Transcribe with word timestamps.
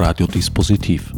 Radiodispositiv. 0.00 1.12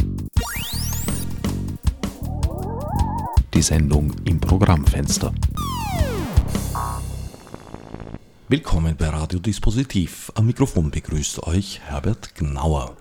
Die 3.55 3.63
Sendung 3.63 4.13
im 4.25 4.41
Programmfenster. 4.41 5.33
Willkommen 8.49 8.97
bei 8.97 9.09
Radiodispositiv. 9.09 10.33
Am 10.35 10.47
Mikrofon 10.47 10.91
begrüßt 10.91 11.45
euch 11.45 11.81
Herbert 11.85 12.35
Gnauer 12.35 12.97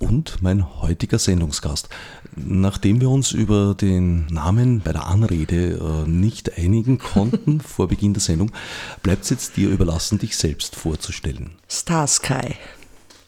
und 0.00 0.42
mein 0.42 0.82
heutiger 0.82 1.20
Sendungsgast. 1.20 1.88
Nachdem 2.34 3.00
wir 3.00 3.08
uns 3.08 3.30
über 3.30 3.76
den 3.76 4.26
Namen 4.26 4.80
bei 4.80 4.90
der 4.90 5.06
Anrede 5.06 6.04
äh, 6.04 6.10
nicht 6.10 6.58
einigen 6.58 6.98
konnten 7.14 7.60
vor 7.60 7.86
Beginn 7.86 8.12
der 8.12 8.22
Sendung, 8.22 8.50
bleibt 9.04 9.22
es 9.22 9.30
jetzt 9.30 9.56
dir 9.56 9.70
überlassen, 9.70 10.18
dich 10.18 10.36
selbst 10.36 10.74
vorzustellen. 10.74 11.52
Starsky. 11.68 12.56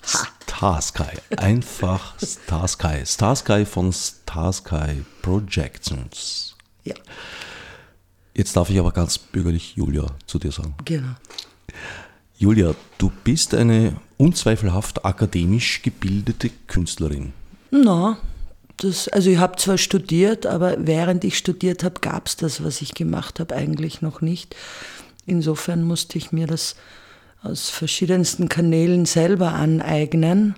Starsky. 0.03 1.19
Einfach 1.37 2.15
Starsky. 2.19 3.07
Starsky 3.07 3.65
von 3.65 3.93
Starsky 3.93 5.05
Projections. 5.23 6.57
Ja. 6.85 6.95
Jetzt 8.35 8.57
darf 8.57 8.71
ich 8.71 8.79
aber 8.79 8.93
ganz 8.93 9.19
bürgerlich 9.19 9.77
Julia 9.77 10.07
zu 10.27 10.39
dir 10.39 10.53
sagen. 10.53 10.75
Genau. 10.85 11.15
Julia, 12.37 12.75
du 12.99 13.11
bist 13.25 13.55
eine 13.55 13.97
unzweifelhaft 14.17 15.05
akademisch 15.05 15.83
gebildete 15.83 16.51
Künstlerin. 16.69 17.33
Na, 17.71 18.19
das, 18.77 19.09
also 19.09 19.29
ich 19.29 19.39
habe 19.39 19.57
zwar 19.57 19.77
studiert, 19.77 20.47
aber 20.47 20.77
während 20.79 21.25
ich 21.25 21.37
studiert 21.37 21.83
habe, 21.83 22.01
gab 22.01 22.29
es 22.29 22.37
das, 22.37 22.63
was 22.63 22.81
ich 22.81 22.95
gemacht 22.95 23.41
habe, 23.41 23.55
eigentlich 23.57 24.03
noch 24.03 24.21
nicht. 24.21 24.55
Insofern 25.27 25.83
musste 25.83 26.17
ich 26.17 26.33
mir 26.33 26.47
das 26.47 26.77
aus 27.43 27.71
verschiedensten 27.71 28.49
Kanälen 28.49 29.07
selber 29.07 29.53
aneignen 29.53 30.55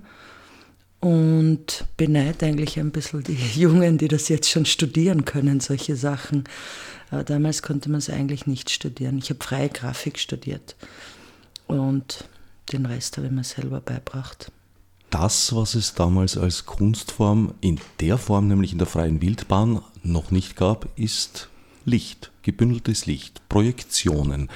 und 1.01 1.84
beneide 1.97 2.47
eigentlich 2.47 2.78
ein 2.78 2.91
bisschen 2.91 3.25
die 3.25 3.34
Jungen, 3.55 3.98
die 3.98 4.09
das 4.09 4.28
jetzt 4.28 4.50
schon 4.50 4.67
studieren 4.67 5.25
können, 5.25 5.61
solche 5.61 5.97
Sachen. 5.97 6.45
Aber 7.11 7.25
damals 7.25 7.62
konnte 7.62 7.91
man 7.91 7.98
es 7.98 8.11
eigentlich 8.11 8.47
nicht 8.47 8.70
studieren. 8.70 9.19
Ich 9.19 9.31
habe 9.31 9.42
freie 9.42 9.69
Grafik 9.69 10.19
studiert 10.19 10.77
und 11.67 12.25
den 12.73 12.86
Rest 12.86 13.17
habe 13.17 13.27
ich 13.27 13.33
mir 13.33 13.45
selber 13.45 13.81
beibracht. 13.81 14.53
Das, 15.11 15.55
was 15.55 15.75
es 15.75 15.95
damals 15.95 16.39
als 16.39 16.67
Kunstform 16.67 17.55
in 17.61 17.81
der 17.98 18.17
Form, 18.17 18.47
nämlich 18.47 18.73
in 18.73 18.78
der 18.78 18.86
freien 18.86 19.20
Wildbahn, 19.20 19.83
noch 20.05 20.31
nicht 20.31 20.55
gab, 20.55 20.89
ist 20.97 21.48
Licht, 21.84 22.31
gebündeltes 22.42 23.06
Licht, 23.06 23.48
Projektionen, 23.48 24.48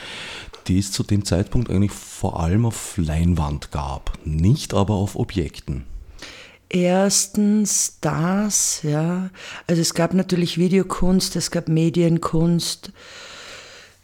die 0.69 0.79
es 0.79 0.93
zu 0.93 1.03
dem 1.03 1.25
Zeitpunkt 1.25 1.71
eigentlich 1.71 1.93
vor 1.93 2.41
allem 2.41 2.67
auf 2.67 2.97
Leinwand 2.97 3.71
gab, 3.71 4.19
nicht 4.25 4.75
aber 4.75 4.95
auf 4.95 5.17
Objekten. 5.17 5.85
Erstens 6.69 7.99
das, 8.01 8.81
ja. 8.83 9.31
Also 9.67 9.81
es 9.81 9.95
gab 9.95 10.15
natürlich 10.15 10.59
Videokunst, 10.59 11.37
es 11.37 11.51
gab 11.51 11.69
Medienkunst, 11.69 12.93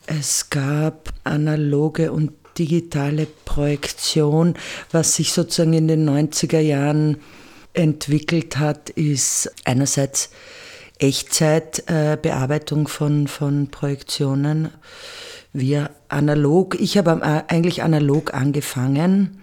es 0.07 0.51
gab 0.51 1.13
analoge 1.25 2.13
und 2.13 2.33
digitale 2.59 3.27
Projektion. 3.45 4.55
Was 4.93 5.17
sich 5.17 5.33
sozusagen 5.33 5.73
in 5.73 5.89
den 5.89 6.09
90er 6.09 6.61
Jahren 6.61 7.17
entwickelt 7.73 8.59
hat, 8.59 8.91
ist 8.91 9.51
einerseits 9.65 10.31
Echtzeitbearbeitung 10.99 12.87
von, 12.87 13.27
von 13.27 13.69
Projektionen. 13.69 14.71
Wir 15.53 15.91
analog, 16.09 16.79
ich 16.81 16.97
habe 16.97 17.23
eigentlich 17.49 17.83
analog 17.83 18.35
angefangen 18.35 19.41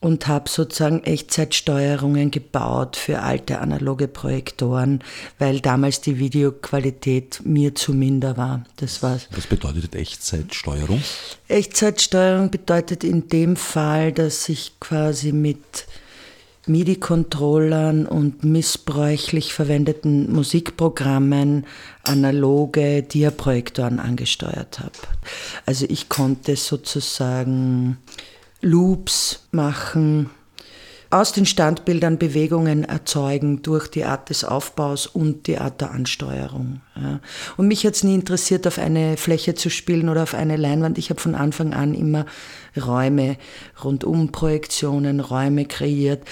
und 0.00 0.26
habe 0.26 0.48
sozusagen 0.48 1.02
Echtzeitsteuerungen 1.04 2.30
gebaut 2.30 2.96
für 2.96 3.22
alte 3.22 3.60
analoge 3.60 4.08
Projektoren, 4.08 5.02
weil 5.38 5.60
damals 5.60 6.00
die 6.00 6.18
Videoqualität 6.18 7.40
mir 7.44 7.74
zu 7.74 7.92
minder 7.92 8.36
war. 8.36 8.64
Das 8.76 9.02
war 9.02 9.18
Was 9.30 9.46
bedeutet 9.46 9.94
Echtzeitsteuerung? 9.94 11.02
Echtzeitsteuerung 11.48 12.50
bedeutet 12.50 13.04
in 13.04 13.28
dem 13.28 13.56
Fall, 13.56 14.12
dass 14.12 14.48
ich 14.48 14.78
quasi 14.80 15.32
mit 15.32 15.86
MIDI-Controllern 16.66 18.06
und 18.06 18.44
missbräuchlich 18.44 19.54
verwendeten 19.54 20.32
Musikprogrammen 20.32 21.66
analoge 22.02 23.02
Diaprojektoren 23.02 24.00
angesteuert 24.00 24.80
habe. 24.80 24.92
Also 25.64 25.86
ich 25.88 26.08
konnte 26.08 26.56
sozusagen 26.56 27.98
Loops 28.62 29.46
machen, 29.52 30.30
aus 31.08 31.32
den 31.32 31.46
Standbildern 31.46 32.18
Bewegungen 32.18 32.82
erzeugen 32.82 33.62
durch 33.62 33.86
die 33.86 34.04
Art 34.04 34.28
des 34.28 34.42
Aufbaus 34.42 35.06
und 35.06 35.46
die 35.46 35.56
Art 35.56 35.80
der 35.80 35.92
Ansteuerung. 35.92 36.80
Und 37.56 37.68
mich 37.68 37.86
hat 37.86 37.94
es 37.94 38.02
nie 38.02 38.16
interessiert, 38.16 38.66
auf 38.66 38.78
eine 38.78 39.16
Fläche 39.16 39.54
zu 39.54 39.70
spielen 39.70 40.08
oder 40.08 40.24
auf 40.24 40.34
eine 40.34 40.56
Leinwand. 40.56 40.98
Ich 40.98 41.10
habe 41.10 41.20
von 41.20 41.36
Anfang 41.36 41.74
an 41.74 41.94
immer 41.94 42.26
Räume, 42.76 43.36
rundum 43.84 44.32
Projektionen, 44.32 45.20
Räume 45.20 45.66
kreiert 45.66 46.24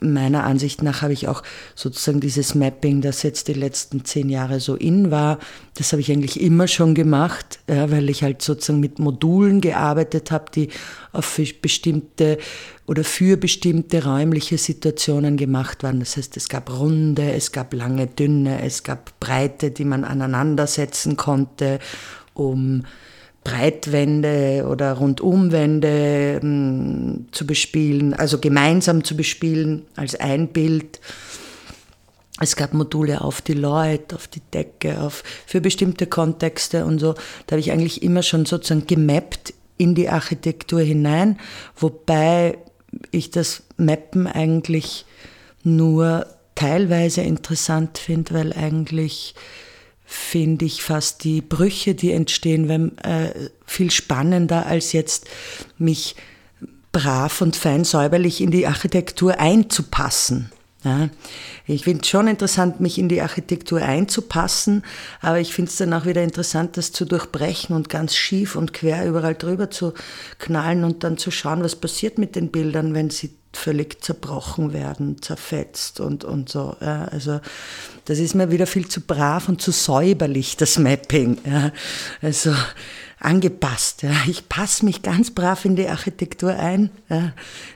meiner 0.00 0.44
Ansicht 0.44 0.82
nach 0.82 1.02
habe 1.02 1.12
ich 1.12 1.28
auch 1.28 1.42
sozusagen 1.74 2.20
dieses 2.20 2.54
Mapping, 2.54 3.00
das 3.00 3.22
jetzt 3.22 3.48
die 3.48 3.54
letzten 3.54 4.04
zehn 4.04 4.28
Jahre 4.28 4.60
so 4.60 4.74
in 4.74 5.10
war, 5.10 5.38
das 5.74 5.92
habe 5.92 6.00
ich 6.00 6.10
eigentlich 6.10 6.40
immer 6.40 6.68
schon 6.68 6.94
gemacht, 6.94 7.60
ja, 7.68 7.90
weil 7.90 8.08
ich 8.08 8.22
halt 8.22 8.42
sozusagen 8.42 8.80
mit 8.80 8.98
Modulen 8.98 9.60
gearbeitet 9.60 10.30
habe, 10.30 10.46
die 10.54 10.68
auf 11.12 11.40
bestimmte 11.60 12.38
oder 12.86 13.04
für 13.04 13.36
bestimmte 13.36 14.04
räumliche 14.04 14.56
Situationen 14.56 15.36
gemacht 15.36 15.82
waren. 15.82 16.00
Das 16.00 16.16
heißt, 16.16 16.36
es 16.36 16.48
gab 16.48 16.70
runde, 16.70 17.32
es 17.32 17.52
gab 17.52 17.74
lange, 17.74 18.06
dünne, 18.06 18.62
es 18.62 18.82
gab 18.82 19.18
breite, 19.20 19.70
die 19.70 19.84
man 19.84 20.04
aneinandersetzen 20.04 21.16
konnte, 21.16 21.80
um 22.34 22.84
Breitwände 23.48 24.66
oder 24.68 24.92
Rundumwände 24.92 26.38
hm, 26.40 27.26
zu 27.32 27.46
bespielen, 27.46 28.12
also 28.12 28.38
gemeinsam 28.38 29.04
zu 29.04 29.16
bespielen 29.16 29.86
als 29.96 30.14
ein 30.14 30.48
Bild. 30.48 31.00
Es 32.40 32.56
gab 32.56 32.74
Module 32.74 33.22
auf 33.22 33.40
die 33.40 33.54
Leute, 33.54 34.14
auf 34.14 34.28
die 34.28 34.42
Decke, 34.52 35.00
auf, 35.00 35.24
für 35.46 35.60
bestimmte 35.60 36.06
Kontexte 36.06 36.84
und 36.84 36.98
so. 36.98 37.14
Da 37.46 37.52
habe 37.52 37.60
ich 37.60 37.72
eigentlich 37.72 38.02
immer 38.02 38.22
schon 38.22 38.44
sozusagen 38.44 38.86
gemappt 38.86 39.54
in 39.78 39.94
die 39.94 40.08
Architektur 40.08 40.80
hinein, 40.80 41.38
wobei 41.74 42.58
ich 43.10 43.30
das 43.30 43.62
Mappen 43.76 44.26
eigentlich 44.26 45.06
nur 45.62 46.26
teilweise 46.54 47.22
interessant 47.22 47.96
finde, 47.98 48.34
weil 48.34 48.52
eigentlich 48.52 49.34
finde 50.10 50.64
ich 50.64 50.82
fast 50.82 51.22
die 51.22 51.42
Brüche, 51.42 51.94
die 51.94 52.12
entstehen, 52.12 52.66
wenn, 52.66 52.96
äh, 52.98 53.50
viel 53.66 53.90
spannender 53.90 54.64
als 54.64 54.92
jetzt 54.94 55.26
mich 55.76 56.16
brav 56.92 57.42
und 57.42 57.56
fein 57.56 57.84
säuberlich 57.84 58.40
in 58.40 58.50
die 58.50 58.66
Architektur 58.66 59.38
einzupassen. 59.38 60.50
Ja, 60.82 61.10
ich 61.66 61.84
finde 61.84 62.00
es 62.02 62.08
schon 62.08 62.26
interessant, 62.26 62.80
mich 62.80 62.98
in 62.98 63.10
die 63.10 63.20
Architektur 63.20 63.82
einzupassen, 63.82 64.82
aber 65.20 65.40
ich 65.40 65.52
finde 65.52 65.70
es 65.70 65.76
dann 65.76 65.92
auch 65.92 66.06
wieder 66.06 66.22
interessant, 66.22 66.78
das 66.78 66.92
zu 66.92 67.04
durchbrechen 67.04 67.76
und 67.76 67.90
ganz 67.90 68.14
schief 68.14 68.56
und 68.56 68.72
quer 68.72 69.04
überall 69.04 69.34
drüber 69.34 69.70
zu 69.70 69.92
knallen 70.38 70.84
und 70.84 71.04
dann 71.04 71.18
zu 71.18 71.30
schauen, 71.30 71.62
was 71.62 71.76
passiert 71.76 72.16
mit 72.16 72.34
den 72.34 72.50
Bildern, 72.50 72.94
wenn 72.94 73.10
sie 73.10 73.34
völlig 73.52 74.02
zerbrochen 74.02 74.72
werden, 74.72 75.20
zerfetzt 75.22 76.00
und, 76.00 76.24
und 76.24 76.48
so. 76.48 76.76
Ja, 76.80 77.04
also 77.06 77.40
das 78.04 78.18
ist 78.18 78.34
mir 78.34 78.50
wieder 78.50 78.66
viel 78.66 78.88
zu 78.88 79.00
brav 79.00 79.48
und 79.48 79.60
zu 79.60 79.72
säuberlich, 79.72 80.56
das 80.56 80.78
Mapping. 80.78 81.38
Ja. 81.44 81.72
Also 82.20 82.54
angepasst. 83.20 84.02
Ja. 84.02 84.12
Ich 84.26 84.48
passe 84.48 84.84
mich 84.84 85.02
ganz 85.02 85.30
brav 85.30 85.64
in 85.64 85.76
die 85.76 85.88
Architektur 85.88 86.54
ein. 86.54 86.90
Ja. 87.08 87.32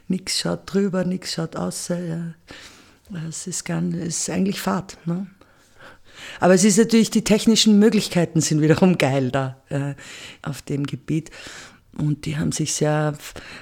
Nichts 0.08 0.40
schaut 0.40 0.72
drüber, 0.72 1.04
nichts 1.04 1.32
schaut 1.32 1.56
außer. 1.56 1.98
Ja. 1.98 2.34
Es 3.28 3.46
ist, 3.46 3.64
ganz, 3.64 3.96
ist 3.96 4.30
eigentlich 4.30 4.60
Fahrt. 4.60 4.96
Ne? 5.04 5.26
Aber 6.40 6.54
es 6.54 6.64
ist 6.64 6.78
natürlich, 6.78 7.10
die 7.10 7.24
technischen 7.24 7.78
Möglichkeiten 7.78 8.40
sind 8.40 8.60
wiederum 8.60 8.98
geil 8.98 9.30
da 9.30 9.56
äh, 9.68 9.94
auf 10.42 10.62
dem 10.62 10.86
Gebiet. 10.86 11.30
Und 11.98 12.24
die 12.24 12.38
haben 12.38 12.52
sich 12.52 12.72
sehr 12.72 13.14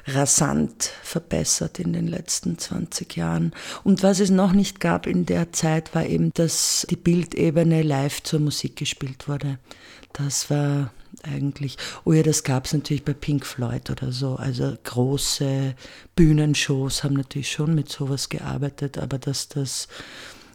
rasant 0.06 0.92
verbessert 1.02 1.80
in 1.80 1.92
den 1.92 2.06
letzten 2.06 2.58
20 2.58 3.16
Jahren. 3.16 3.52
Und 3.82 4.02
was 4.04 4.20
es 4.20 4.30
noch 4.30 4.52
nicht 4.52 4.78
gab 4.78 5.06
in 5.06 5.26
der 5.26 5.52
Zeit, 5.52 5.94
war 5.94 6.06
eben, 6.06 6.32
dass 6.34 6.86
die 6.90 6.96
Bildebene 6.96 7.82
live 7.82 8.22
zur 8.22 8.40
Musik 8.40 8.76
gespielt 8.76 9.26
wurde. 9.28 9.58
Das 10.12 10.48
war 10.48 10.92
eigentlich, 11.22 11.76
oh 12.04 12.12
ja, 12.12 12.22
das 12.22 12.44
gab 12.44 12.66
es 12.66 12.72
natürlich 12.72 13.04
bei 13.04 13.14
Pink 13.14 13.44
Floyd 13.44 13.90
oder 13.90 14.12
so. 14.12 14.36
Also 14.36 14.76
große 14.84 15.74
Bühnenshows 16.16 17.04
haben 17.04 17.14
natürlich 17.14 17.50
schon 17.50 17.74
mit 17.74 17.88
sowas 17.88 18.28
gearbeitet, 18.28 18.98
aber 18.98 19.18
dass 19.18 19.48
das 19.48 19.88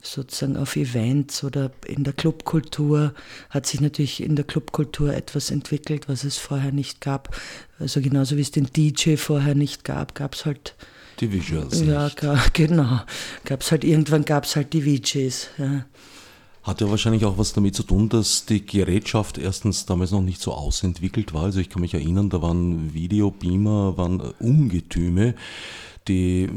sozusagen 0.05 0.57
auf 0.57 0.75
Events 0.75 1.43
oder 1.43 1.71
in 1.85 2.03
der 2.03 2.13
Clubkultur 2.13 3.13
hat 3.49 3.65
sich 3.65 3.81
natürlich 3.81 4.21
in 4.21 4.35
der 4.35 4.45
Clubkultur 4.45 5.13
etwas 5.13 5.51
entwickelt, 5.51 6.07
was 6.07 6.23
es 6.23 6.37
vorher 6.37 6.71
nicht 6.71 7.01
gab. 7.01 7.35
Also 7.79 8.01
genauso 8.01 8.37
wie 8.37 8.41
es 8.41 8.51
den 8.51 8.65
DJ 8.65 9.15
vorher 9.15 9.55
nicht 9.55 9.83
gab, 9.83 10.15
gab 10.15 10.35
es 10.35 10.45
halt 10.45 10.75
Die 11.19 11.27
VJs. 11.27 11.81
Ja, 11.81 12.09
genau. 12.53 13.01
Gab's 13.43 13.71
halt, 13.71 13.83
irgendwann 13.83 14.25
gab 14.25 14.45
es 14.45 14.55
halt 14.55 14.73
die 14.73 14.81
VJs. 14.81 15.47
Ja. 15.57 15.85
Hat 16.63 16.81
ja 16.81 16.89
wahrscheinlich 16.89 17.25
auch 17.25 17.37
was 17.37 17.53
damit 17.53 17.75
zu 17.75 17.83
tun, 17.83 18.09
dass 18.09 18.47
die 18.47 18.65
Gerätschaft 18.65 19.37
erstens 19.37 19.85
damals 19.85 20.09
noch 20.09 20.21
nicht 20.21 20.41
so 20.41 20.51
ausentwickelt 20.51 21.31
war. 21.31 21.43
Also 21.43 21.59
ich 21.59 21.69
kann 21.69 21.81
mich 21.81 21.93
erinnern, 21.93 22.31
da 22.31 22.41
waren 22.41 22.91
Videobeamer, 22.93 23.97
waren 23.97 24.19
Ungetüme, 24.39 25.35
die, 26.07 26.49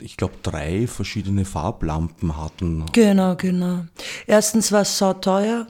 ich 0.00 0.16
glaube, 0.16 0.34
drei 0.42 0.86
verschiedene 0.86 1.44
Farblampen 1.44 2.36
hatten. 2.36 2.86
Genau, 2.92 3.34
genau. 3.36 3.84
Erstens 4.26 4.72
war 4.72 4.82
es 4.82 4.98
sauteuer, 4.98 5.66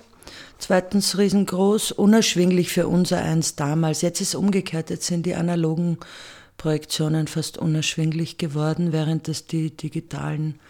zweitens 0.59 1.17
riesengroß, 1.17 1.93
unerschwinglich 1.93 2.71
für 2.71 2.87
unser 2.87 3.23
eins 3.23 3.57
damals. 3.57 4.03
Jetzt 4.03 4.21
ist 4.21 4.29
es 4.29 4.35
umgekehrt, 4.35 4.91
jetzt 4.91 5.07
sind 5.07 5.27
die 5.27 5.35
analogen 5.35 5.99
Projektionen 6.57 7.27
fast 7.27 7.59
unerschwinglich 7.59 8.39
geworden, 8.39 8.93
während 8.93 9.29
es 9.29 9.47
die 9.47 9.77
digitalen 9.77 10.61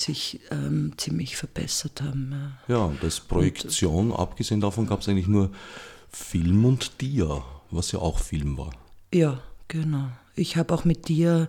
sich 0.00 0.40
ähm, 0.50 0.92
ziemlich 0.96 1.36
verbessert 1.36 2.02
haben. 2.02 2.54
Ja, 2.68 2.76
ja 2.76 2.92
das 3.00 3.20
Projektion, 3.20 4.12
und, 4.12 4.16
abgesehen 4.16 4.60
davon 4.60 4.86
gab 4.86 5.00
es 5.00 5.08
eigentlich 5.08 5.26
nur 5.26 5.50
Film 6.10 6.64
und 6.64 7.00
Dia, 7.00 7.42
was 7.70 7.92
ja 7.92 7.98
auch 7.98 8.18
Film 8.18 8.56
war. 8.58 8.70
Ja, 9.12 9.40
genau. 9.66 10.08
Ich 10.34 10.56
habe 10.56 10.72
auch 10.72 10.84
mit 10.84 11.08
Dia 11.08 11.48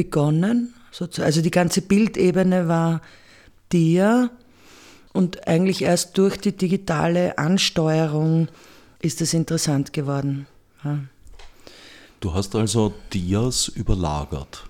begonnen. 0.00 0.72
Also 1.18 1.42
die 1.42 1.50
ganze 1.50 1.82
Bildebene 1.82 2.68
war 2.68 3.02
Dia 3.70 4.30
und 5.12 5.46
eigentlich 5.46 5.82
erst 5.82 6.16
durch 6.16 6.38
die 6.38 6.56
digitale 6.56 7.36
Ansteuerung 7.36 8.48
ist 9.02 9.20
es 9.20 9.34
interessant 9.34 9.92
geworden. 9.92 10.46
Ja. 10.82 11.00
Du 12.20 12.32
hast 12.32 12.54
also 12.54 12.94
Dias 13.12 13.68
überlagert. 13.68 14.64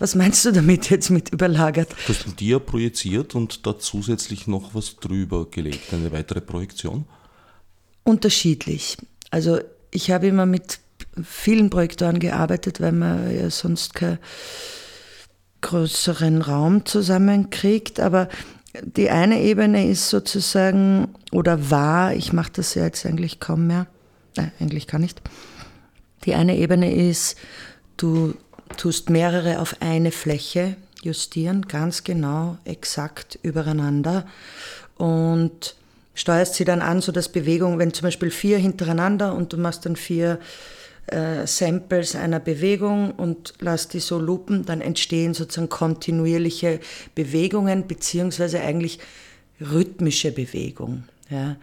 Was 0.00 0.16
meinst 0.16 0.44
du 0.44 0.50
damit 0.50 0.90
jetzt 0.90 1.10
mit 1.10 1.28
überlagert? 1.28 1.92
Du 2.06 2.12
hast 2.12 2.26
ein 2.26 2.34
Dia 2.34 2.58
projiziert 2.58 3.36
und 3.36 3.66
da 3.66 3.78
zusätzlich 3.78 4.48
noch 4.48 4.74
was 4.74 4.96
drüber 4.96 5.46
gelegt, 5.48 5.92
eine 5.92 6.10
weitere 6.10 6.40
Projektion? 6.40 7.04
Unterschiedlich. 8.02 8.96
Also 9.30 9.60
ich 9.92 10.10
habe 10.10 10.26
immer 10.26 10.46
mit 10.46 10.80
vielen 11.22 11.70
Projektoren 11.70 12.18
gearbeitet, 12.18 12.80
weil 12.80 12.92
man 12.92 13.34
ja 13.34 13.50
sonst 13.50 13.94
keinen 13.94 14.18
größeren 15.60 16.42
Raum 16.42 16.86
zusammenkriegt. 16.86 18.00
Aber 18.00 18.28
die 18.82 19.10
eine 19.10 19.40
Ebene 19.40 19.88
ist 19.88 20.08
sozusagen 20.08 21.08
oder 21.32 21.70
war, 21.70 22.14
ich 22.14 22.32
mache 22.32 22.52
das 22.54 22.74
ja 22.74 22.84
jetzt 22.84 23.04
eigentlich 23.04 23.40
kaum 23.40 23.66
mehr, 23.66 23.86
äh, 24.36 24.46
eigentlich 24.60 24.86
gar 24.86 24.98
nicht. 24.98 25.20
Die 26.24 26.34
eine 26.34 26.56
Ebene 26.56 26.94
ist, 26.94 27.36
du 27.96 28.34
tust 28.76 29.10
mehrere 29.10 29.58
auf 29.58 29.76
eine 29.80 30.12
Fläche 30.12 30.76
justieren, 31.02 31.66
ganz 31.66 32.04
genau, 32.04 32.58
exakt 32.64 33.38
übereinander 33.42 34.26
und 34.96 35.74
steuerst 36.14 36.54
sie 36.54 36.64
dann 36.64 36.82
an, 36.82 37.00
so 37.00 37.10
dass 37.10 37.30
Bewegung, 37.30 37.78
wenn 37.78 37.94
zum 37.94 38.04
Beispiel 38.04 38.30
vier 38.30 38.58
hintereinander 38.58 39.34
und 39.34 39.52
du 39.52 39.56
machst 39.56 39.86
dann 39.86 39.96
vier 39.96 40.38
äh, 41.10 41.46
Samples 41.46 42.16
einer 42.16 42.40
Bewegung 42.40 43.12
und 43.12 43.54
lass 43.60 43.88
die 43.88 44.00
so 44.00 44.18
loopen, 44.18 44.64
dann 44.64 44.80
entstehen 44.80 45.34
sozusagen 45.34 45.68
kontinuierliche 45.68 46.80
Bewegungen 47.14 47.86
beziehungsweise 47.86 48.60
eigentlich 48.60 48.98
rhythmische 49.60 50.32
Bewegung. 50.32 51.04
Ja. 51.28 51.56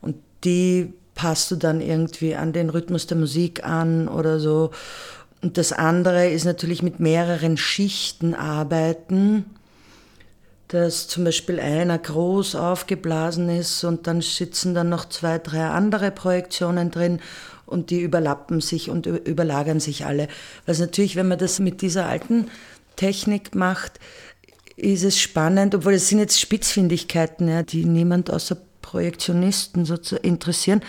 Und 0.00 0.16
die 0.44 0.92
passt 1.14 1.50
du 1.50 1.56
dann 1.56 1.80
irgendwie 1.80 2.34
an 2.34 2.52
den 2.52 2.70
Rhythmus 2.70 3.06
der 3.06 3.18
Musik 3.18 3.64
an 3.64 4.08
oder 4.08 4.40
so 4.40 4.70
und 5.42 5.58
das 5.58 5.72
andere 5.72 6.28
ist 6.28 6.44
natürlich 6.44 6.82
mit 6.82 7.00
mehreren 7.00 7.56
Schichten 7.56 8.34
arbeiten, 8.34 9.44
dass 10.68 11.08
zum 11.08 11.24
Beispiel 11.24 11.58
einer 11.58 11.98
groß 11.98 12.54
aufgeblasen 12.54 13.48
ist 13.50 13.82
und 13.82 14.06
dann 14.06 14.22
sitzen 14.22 14.72
dann 14.72 14.88
noch 14.88 15.08
zwei, 15.08 15.38
drei 15.38 15.66
andere 15.66 16.12
Projektionen 16.12 16.92
drin 16.92 17.20
und 17.72 17.90
die 17.90 18.00
überlappen 18.00 18.60
sich 18.60 18.90
und 18.90 19.06
überlagern 19.06 19.80
sich 19.80 20.06
alle. 20.06 20.28
Was 20.66 20.78
natürlich, 20.78 21.16
wenn 21.16 21.28
man 21.28 21.38
das 21.38 21.58
mit 21.58 21.82
dieser 21.82 22.06
alten 22.06 22.46
Technik 22.96 23.54
macht, 23.54 23.98
ist 24.76 25.04
es 25.04 25.18
spannend, 25.18 25.74
obwohl 25.74 25.94
es 25.94 26.08
sind 26.08 26.18
jetzt 26.18 26.40
Spitzfindigkeiten, 26.40 27.48
ja, 27.48 27.62
die 27.62 27.84
niemand 27.84 28.30
außer 28.30 28.56
Projektionisten 28.80 29.84
so 29.84 29.96
interessieren 30.22 30.82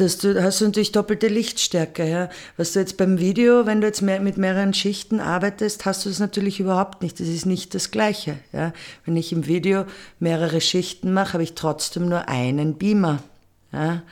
dass 0.00 0.18
du 0.18 0.42
hast 0.42 0.60
du 0.60 0.66
natürlich 0.66 0.92
doppelte 0.92 1.28
Lichtstärke. 1.28 2.08
Ja. 2.08 2.28
Was 2.56 2.72
du 2.72 2.80
jetzt 2.80 2.96
beim 2.96 3.18
Video, 3.18 3.66
wenn 3.66 3.80
du 3.80 3.86
jetzt 3.86 4.02
mehr, 4.02 4.20
mit 4.20 4.38
mehreren 4.38 4.72
Schichten 4.72 5.20
arbeitest, 5.20 5.84
hast 5.84 6.04
du 6.04 6.08
das 6.08 6.18
natürlich 6.18 6.60
überhaupt 6.60 7.02
nicht. 7.02 7.20
Das 7.20 7.28
ist 7.28 7.46
nicht 7.46 7.74
das 7.74 7.90
Gleiche. 7.90 8.38
Ja. 8.52 8.72
Wenn 9.04 9.16
ich 9.16 9.32
im 9.32 9.46
Video 9.46 9.84
mehrere 10.18 10.60
Schichten 10.60 11.12
mache, 11.12 11.34
habe 11.34 11.42
ich 11.42 11.54
trotzdem 11.54 12.08
nur 12.08 12.28
einen 12.28 12.78
Beamer. 12.78 13.22
Ja. 13.72 14.02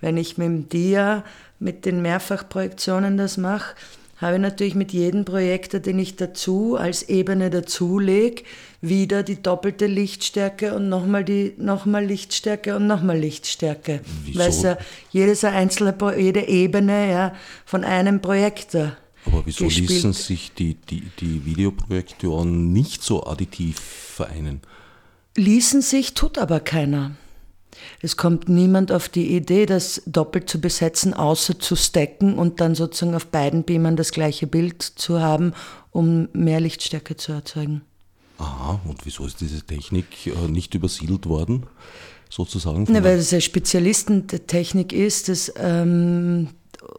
Wenn 0.00 0.16
ich 0.16 0.38
mit 0.38 0.46
dem 0.46 0.68
Dia, 0.68 1.24
mit 1.58 1.84
den 1.84 2.02
Mehrfachprojektionen 2.02 3.16
das 3.16 3.36
mache, 3.36 3.74
habe 4.22 4.36
ich 4.36 4.40
natürlich 4.40 4.74
mit 4.76 4.92
jedem 4.92 5.24
Projektor, 5.24 5.80
den 5.80 5.98
ich 5.98 6.14
dazu 6.14 6.76
als 6.76 7.08
Ebene 7.08 7.50
dazulege, 7.50 8.44
wieder 8.80 9.24
die 9.24 9.42
doppelte 9.42 9.86
Lichtstärke 9.86 10.74
und 10.74 10.88
nochmal 10.88 11.24
die 11.24 11.54
nochmal 11.56 12.04
Lichtstärke 12.04 12.76
und 12.76 12.86
nochmal 12.86 13.18
Lichtstärke. 13.18 14.00
Wieso? 14.24 14.38
Weil 14.38 14.48
es 14.48 14.62
ja 14.62 14.78
jedes 15.10 15.44
einzelne, 15.44 15.94
jede 16.16 16.46
Ebene 16.46 17.10
ja, 17.10 17.34
von 17.64 17.82
einem 17.82 18.20
Projektor. 18.20 18.96
Aber 19.26 19.42
wieso 19.44 19.64
gespielt. 19.64 19.90
ließen 19.90 20.12
sich 20.12 20.52
die, 20.52 20.74
die, 20.74 21.02
die 21.20 21.44
Videoprojektoren 21.44 22.72
nicht 22.72 23.02
so 23.02 23.24
additiv 23.26 23.78
vereinen? 23.78 24.60
Ließen 25.36 25.80
sich, 25.82 26.14
tut 26.14 26.38
aber 26.38 26.60
keiner. 26.60 27.12
Es 28.00 28.16
kommt 28.16 28.48
niemand 28.48 28.92
auf 28.92 29.08
die 29.08 29.34
Idee, 29.34 29.66
das 29.66 30.02
doppelt 30.06 30.48
zu 30.48 30.60
besetzen, 30.60 31.14
außer 31.14 31.58
zu 31.58 31.76
stacken 31.76 32.34
und 32.34 32.60
dann 32.60 32.74
sozusagen 32.74 33.14
auf 33.14 33.26
beiden 33.26 33.64
Beamern 33.64 33.96
das 33.96 34.12
gleiche 34.12 34.46
Bild 34.46 34.82
zu 34.82 35.20
haben, 35.20 35.52
um 35.90 36.28
mehr 36.32 36.60
Lichtstärke 36.60 37.16
zu 37.16 37.32
erzeugen. 37.32 37.82
Aha, 38.38 38.80
und 38.88 39.04
wieso 39.04 39.24
ist 39.24 39.40
diese 39.40 39.62
Technik 39.62 40.26
äh, 40.26 40.48
nicht 40.48 40.74
übersiedelt 40.74 41.26
worden, 41.26 41.64
sozusagen? 42.28 42.86
Na, 42.88 43.04
weil 43.04 43.18
es 43.18 43.32
eine 43.32 43.40
Spezialistentechnik 43.40 44.92
ist 44.92 45.28
das, 45.28 45.52
ähm, 45.56 46.48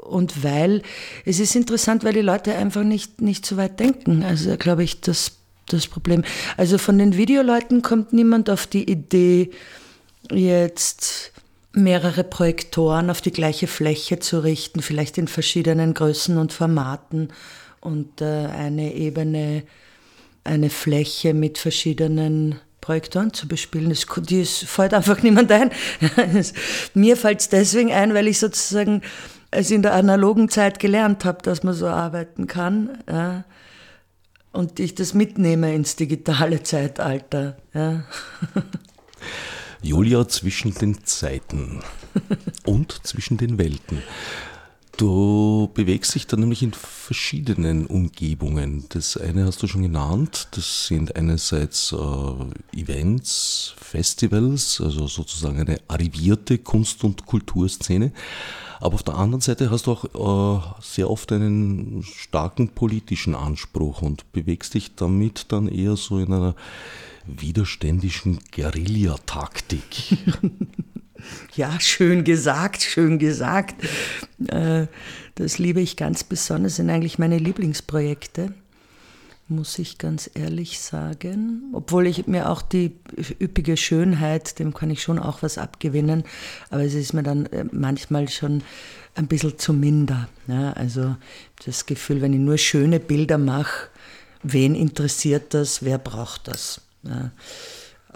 und 0.03 0.43
weil 0.43 0.81
es 1.25 1.39
ist 1.39 1.55
interessant, 1.55 2.03
weil 2.03 2.13
die 2.13 2.21
Leute 2.21 2.55
einfach 2.55 2.83
nicht, 2.83 3.21
nicht 3.21 3.45
so 3.45 3.57
weit 3.57 3.79
denken. 3.79 4.23
Also 4.23 4.55
glaube 4.57 4.83
ich, 4.83 5.01
das, 5.01 5.33
das 5.67 5.87
Problem. 5.87 6.23
Also 6.55 6.77
von 6.77 6.97
den 6.97 7.17
Videoleuten 7.17 7.81
kommt 7.81 8.13
niemand 8.13 8.49
auf 8.49 8.67
die 8.67 8.89
Idee, 8.89 9.51
jetzt 10.31 11.31
mehrere 11.73 12.23
Projektoren 12.23 13.09
auf 13.09 13.21
die 13.21 13.31
gleiche 13.31 13.67
Fläche 13.67 14.19
zu 14.19 14.39
richten, 14.39 14.81
vielleicht 14.81 15.17
in 15.17 15.27
verschiedenen 15.27 15.93
Größen 15.93 16.37
und 16.37 16.53
Formaten 16.53 17.29
und 17.81 18.21
äh, 18.21 18.25
eine 18.25 18.93
Ebene, 18.93 19.63
eine 20.43 20.69
Fläche 20.69 21.33
mit 21.33 21.57
verschiedenen 21.57 22.59
Projektoren 22.79 23.33
zu 23.33 23.47
bespielen. 23.47 23.89
Das, 23.89 24.05
das 24.05 24.57
fällt 24.57 24.93
einfach 24.93 25.21
niemand 25.23 25.51
ein. 25.51 25.71
Mir 26.93 27.17
fällt 27.17 27.39
es 27.39 27.49
deswegen 27.49 27.91
ein, 27.91 28.13
weil 28.13 28.27
ich 28.27 28.39
sozusagen 28.39 29.01
es 29.51 29.71
in 29.71 29.81
der 29.81 29.93
analogen 29.93 30.49
Zeit 30.49 30.79
gelernt 30.79 31.25
habe, 31.25 31.41
dass 31.43 31.63
man 31.63 31.73
so 31.73 31.87
arbeiten 31.87 32.47
kann. 32.47 32.97
Ja, 33.09 33.45
und 34.51 34.79
ich 34.79 34.93
das 34.95 35.13
mitnehme 35.13 35.73
ins 35.73 35.95
digitale 35.95 36.61
Zeitalter. 36.61 37.57
Ja. 37.73 38.03
Julia 39.83 40.27
zwischen 40.27 40.73
den 40.73 41.03
Zeiten 41.03 41.81
und 42.65 43.05
zwischen 43.05 43.37
den 43.37 43.57
Welten. 43.57 44.01
Du 44.95 45.71
bewegst 45.73 46.13
dich 46.13 46.27
dann 46.27 46.41
nämlich 46.41 46.61
in 46.61 46.71
verschiedenen 46.71 47.87
Umgebungen. 47.87 48.85
Das 48.89 49.17
eine 49.17 49.45
hast 49.45 49.61
du 49.61 49.67
schon 49.67 49.81
genannt, 49.81 50.47
das 50.51 50.87
sind 50.87 51.15
einerseits 51.15 51.91
äh, 51.91 52.79
Events, 52.79 53.73
Festivals, 53.77 54.79
also 54.79 55.07
sozusagen 55.07 55.59
eine 55.59 55.81
arrivierte 55.87 56.59
Kunst- 56.59 57.03
und 57.03 57.25
Kulturszene. 57.25 58.11
Aber 58.79 58.95
auf 58.95 59.03
der 59.03 59.15
anderen 59.15 59.41
Seite 59.41 59.71
hast 59.71 59.87
du 59.87 59.91
auch 59.93 60.59
äh, 60.59 60.81
sehr 60.81 61.09
oft 61.09 61.31
einen 61.31 62.03
starken 62.03 62.69
politischen 62.69 63.33
Anspruch 63.33 64.01
und 64.01 64.31
bewegst 64.31 64.75
dich 64.75 64.93
damit 64.95 65.51
dann 65.51 65.67
eher 65.67 65.95
so 65.97 66.19
in 66.19 66.31
einer 66.31 66.55
widerständischen 67.25 68.39
Guerillataktik. 68.55 70.17
ja, 71.55 71.79
schön 71.79 72.23
gesagt, 72.23 72.81
schön 72.81 73.19
gesagt. 73.19 73.75
Äh, 74.47 74.87
das 75.35 75.57
liebe 75.57 75.81
ich 75.81 75.97
ganz 75.97 76.23
besonders, 76.23 76.75
sind 76.75 76.89
eigentlich 76.89 77.19
meine 77.19 77.37
Lieblingsprojekte, 77.37 78.53
muss 79.47 79.79
ich 79.79 79.97
ganz 79.97 80.29
ehrlich 80.33 80.79
sagen. 80.79 81.63
Obwohl 81.73 82.07
ich 82.07 82.27
mir 82.27 82.49
auch 82.49 82.61
die 82.61 82.95
üppige 83.39 83.77
Schönheit, 83.77 84.59
dem 84.59 84.73
kann 84.73 84.89
ich 84.89 85.01
schon 85.01 85.19
auch 85.19 85.41
was 85.41 85.57
abgewinnen, 85.57 86.23
aber 86.69 86.83
es 86.83 86.93
ist 86.93 87.13
mir 87.13 87.23
dann 87.23 87.45
äh, 87.47 87.65
manchmal 87.71 88.29
schon 88.29 88.63
ein 89.15 89.27
bisschen 89.27 89.57
zu 89.59 89.73
minder. 89.73 90.27
Also 90.75 91.15
das 91.65 91.85
Gefühl, 91.85 92.21
wenn 92.21 92.33
ich 92.33 92.39
nur 92.39 92.57
schöne 92.57 92.99
Bilder 92.99 93.37
mache, 93.37 93.89
wen 94.41 94.75
interessiert 94.75 95.53
das, 95.53 95.83
wer 95.83 95.97
braucht 95.97 96.47
das. 96.47 96.81
Ja. 97.03 97.31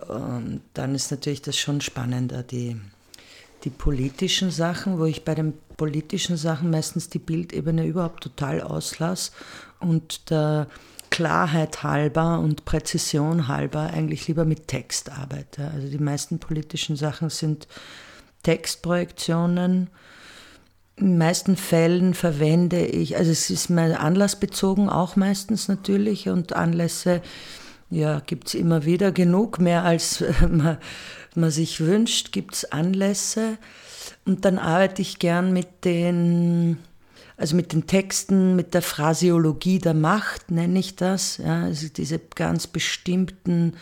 Und 0.08 0.62
dann 0.74 0.96
ist 0.96 1.12
natürlich 1.12 1.42
das 1.42 1.58
schon 1.58 1.82
spannender, 1.82 2.44
die, 2.44 2.80
die 3.64 3.70
politischen 3.70 4.52
Sachen, 4.52 5.00
wo 5.00 5.06
ich 5.06 5.26
bei 5.26 5.34
den 5.34 5.54
politischen 5.76 6.38
Sachen 6.38 6.70
meistens 6.70 7.10
die 7.10 7.20
Bildebene 7.20 7.86
überhaupt 7.86 8.24
total 8.24 8.62
auslasse 8.62 9.32
und 9.80 10.30
der 10.30 10.68
Klarheit 11.10 11.84
halber 11.84 12.40
und 12.40 12.66
Präzision 12.66 13.48
halber 13.48 13.92
eigentlich 13.92 14.28
lieber 14.28 14.46
mit 14.46 14.68
Text 14.68 15.12
arbeite. 15.12 15.72
Also 15.74 15.88
die 15.88 16.00
meisten 16.00 16.40
politischen 16.40 16.96
Sachen 16.96 17.30
sind 17.30 17.68
Textprojektionen. 18.44 19.90
In 20.98 21.06
den 21.06 21.18
meisten 21.18 21.56
Fällen 21.56 22.14
verwende 22.14 22.86
ich, 22.86 23.18
also 23.18 23.32
es 23.32 23.50
ist 23.50 23.70
mal 23.70 23.96
anlassbezogen 23.96 24.90
auch 24.90 25.16
meistens 25.16 25.68
natürlich 25.68 26.28
und 26.30 26.54
Anlässe 26.54 27.22
ja, 27.90 28.20
gibt 28.20 28.48
es 28.48 28.54
immer 28.54 28.86
wieder 28.86 29.12
genug, 29.12 29.60
mehr 29.60 29.84
als 29.84 30.24
man, 30.50 30.78
man 31.36 31.52
sich 31.52 31.80
wünscht, 31.80 32.32
gibt 32.32 32.56
es 32.56 32.72
Anlässe. 32.72 33.58
Und 34.26 34.44
dann 34.46 34.58
arbeite 34.58 35.02
ich 35.02 35.20
gern 35.20 35.54
mit 35.54 35.86
den, 35.86 36.78
also 37.38 37.56
mit 37.56 37.72
den 37.72 37.88
Texten, 37.88 38.56
mit 38.56 38.74
der 38.74 38.82
Phraseologie 38.82 39.80
der 39.80 39.94
Macht, 39.94 40.52
nenne 40.52 40.80
ich 40.80 40.96
das. 40.96 41.38
Ja, 41.38 41.64
also 41.64 41.88
diese 41.88 42.20
ganz 42.36 42.68
bestimmten 42.68 43.74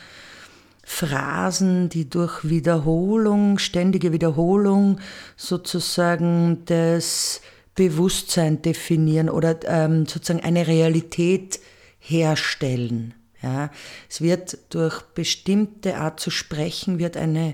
Phrasen, 0.83 1.89
die 1.89 2.07
durch 2.07 2.47
Wiederholung, 2.47 3.57
ständige 3.57 4.11
Wiederholung 4.11 4.99
sozusagen 5.35 6.63
das 6.65 7.41
Bewusstsein 7.73 8.61
definieren 8.61 9.29
oder 9.29 9.57
ähm, 9.65 10.05
sozusagen 10.05 10.45
eine 10.45 10.67
Realität 10.67 11.59
herstellen. 11.97 13.15
Ja, 13.45 13.69
es 14.09 14.21
wird 14.21 14.57
durch 14.71 15.01
bestimmte 15.13 15.97
Art 15.97 16.19
zu 16.19 16.31
sprechen, 16.31 16.97
wird 16.97 17.15
eine 17.15 17.53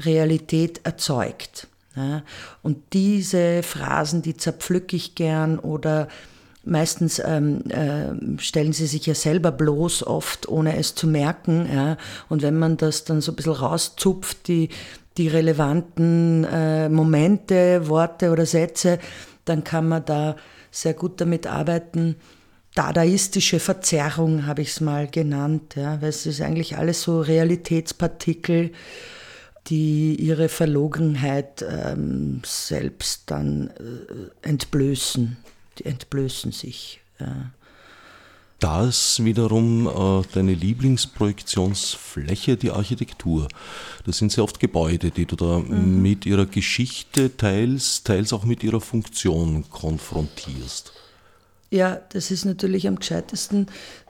Realität 0.00 0.80
erzeugt. 0.84 1.68
Ja, 1.94 2.22
und 2.62 2.78
diese 2.94 3.62
Phrasen, 3.62 4.22
die 4.22 4.38
zerpflücke 4.38 4.96
ich 4.96 5.14
gern 5.14 5.58
oder 5.58 6.08
meistens 6.64 7.20
ähm, 7.22 7.62
äh, 7.68 8.40
stellen 8.40 8.72
sie 8.72 8.86
sich 8.86 9.04
ja 9.04 9.14
selber 9.14 9.52
bloß 9.52 10.06
oft, 10.06 10.48
ohne 10.48 10.78
es 10.78 10.94
zu 10.94 11.06
merken. 11.06 11.68
Ja, 11.70 11.98
und 12.30 12.40
wenn 12.40 12.58
man 12.58 12.78
das 12.78 13.04
dann 13.04 13.20
so 13.20 13.32
ein 13.32 13.36
bisschen 13.36 13.52
rauszupft, 13.52 14.48
die, 14.48 14.70
die 15.18 15.28
relevanten 15.28 16.44
äh, 16.44 16.88
Momente, 16.88 17.86
Worte 17.88 18.30
oder 18.30 18.46
Sätze, 18.46 18.98
dann 19.44 19.62
kann 19.62 19.88
man 19.88 20.06
da 20.06 20.36
sehr 20.70 20.94
gut 20.94 21.20
damit 21.20 21.46
arbeiten, 21.46 22.16
dadaistische 22.74 23.60
Verzerrung 23.60 24.46
habe 24.46 24.62
ich 24.62 24.70
es 24.70 24.80
mal 24.80 25.06
genannt, 25.06 25.76
ja, 25.76 26.00
weil 26.00 26.08
es 26.08 26.26
ist 26.26 26.40
eigentlich 26.40 26.76
alles 26.76 27.02
so 27.02 27.20
Realitätspartikel, 27.20 28.72
die 29.68 30.16
ihre 30.16 30.48
Verlogenheit 30.48 31.64
ähm, 31.68 32.40
selbst 32.44 33.30
dann 33.30 33.68
äh, 33.68 34.48
entblößen. 34.48 35.36
Die 35.78 35.84
entblößen 35.86 36.52
sich. 36.52 37.00
Ja. 37.18 37.50
Da 38.58 38.86
ist 38.86 39.24
wiederum 39.24 39.88
äh, 39.88 40.22
deine 40.34 40.52
Lieblingsprojektionsfläche 40.54 42.56
die 42.56 42.70
Architektur. 42.70 43.48
Das 44.06 44.18
sind 44.18 44.30
sehr 44.30 44.44
oft 44.44 44.60
Gebäude, 44.60 45.10
die 45.10 45.26
du 45.26 45.36
da 45.36 45.58
mhm. 45.58 46.00
mit 46.00 46.26
ihrer 46.26 46.46
Geschichte 46.46 47.36
teils, 47.36 48.04
teils 48.04 48.32
auch 48.32 48.44
mit 48.44 48.62
ihrer 48.62 48.80
Funktion 48.80 49.68
konfrontierst. 49.68 50.92
Ja, 51.72 52.02
das 52.10 52.30
ist 52.30 52.44
natürlich 52.44 52.86
am 52.86 52.96
gescheitesten, 52.96 53.66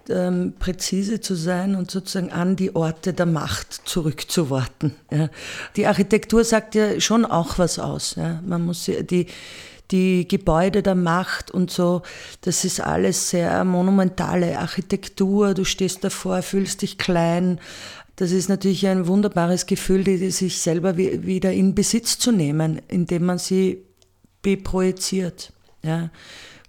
ähm, 0.09 0.55
präzise 0.59 1.21
zu 1.21 1.37
sein 1.37 1.77
und 1.77 1.93
sozusagen 1.93 2.33
an 2.33 2.57
die 2.57 2.75
Orte 2.75 3.13
der 3.13 3.27
Macht 3.27 3.73
zurückzuwarten. 3.85 4.97
Ja. 5.13 5.31
Die 5.77 5.87
Architektur 5.87 6.43
sagt 6.43 6.75
ja 6.75 7.01
schon 7.01 7.25
auch 7.25 7.59
was 7.59 7.79
aus. 7.79 8.17
Ja. 8.17 8.43
Man 8.45 8.63
muss 8.67 8.87
die, 8.87 9.27
die 9.93 10.27
Gebäude 10.27 10.83
der 10.83 10.97
Macht 10.97 11.53
und 11.53 11.71
so, 11.71 12.03
das 12.41 12.65
ist 12.65 12.81
alles 12.81 13.31
sehr 13.31 13.63
monumentale 13.63 14.59
Architektur. 14.59 15.55
Du 15.55 15.65
stehst 15.65 16.03
davor, 16.03 16.43
fühlst 16.43 16.83
dich 16.83 16.99
klein. 16.99 17.61
Das 18.17 18.33
ist 18.33 18.49
natürlich 18.49 18.89
ein 18.89 19.07
wunderbares 19.07 19.67
Gefühl, 19.67 20.03
die, 20.03 20.19
die 20.19 20.33
sich 20.33 20.59
selber 20.59 20.97
wieder 20.97 21.53
in 21.53 21.77
Besitz 21.77 22.19
zu 22.19 22.33
nehmen, 22.33 22.81
indem 22.89 23.27
man 23.27 23.39
sie 23.39 23.85
beprojiziert. 24.43 25.53
Ja 25.85 26.11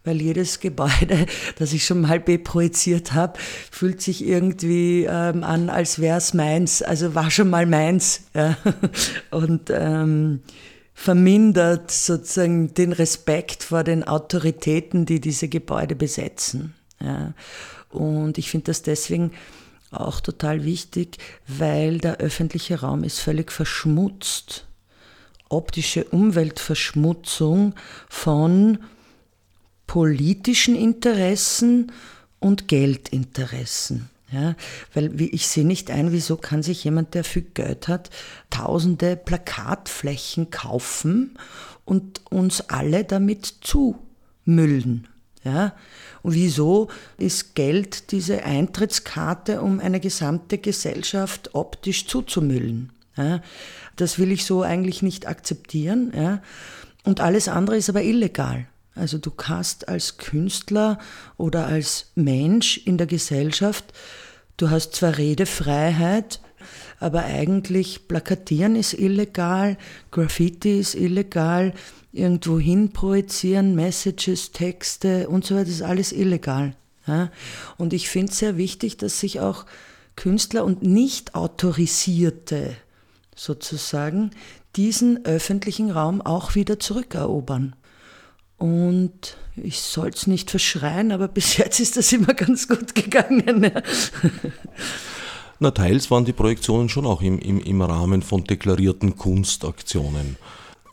weil 0.03 0.22
jedes 0.22 0.60
Gebäude, 0.60 1.25
das 1.57 1.74
ich 1.74 1.86
schon 1.86 2.01
mal 2.01 2.19
beprojiziert 2.19 3.13
habe, 3.13 3.39
fühlt 3.72 4.01
sich 4.01 4.25
irgendwie 4.25 5.05
ähm, 5.10 5.43
an, 5.43 5.69
als 5.69 6.00
wäre 6.00 6.17
es 6.17 6.33
meins, 6.33 6.81
also 6.81 7.15
war 7.15 7.31
schon 7.31 7.50
mal 7.50 7.65
meins. 7.65 8.24
Ja. 8.33 8.57
Und 9.29 9.69
ähm, 9.69 10.41
vermindert 10.95 11.91
sozusagen 11.91 12.74
den 12.74 12.91
Respekt 12.91 13.63
vor 13.63 13.83
den 13.83 14.03
Autoritäten, 14.03 15.05
die 15.05 15.22
diese 15.22 15.48
Gebäude 15.48 15.95
besetzen. 15.95 16.74
Ja. 17.00 17.33
Und 17.89 18.38
ich 18.39 18.50
finde 18.50 18.65
das 18.65 18.81
deswegen 18.81 19.31
auch 19.91 20.19
total 20.19 20.65
wichtig, 20.65 21.17
weil 21.48 22.00
der 22.00 22.17
öffentliche 22.17 22.81
Raum 22.81 23.03
ist 23.03 23.19
völlig 23.19 23.51
verschmutzt. 23.51 24.65
Optische 25.50 26.05
Umweltverschmutzung 26.05 27.75
von 28.10 28.79
politischen 29.93 30.75
Interessen 30.75 31.91
und 32.39 32.67
Geldinteressen. 32.67 34.09
Ja, 34.31 34.55
weil 34.95 35.21
ich 35.21 35.47
sehe 35.47 35.67
nicht 35.67 35.91
ein, 35.91 36.12
wieso 36.12 36.35
kann 36.35 36.63
sich 36.63 36.83
jemand, 36.83 37.13
der 37.13 37.23
viel 37.23 37.43
Geld 37.53 37.88
hat, 37.88 38.09
tausende 38.50 39.15
Plakatflächen 39.15 40.50
kaufen 40.50 41.38
und 41.85 42.21
uns 42.31 42.62
alle 42.71 43.03
damit 43.03 43.53
zumüllen. 43.62 45.07
Ja? 45.43 45.75
Und 46.23 46.33
wieso 46.33 46.89
ist 47.19 47.53
Geld 47.53 48.12
diese 48.12 48.45
Eintrittskarte, 48.45 49.62
um 49.62 49.79
eine 49.79 50.00
gesamte 50.00 50.57
Gesellschaft 50.57 51.53
optisch 51.53 52.07
zuzumüllen? 52.07 52.91
Ja? 53.15 53.43
Das 53.95 54.17
will 54.17 54.31
ich 54.31 54.45
so 54.45 54.63
eigentlich 54.63 55.03
nicht 55.03 55.27
akzeptieren. 55.27 56.12
Ja? 56.15 56.41
Und 57.03 57.21
alles 57.21 57.47
andere 57.47 57.77
ist 57.77 57.89
aber 57.89 58.01
illegal. 58.01 58.65
Also 58.95 59.17
du 59.17 59.31
hast 59.43 59.88
als 59.88 60.17
Künstler 60.17 61.00
oder 61.38 61.65
als 61.65 62.12
Mensch 62.15 62.77
in 62.77 62.97
der 62.97 63.07
Gesellschaft, 63.07 63.85
du 64.57 64.69
hast 64.69 64.93
zwar 64.95 65.17
Redefreiheit, 65.17 66.41
aber 67.00 67.23
eigentlich 67.23 68.07
plakatieren 68.07 68.75
ist 68.75 68.93
illegal, 68.93 69.77
Graffiti 70.12 70.79
ist 70.79 70.95
illegal, 70.95 71.73
irgendwo 72.12 72.59
hin 72.59 72.93
projizieren, 72.93 73.75
Messages, 73.75 74.51
Texte 74.51 75.27
und 75.27 75.45
so 75.45 75.55
weiter, 75.55 75.69
ist 75.69 75.81
alles 75.81 76.12
illegal. 76.12 76.75
Ja? 77.07 77.31
Und 77.77 77.93
ich 77.93 78.09
finde 78.09 78.31
es 78.31 78.39
sehr 78.39 78.57
wichtig, 78.57 78.97
dass 78.97 79.19
sich 79.19 79.39
auch 79.39 79.65
Künstler 80.15 80.63
und 80.63 80.83
nicht 80.83 81.33
autorisierte 81.33 82.75
sozusagen 83.35 84.31
diesen 84.75 85.25
öffentlichen 85.25 85.91
Raum 85.91 86.21
auch 86.21 86.55
wieder 86.55 86.79
zurückerobern. 86.79 87.75
Und 88.57 89.38
ich 89.55 89.81
soll 89.81 90.10
es 90.10 90.27
nicht 90.27 90.51
verschreien, 90.51 91.12
aber 91.12 91.27
bis 91.27 91.57
jetzt 91.57 91.79
ist 91.79 91.98
das 91.98 92.12
immer 92.13 92.33
ganz 92.33 92.67
gut 92.67 92.95
gegangen. 92.95 93.72
Na, 95.60 95.72
teils 95.72 96.10
waren 96.12 96.25
die 96.25 96.33
Projektionen 96.33 96.89
schon 96.89 97.05
auch 97.05 97.22
im, 97.22 97.39
im, 97.39 97.60
im 97.60 97.81
Rahmen 97.81 98.22
von 98.22 98.43
deklarierten 98.43 99.15
Kunstaktionen. 99.17 100.38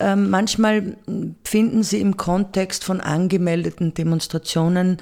Ähm, 0.01 0.31
manchmal 0.31 0.97
finden 1.45 1.83
sie 1.83 2.01
im 2.01 2.17
Kontext 2.17 2.85
von 2.85 3.01
angemeldeten 3.01 3.93
Demonstrationen 3.95 4.97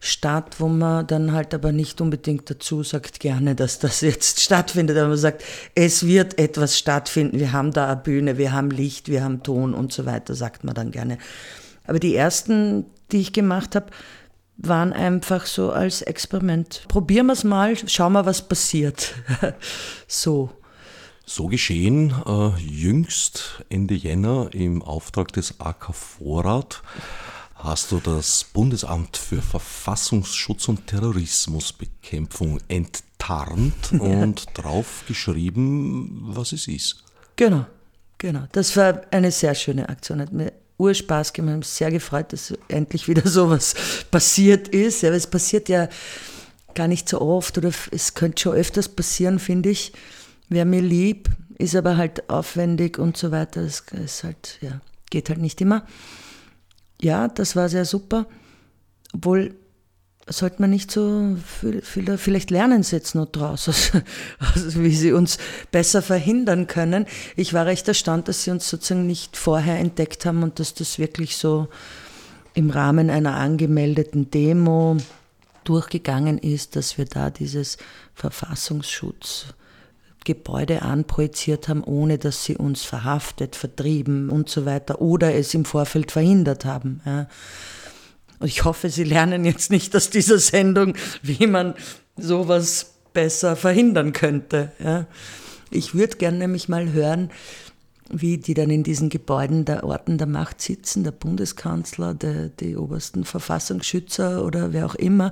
statt, 0.00 0.56
wo 0.58 0.66
man 0.66 1.06
dann 1.06 1.30
halt 1.30 1.54
aber 1.54 1.70
nicht 1.70 2.00
unbedingt 2.00 2.50
dazu 2.50 2.82
sagt, 2.82 3.20
gerne, 3.20 3.54
dass 3.54 3.78
das 3.78 4.00
jetzt 4.00 4.40
stattfindet, 4.42 4.98
aber 4.98 5.08
man 5.08 5.16
sagt, 5.16 5.44
es 5.76 6.04
wird 6.06 6.40
etwas 6.40 6.76
stattfinden, 6.76 7.38
wir 7.38 7.52
haben 7.52 7.72
da 7.72 7.86
eine 7.86 8.00
Bühne, 8.00 8.36
wir 8.36 8.52
haben 8.52 8.70
Licht, 8.70 9.08
wir 9.08 9.22
haben 9.22 9.44
Ton 9.44 9.74
und 9.74 9.92
so 9.92 10.04
weiter, 10.04 10.34
sagt 10.34 10.64
man 10.64 10.74
dann 10.74 10.90
gerne. 10.90 11.18
Aber 11.84 11.98
die 11.98 12.14
ersten, 12.14 12.86
die 13.10 13.20
ich 13.20 13.32
gemacht 13.32 13.74
habe, 13.74 13.86
waren 14.56 14.92
einfach 14.92 15.46
so 15.46 15.72
als 15.72 16.02
Experiment. 16.02 16.84
Probieren 16.88 17.26
wir 17.26 17.32
es 17.32 17.44
mal, 17.44 17.76
schauen 17.88 18.12
wir, 18.12 18.26
was 18.26 18.46
passiert. 18.48 19.14
so. 20.06 20.50
So 21.24 21.46
geschehen 21.46 22.14
äh, 22.26 22.60
jüngst 22.60 23.62
Ende 23.68 23.94
Jänner 23.94 24.50
im 24.52 24.82
Auftrag 24.82 25.32
des 25.32 25.60
AK 25.60 25.94
Vorrat 25.94 26.82
hast 27.62 27.92
du 27.92 28.00
das 28.00 28.44
Bundesamt 28.44 29.16
für 29.16 29.40
Verfassungsschutz 29.40 30.68
und 30.68 30.86
Terrorismusbekämpfung 30.88 32.58
enttarnt 32.68 33.92
und 33.98 34.46
draufgeschrieben, 34.54 36.20
was 36.34 36.52
es 36.52 36.66
ist. 36.66 37.04
Genau, 37.36 37.66
genau. 38.18 38.46
Das 38.52 38.76
war 38.76 39.02
eine 39.12 39.30
sehr 39.30 39.54
schöne 39.54 39.88
Aktion. 39.88 40.20
Hat 40.20 40.32
mir 40.32 40.52
Urspaß 40.82 41.32
gemacht, 41.32 41.58
mich 41.58 41.68
sehr 41.68 41.90
gefreut, 41.90 42.32
dass 42.32 42.52
endlich 42.68 43.08
wieder 43.08 43.22
sowas 43.28 43.74
passiert 44.10 44.68
ist. 44.68 45.02
Ja, 45.02 45.10
es 45.10 45.26
passiert 45.26 45.68
ja 45.68 45.88
gar 46.74 46.88
nicht 46.88 47.08
so 47.08 47.20
oft 47.20 47.56
oder 47.58 47.70
es 47.90 48.14
könnte 48.14 48.42
schon 48.42 48.54
öfters 48.54 48.88
passieren, 48.88 49.38
finde 49.38 49.70
ich. 49.70 49.92
Wäre 50.48 50.66
mir 50.66 50.82
lieb, 50.82 51.28
ist 51.58 51.76
aber 51.76 51.96
halt 51.96 52.28
aufwendig 52.28 52.98
und 52.98 53.16
so 53.16 53.30
weiter. 53.30 53.62
Es 53.62 53.84
ist 53.92 54.24
halt, 54.24 54.58
ja, 54.60 54.80
geht 55.10 55.28
halt 55.28 55.40
nicht 55.40 55.60
immer. 55.60 55.86
Ja, 57.00 57.28
das 57.28 57.56
war 57.56 57.68
sehr 57.68 57.84
super. 57.84 58.26
Obwohl, 59.14 59.54
sollte 60.32 60.60
man 60.60 60.70
nicht 60.70 60.90
so 60.90 61.36
viel, 61.60 61.82
viel, 61.82 62.18
vielleicht 62.18 62.50
lernen 62.50 62.82
sie 62.82 62.96
jetzt 62.96 63.14
noch 63.14 63.26
draus, 63.26 63.68
also, 63.68 64.00
also 64.38 64.82
wie 64.82 64.94
sie 64.94 65.12
uns 65.12 65.38
besser 65.70 66.02
verhindern 66.02 66.66
können. 66.66 67.06
Ich 67.36 67.54
war 67.54 67.66
recht 67.66 67.86
erstaunt, 67.88 68.28
dass 68.28 68.44
sie 68.44 68.50
uns 68.50 68.68
sozusagen 68.68 69.06
nicht 69.06 69.36
vorher 69.36 69.78
entdeckt 69.78 70.26
haben 70.26 70.42
und 70.42 70.58
dass 70.58 70.74
das 70.74 70.98
wirklich 70.98 71.36
so 71.36 71.68
im 72.54 72.70
Rahmen 72.70 73.10
einer 73.10 73.36
angemeldeten 73.36 74.30
Demo 74.30 74.96
durchgegangen 75.64 76.38
ist, 76.38 76.76
dass 76.76 76.96
wir 76.98 77.06
da 77.06 77.30
dieses 77.30 77.78
Verfassungsschutzgebäude 78.14 80.82
anprojiziert 80.82 81.68
haben, 81.68 81.82
ohne 81.84 82.18
dass 82.18 82.44
sie 82.44 82.56
uns 82.56 82.82
verhaftet, 82.82 83.54
vertrieben 83.56 84.28
und 84.28 84.48
so 84.48 84.66
weiter 84.66 85.00
oder 85.00 85.34
es 85.34 85.54
im 85.54 85.64
Vorfeld 85.64 86.12
verhindert 86.12 86.64
haben. 86.64 87.00
Ja. 87.06 87.26
Und 88.42 88.48
ich 88.48 88.64
hoffe, 88.64 88.90
Sie 88.90 89.04
lernen 89.04 89.44
jetzt 89.44 89.70
nicht 89.70 89.94
aus 89.94 90.10
dieser 90.10 90.38
Sendung, 90.40 90.94
wie 91.22 91.46
man 91.46 91.74
sowas 92.16 92.94
besser 93.12 93.54
verhindern 93.54 94.12
könnte. 94.12 94.72
Ja. 94.82 95.06
Ich 95.70 95.94
würde 95.94 96.16
gerne 96.16 96.38
nämlich 96.38 96.68
mal 96.68 96.92
hören, 96.92 97.30
wie 98.10 98.38
die 98.38 98.54
dann 98.54 98.68
in 98.68 98.82
diesen 98.82 99.10
Gebäuden 99.10 99.64
der 99.64 99.84
Orten 99.84 100.18
der 100.18 100.26
Macht 100.26 100.60
sitzen, 100.60 101.04
der 101.04 101.12
Bundeskanzler, 101.12 102.14
der, 102.14 102.48
die 102.48 102.76
obersten 102.76 103.24
Verfassungsschützer 103.24 104.44
oder 104.44 104.72
wer 104.72 104.86
auch 104.86 104.96
immer, 104.96 105.30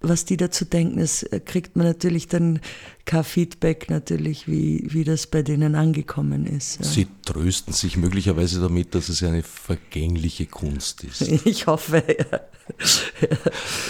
was 0.00 0.24
die 0.24 0.36
dazu 0.36 0.64
denken, 0.64 0.98
das 0.98 1.26
kriegt 1.44 1.76
man 1.76 1.86
natürlich 1.86 2.26
dann 2.26 2.60
kein 3.04 3.24
Feedback 3.24 3.90
natürlich, 3.90 4.48
wie, 4.48 4.86
wie 4.88 5.04
das 5.04 5.26
bei 5.26 5.42
denen 5.42 5.74
angekommen 5.74 6.46
ist. 6.46 6.78
Ja. 6.80 6.86
Sie 6.86 7.08
trösten 7.24 7.74
sich 7.74 7.96
möglicherweise 7.96 8.60
damit, 8.60 8.94
dass 8.94 9.08
es 9.10 9.22
eine 9.22 9.42
vergängliche 9.42 10.46
Kunst 10.46 11.04
ist. 11.04 11.20
Ich 11.44 11.66
hoffe, 11.66 12.04
ja. 12.06 12.40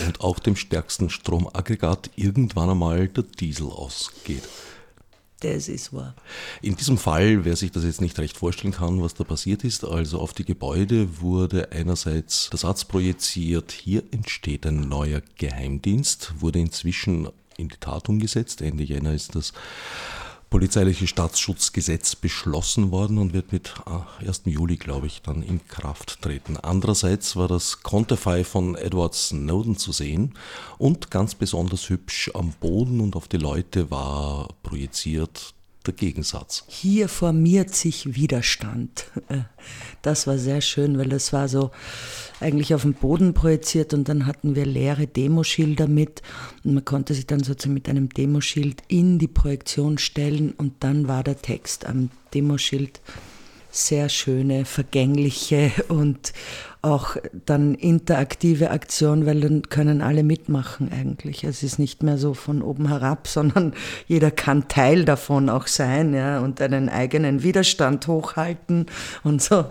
Und 0.06 0.20
auch 0.20 0.38
dem 0.38 0.56
stärksten 0.56 1.10
Stromaggregat 1.10 2.10
irgendwann 2.16 2.70
einmal 2.70 3.08
der 3.08 3.24
Diesel 3.24 3.66
ausgeht. 3.66 4.42
Das 5.40 5.68
ist 5.68 5.92
wahr. 5.94 6.14
In 6.60 6.76
diesem 6.76 6.98
Fall, 6.98 7.46
wer 7.46 7.56
sich 7.56 7.70
das 7.70 7.84
jetzt 7.84 8.02
nicht 8.02 8.18
recht 8.18 8.36
vorstellen 8.36 8.74
kann, 8.74 9.02
was 9.02 9.14
da 9.14 9.24
passiert 9.24 9.64
ist, 9.64 9.84
also 9.84 10.20
auf 10.20 10.34
die 10.34 10.44
Gebäude 10.44 11.20
wurde 11.20 11.72
einerseits 11.72 12.50
der 12.50 12.58
Satz 12.58 12.84
projiziert, 12.84 13.72
hier 13.72 14.02
entsteht 14.10 14.66
ein 14.66 14.88
neuer 14.88 15.22
Geheimdienst, 15.38 16.34
wurde 16.40 16.58
inzwischen 16.58 17.28
in 17.56 17.68
die 17.68 17.76
Tat 17.78 18.08
umgesetzt. 18.10 18.60
Ende 18.60 18.84
Jänner 18.84 19.14
ist 19.14 19.34
das 19.34 19.54
polizeiliche 20.50 21.06
Staatsschutzgesetz 21.06 22.16
beschlossen 22.16 22.90
worden 22.90 23.18
und 23.18 23.32
wird 23.32 23.52
mit 23.52 23.72
1. 23.86 24.42
Ah, 24.44 24.48
Juli, 24.48 24.76
glaube 24.76 25.06
ich, 25.06 25.22
dann 25.22 25.42
in 25.42 25.66
Kraft 25.68 26.20
treten. 26.22 26.56
Andererseits 26.56 27.36
war 27.36 27.46
das 27.46 27.82
Contify 27.82 28.42
von 28.42 28.74
Edward 28.74 29.14
Snowden 29.14 29.76
zu 29.76 29.92
sehen 29.92 30.34
und 30.76 31.10
ganz 31.10 31.36
besonders 31.36 31.88
hübsch 31.88 32.32
am 32.34 32.52
Boden 32.60 33.00
und 33.00 33.14
auf 33.14 33.28
die 33.28 33.36
Leute 33.36 33.90
war 33.92 34.48
projiziert 34.64 35.54
der 35.86 35.94
Gegensatz. 35.94 36.64
Hier 36.68 37.08
formiert 37.08 37.74
sich 37.74 38.14
Widerstand. 38.14 39.06
Das 40.02 40.26
war 40.26 40.36
sehr 40.36 40.60
schön, 40.60 40.98
weil 40.98 41.08
das 41.08 41.32
war 41.32 41.48
so 41.48 41.70
eigentlich 42.40 42.74
auf 42.74 42.82
den 42.82 42.94
Boden 42.94 43.34
projiziert 43.34 43.94
und 43.94 44.08
dann 44.08 44.26
hatten 44.26 44.56
wir 44.56 44.66
leere 44.66 45.06
Demoschilder 45.06 45.86
mit 45.86 46.22
und 46.64 46.74
man 46.74 46.84
konnte 46.84 47.14
sich 47.14 47.26
dann 47.26 47.42
sozusagen 47.42 47.74
mit 47.74 47.88
einem 47.88 48.08
Demoschild 48.08 48.82
in 48.88 49.18
die 49.18 49.28
Projektion 49.28 49.98
stellen 49.98 50.52
und 50.56 50.74
dann 50.80 51.06
war 51.06 51.22
der 51.22 51.40
Text 51.40 51.86
am 51.86 52.10
Demoschild 52.34 53.00
sehr 53.70 54.08
schöne, 54.08 54.64
vergängliche 54.64 55.70
und 55.88 56.32
auch 56.82 57.16
dann 57.46 57.74
interaktive 57.74 58.70
Aktion, 58.70 59.26
weil 59.26 59.40
dann 59.40 59.62
können 59.68 60.00
alle 60.00 60.22
mitmachen 60.22 60.90
eigentlich. 60.90 61.44
Es 61.44 61.62
ist 61.62 61.78
nicht 61.78 62.02
mehr 62.02 62.16
so 62.16 62.34
von 62.34 62.62
oben 62.62 62.88
herab, 62.88 63.26
sondern 63.28 63.74
jeder 64.06 64.30
kann 64.30 64.68
Teil 64.68 65.04
davon 65.04 65.48
auch 65.48 65.66
sein 65.66 66.14
ja, 66.14 66.40
und 66.40 66.60
einen 66.60 66.88
eigenen 66.88 67.42
Widerstand 67.42 68.06
hochhalten 68.06 68.86
und 69.22 69.42
so. 69.42 69.66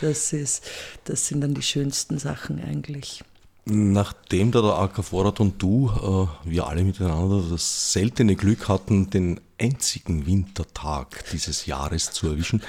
Das, 0.00 0.32
ist, 0.32 0.64
das 1.04 1.26
sind 1.26 1.40
dann 1.40 1.54
die 1.54 1.62
schönsten 1.62 2.18
Sachen 2.18 2.62
eigentlich. 2.62 3.24
Nachdem 3.64 4.50
da 4.50 4.62
der 4.62 4.78
AK 4.78 5.04
Vorrat 5.04 5.40
und 5.40 5.60
du, 5.60 5.90
äh, 5.90 6.48
wir 6.48 6.68
alle 6.68 6.84
miteinander, 6.84 7.42
das 7.50 7.92
seltene 7.92 8.34
Glück 8.34 8.68
hatten, 8.68 9.10
den 9.10 9.40
einzigen 9.60 10.24
Wintertag 10.24 11.24
dieses 11.32 11.66
Jahres 11.66 12.12
zu 12.12 12.28
erwischen, 12.28 12.62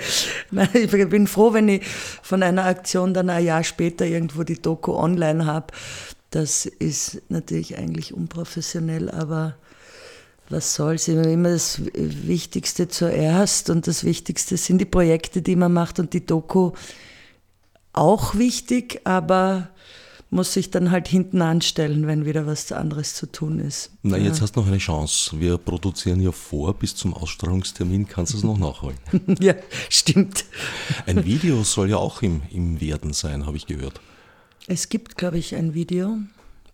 ich 0.72 0.90
bin 1.08 1.26
froh, 1.26 1.52
wenn 1.52 1.68
ich 1.68 1.84
von 2.22 2.42
einer 2.42 2.64
Aktion 2.64 3.12
dann 3.12 3.28
ein 3.28 3.44
Jahr 3.44 3.64
später 3.64 4.06
irgendwo 4.06 4.44
die 4.44 4.62
Doku 4.62 4.94
online 4.94 5.44
habe. 5.46 5.66
Das 6.30 6.64
ist 6.66 7.20
natürlich 7.28 7.76
eigentlich 7.76 8.14
unprofessionell, 8.14 9.10
aber 9.10 9.56
was 10.50 10.74
soll's, 10.74 11.08
immer 11.08 11.50
das 11.50 11.80
Wichtigste 11.94 12.88
zuerst 12.88 13.70
und 13.70 13.86
das 13.86 14.04
Wichtigste 14.04 14.56
sind 14.56 14.78
die 14.78 14.84
Projekte, 14.84 15.42
die 15.42 15.56
man 15.56 15.72
macht 15.72 15.98
und 15.98 16.12
die 16.12 16.26
Doku 16.26 16.72
auch 17.92 18.34
wichtig, 18.34 19.00
aber 19.04 19.68
muss 20.30 20.52
sich 20.52 20.70
dann 20.70 20.92
halt 20.92 21.08
hinten 21.08 21.42
anstellen, 21.42 22.06
wenn 22.06 22.24
wieder 22.24 22.46
was 22.46 22.70
anderes 22.70 23.14
zu 23.14 23.26
tun 23.26 23.58
ist. 23.58 23.90
Na, 24.02 24.16
jetzt 24.16 24.36
ja. 24.36 24.42
hast 24.42 24.54
du 24.54 24.60
noch 24.60 24.68
eine 24.68 24.78
Chance. 24.78 25.40
Wir 25.40 25.58
produzieren 25.58 26.20
ja 26.20 26.30
vor, 26.30 26.72
bis 26.74 26.94
zum 26.94 27.14
Ausstrahlungstermin 27.14 28.06
kannst 28.06 28.32
du 28.32 28.36
es 28.38 28.44
noch 28.44 28.56
nachholen. 28.56 28.96
ja, 29.40 29.54
stimmt. 29.88 30.44
Ein 31.06 31.24
Video 31.24 31.64
soll 31.64 31.90
ja 31.90 31.96
auch 31.96 32.22
im, 32.22 32.42
im 32.50 32.80
Werden 32.80 33.12
sein, 33.12 33.44
habe 33.44 33.56
ich 33.56 33.66
gehört. 33.66 34.00
Es 34.68 34.88
gibt, 34.88 35.16
glaube 35.16 35.38
ich, 35.38 35.56
ein 35.56 35.74
Video 35.74 36.18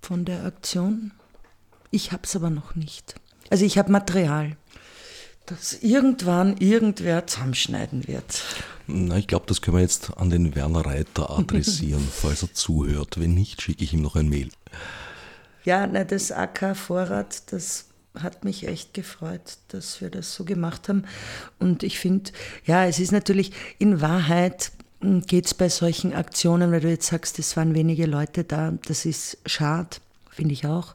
von 0.02 0.26
der 0.26 0.44
Aktion. 0.44 1.12
Ich 1.90 2.12
habe 2.12 2.24
es 2.24 2.36
aber 2.36 2.50
noch 2.50 2.74
nicht. 2.74 3.14
Also 3.50 3.64
ich 3.64 3.78
habe 3.78 3.92
Material, 3.92 4.56
das 5.46 5.74
irgendwann 5.80 6.56
irgendwer 6.58 7.26
zusammenschneiden 7.26 8.06
wird. 8.06 8.42
Na, 8.86 9.16
ich 9.16 9.26
glaube, 9.26 9.46
das 9.46 9.62
können 9.62 9.76
wir 9.76 9.82
jetzt 9.82 10.16
an 10.16 10.30
den 10.30 10.54
Werner 10.54 10.84
Reiter 10.84 11.30
adressieren, 11.30 12.06
falls 12.12 12.42
er 12.42 12.52
zuhört. 12.52 13.18
Wenn 13.18 13.34
nicht, 13.34 13.62
schicke 13.62 13.84
ich 13.84 13.94
ihm 13.94 14.02
noch 14.02 14.16
ein 14.16 14.28
Mail. 14.28 14.50
Ja, 15.64 15.86
na, 15.86 16.04
das 16.04 16.32
AK-Vorrat, 16.32 17.52
das 17.52 17.86
hat 18.14 18.44
mich 18.44 18.66
echt 18.66 18.94
gefreut, 18.94 19.58
dass 19.68 20.00
wir 20.00 20.10
das 20.10 20.34
so 20.34 20.44
gemacht 20.44 20.88
haben. 20.88 21.04
Und 21.58 21.82
ich 21.82 21.98
finde, 21.98 22.30
ja, 22.64 22.86
es 22.86 22.98
ist 22.98 23.12
natürlich 23.12 23.52
in 23.78 24.00
Wahrheit 24.00 24.72
hm, 25.00 25.22
geht 25.22 25.46
es 25.46 25.54
bei 25.54 25.68
solchen 25.68 26.14
Aktionen, 26.14 26.72
weil 26.72 26.80
du 26.80 26.88
jetzt 26.88 27.08
sagst, 27.08 27.38
es 27.38 27.56
waren 27.56 27.74
wenige 27.74 28.06
Leute 28.06 28.44
da, 28.44 28.72
das 28.86 29.04
ist 29.04 29.38
schade, 29.44 29.98
finde 30.30 30.54
ich 30.54 30.66
auch 30.66 30.94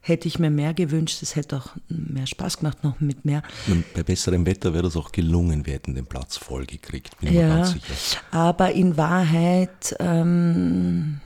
hätte 0.00 0.28
ich 0.28 0.38
mir 0.38 0.50
mehr 0.50 0.74
gewünscht. 0.74 1.22
Es 1.22 1.36
hätte 1.36 1.58
auch 1.58 1.68
mehr 1.88 2.26
Spaß 2.26 2.58
gemacht, 2.58 2.82
noch 2.82 3.00
mit 3.00 3.24
mehr. 3.24 3.42
Bei 3.94 4.02
besserem 4.02 4.46
Wetter 4.46 4.72
wäre 4.72 4.84
das 4.84 4.96
auch 4.96 5.12
gelungen. 5.12 5.66
Wir 5.66 5.74
hätten 5.74 5.94
den 5.94 6.06
Platz 6.06 6.36
voll 6.36 6.66
gekriegt, 6.66 7.18
bin 7.20 7.32
ja, 7.32 7.42
mir 7.42 7.54
ganz 7.54 7.72
sicher. 7.72 8.20
Aber 8.30 8.72
in 8.72 8.96
Wahrheit 8.96 9.94
ähm, 9.98 11.20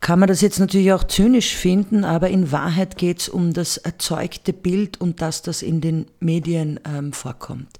kann 0.00 0.18
man 0.18 0.28
das 0.28 0.40
jetzt 0.40 0.58
natürlich 0.58 0.92
auch 0.92 1.04
zynisch 1.04 1.54
finden, 1.54 2.04
aber 2.04 2.30
in 2.30 2.52
Wahrheit 2.52 2.96
geht 2.96 3.20
es 3.20 3.28
um 3.28 3.52
das 3.52 3.76
erzeugte 3.76 4.52
Bild 4.52 5.00
und 5.00 5.20
dass 5.20 5.42
das 5.42 5.62
in 5.62 5.80
den 5.80 6.06
Medien 6.20 6.80
ähm, 6.86 7.12
vorkommt. 7.12 7.78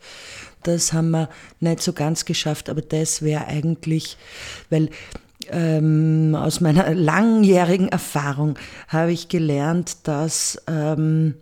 Das 0.63 0.93
haben 0.93 1.11
wir 1.11 1.31
nicht 1.61 1.81
so 1.81 1.95
ganz 1.95 2.27
geschafft, 2.27 2.69
aber 2.69 2.83
das 2.83 3.23
wäre 3.23 3.47
eigentlich, 3.47 4.19
weil 4.69 4.91
ähm, 5.53 6.35
aus 6.35 6.61
meiner 6.61 6.95
langjährigen 6.95 7.89
Erfahrung 7.89 8.59
habe 8.89 9.13
ich 9.13 9.29
gelernt, 9.29 10.09
dass 10.09 10.63
ähm, 10.67 11.35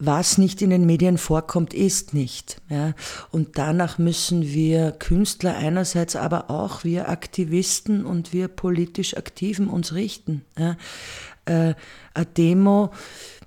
was 0.00 0.38
nicht 0.38 0.62
in 0.62 0.70
den 0.70 0.86
Medien 0.86 1.18
vorkommt, 1.18 1.74
ist 1.74 2.14
nicht. 2.14 2.60
Ja? 2.70 2.94
Und 3.30 3.58
danach 3.58 3.98
müssen 3.98 4.42
wir 4.42 4.92
Künstler 4.92 5.56
einerseits, 5.56 6.16
aber 6.16 6.50
auch 6.50 6.84
wir 6.84 7.10
Aktivisten 7.10 8.06
und 8.06 8.32
wir 8.32 8.48
politisch 8.48 9.16
Aktiven 9.16 9.68
uns 9.68 9.92
richten. 9.94 10.42
Ja? 10.58 10.76
Äh, 11.44 11.74
eine 12.14 12.26
Demo 12.36 12.92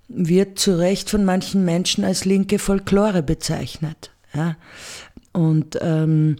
wird 0.07 0.59
zu 0.59 0.77
Recht 0.77 1.09
von 1.09 1.25
manchen 1.25 1.65
Menschen 1.65 2.03
als 2.03 2.23
linke 2.23 2.59
Folklore 2.59 3.23
bezeichnet. 3.23 4.11
Ja? 4.33 4.55
Und 5.31 5.79
ähm, 5.81 6.35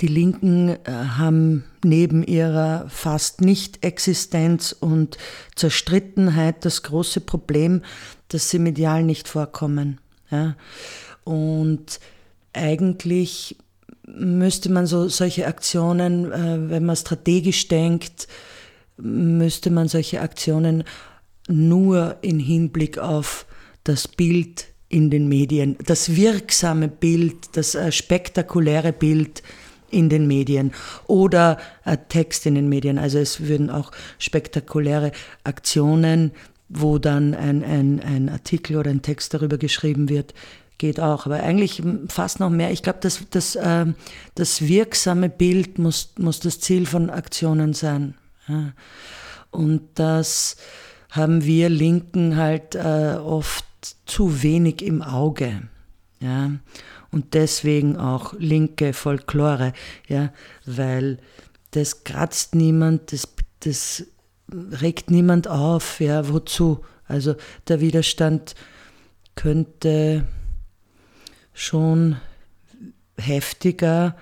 die 0.00 0.08
Linken 0.08 0.68
äh, 0.68 0.76
haben 0.90 1.64
neben 1.84 2.22
ihrer 2.22 2.88
fast 2.88 3.40
Nicht-Existenz 3.40 4.72
und 4.72 5.18
Zerstrittenheit 5.54 6.64
das 6.64 6.82
große 6.82 7.20
Problem, 7.20 7.82
dass 8.28 8.50
sie 8.50 8.58
medial 8.58 9.04
nicht 9.04 9.28
vorkommen. 9.28 10.00
Ja? 10.30 10.56
Und 11.24 12.00
eigentlich 12.52 13.56
müsste 14.06 14.70
man 14.70 14.86
so 14.86 15.08
solche 15.08 15.46
Aktionen, 15.46 16.32
äh, 16.32 16.70
wenn 16.70 16.84
man 16.84 16.96
strategisch 16.96 17.68
denkt, 17.68 18.28
müsste 18.96 19.70
man 19.70 19.88
solche 19.88 20.20
Aktionen 20.20 20.84
nur 21.48 22.16
in 22.22 22.38
Hinblick 22.38 22.98
auf 22.98 23.46
das 23.84 24.08
Bild 24.08 24.66
in 24.88 25.10
den 25.10 25.28
Medien, 25.28 25.76
das 25.84 26.14
wirksame 26.14 26.88
Bild, 26.88 27.56
das 27.56 27.74
äh, 27.74 27.90
spektakuläre 27.90 28.92
Bild 28.92 29.42
in 29.96 30.08
den 30.08 30.26
Medien 30.26 30.72
oder 31.06 31.58
ein 31.84 31.98
Text 32.08 32.46
in 32.46 32.54
den 32.54 32.68
Medien. 32.68 32.98
Also 32.98 33.18
es 33.18 33.40
würden 33.40 33.70
auch 33.70 33.90
spektakuläre 34.18 35.10
Aktionen, 35.42 36.32
wo 36.68 36.98
dann 36.98 37.34
ein, 37.34 37.64
ein, 37.64 38.00
ein 38.00 38.28
Artikel 38.28 38.76
oder 38.76 38.90
ein 38.90 39.02
Text 39.02 39.32
darüber 39.32 39.56
geschrieben 39.56 40.08
wird, 40.08 40.34
geht 40.78 41.00
auch. 41.00 41.24
Aber 41.26 41.36
eigentlich 41.36 41.82
fast 42.08 42.40
noch 42.40 42.50
mehr. 42.50 42.70
Ich 42.72 42.82
glaube, 42.82 42.98
das, 43.00 43.20
das, 43.30 43.56
äh, 43.56 43.86
das 44.34 44.62
wirksame 44.62 45.30
Bild 45.30 45.78
muss, 45.78 46.12
muss 46.18 46.40
das 46.40 46.60
Ziel 46.60 46.86
von 46.86 47.08
Aktionen 47.08 47.72
sein. 47.72 48.14
Und 49.50 49.82
das 49.94 50.56
haben 51.10 51.44
wir 51.44 51.70
Linken 51.70 52.36
halt 52.36 52.74
äh, 52.74 53.16
oft 53.18 53.64
zu 54.04 54.42
wenig 54.42 54.82
im 54.82 55.02
Auge. 55.02 55.62
Ja 56.20 56.50
und 57.16 57.32
deswegen 57.32 57.96
auch 57.96 58.34
linke 58.38 58.92
Folklore, 58.92 59.72
ja, 60.06 60.34
weil 60.66 61.16
das 61.70 62.04
kratzt 62.04 62.54
niemand, 62.54 63.10
das, 63.10 63.26
das 63.60 64.04
regt 64.52 65.10
niemand 65.10 65.48
auf, 65.48 65.98
ja, 65.98 66.28
wozu? 66.28 66.84
Also 67.06 67.34
der 67.68 67.80
Widerstand 67.80 68.54
könnte 69.34 70.26
schon 71.54 72.16
heftiger, 73.16 74.14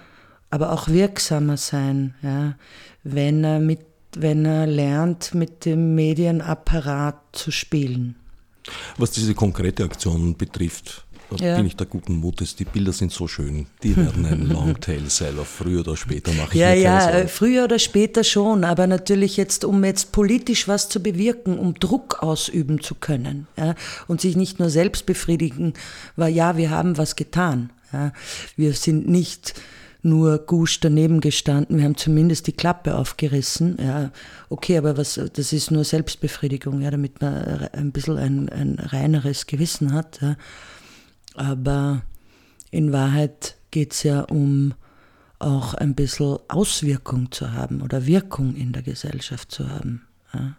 aber 0.51 0.71
auch 0.71 0.87
wirksamer 0.87 1.57
sein, 1.57 2.15
ja, 2.23 2.55
wenn 3.03 3.43
er 3.43 3.59
mit 3.59 3.81
wenn 4.17 4.45
er 4.45 4.69
lernt, 4.69 5.35
mit 5.35 5.65
dem 5.65 5.97
Medienapparat 5.97 7.17
zu 7.33 7.51
spielen. 7.51 8.15
Was 8.97 9.11
diese 9.11 9.35
konkrete 9.35 9.83
Aktion 9.83 10.37
betrifft, 10.37 11.04
ja. 11.39 11.57
bin 11.57 11.67
ich 11.67 11.77
da 11.77 11.85
guten 11.85 12.17
Mutes. 12.17 12.57
Die 12.57 12.65
Bilder 12.65 12.93
sind 12.93 13.13
so 13.13 13.29
schön. 13.29 13.67
Die 13.83 13.97
werden 13.97 14.25
ein 14.27 14.47
Longtail-Seller. 14.49 15.45
Früher 15.45 15.81
oder 15.81 15.97
später 15.97 16.33
mache 16.33 16.55
ich 16.55 16.61
Ja, 16.61 16.73
ja, 16.73 17.27
früher 17.27 17.65
oder 17.65 17.79
später 17.79 18.25
schon. 18.25 18.65
Aber 18.65 18.87
natürlich 18.87 19.37
jetzt, 19.37 19.65
um 19.65 19.85
jetzt 19.85 20.13
politisch 20.13 20.69
was 20.69 20.89
zu 20.89 21.03
bewirken, 21.03 21.59
um 21.59 21.75
Druck 21.75 22.23
ausüben 22.23 22.81
zu 22.81 22.95
können. 22.95 23.47
Ja, 23.57 23.75
und 24.07 24.21
sich 24.21 24.37
nicht 24.37 24.59
nur 24.59 24.71
selbst 24.71 25.07
befriedigen, 25.07 25.75
weil 26.17 26.33
ja, 26.33 26.57
wir 26.57 26.71
haben 26.71 26.99
was 26.99 27.17
getan. 27.17 27.71
Ja, 27.93 28.13
wir 28.57 28.73
sind 28.73 29.09
nicht 29.09 29.55
nur 30.05 30.39
gusch 30.39 30.81
daneben 30.81 31.21
gestanden, 31.21 31.79
wir 31.79 31.85
haben 31.85 31.97
zumindest 31.97 32.47
die 32.47 32.53
Klappe 32.53 32.97
aufgerissen. 32.97 33.79
Ja, 33.81 34.11
okay, 34.51 34.77
aber 34.77 34.99
was, 34.99 35.19
das 35.33 35.53
ist 35.53 35.71
nur 35.71 35.83
Selbstbefriedigung, 35.85 36.83
ja, 36.83 36.91
damit 36.91 37.23
man 37.23 37.69
ein 37.73 37.91
bisschen 37.91 38.19
ein, 38.19 38.49
ein 38.51 38.79
reineres 38.79 39.47
Gewissen 39.47 39.95
hat. 39.95 40.21
Ja. 40.21 40.37
Aber 41.35 42.03
in 42.71 42.93
Wahrheit 42.93 43.57
geht 43.71 43.93
es 43.93 44.03
ja 44.03 44.23
um 44.23 44.75
auch 45.39 45.75
ein 45.75 45.95
bisschen 45.95 46.39
Auswirkung 46.49 47.31
zu 47.31 47.53
haben 47.53 47.83
oder 47.83 48.07
Wirkung 48.07 48.55
in 48.57 48.73
der 48.73 48.83
Gesellschaft 48.83 49.51
zu 49.53 49.69
haben. 49.69 50.07
Ja. 50.33 50.57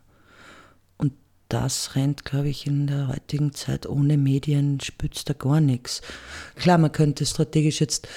Und 0.98 1.14
das 1.50 1.96
rennt, 1.96 2.26
glaube 2.26 2.50
ich, 2.50 2.68
in 2.68 2.88
der 2.88 3.08
heutigen 3.08 3.54
Zeit 3.54 3.88
ohne 3.88 4.18
Medien 4.18 4.80
spürt 4.80 5.28
da 5.28 5.34
gar 5.34 5.60
nichts. 5.60 6.02
Klar, 6.56 6.78
man 6.78 6.92
könnte 6.92 7.26
strategisch 7.26 7.80
jetzt 7.80 8.08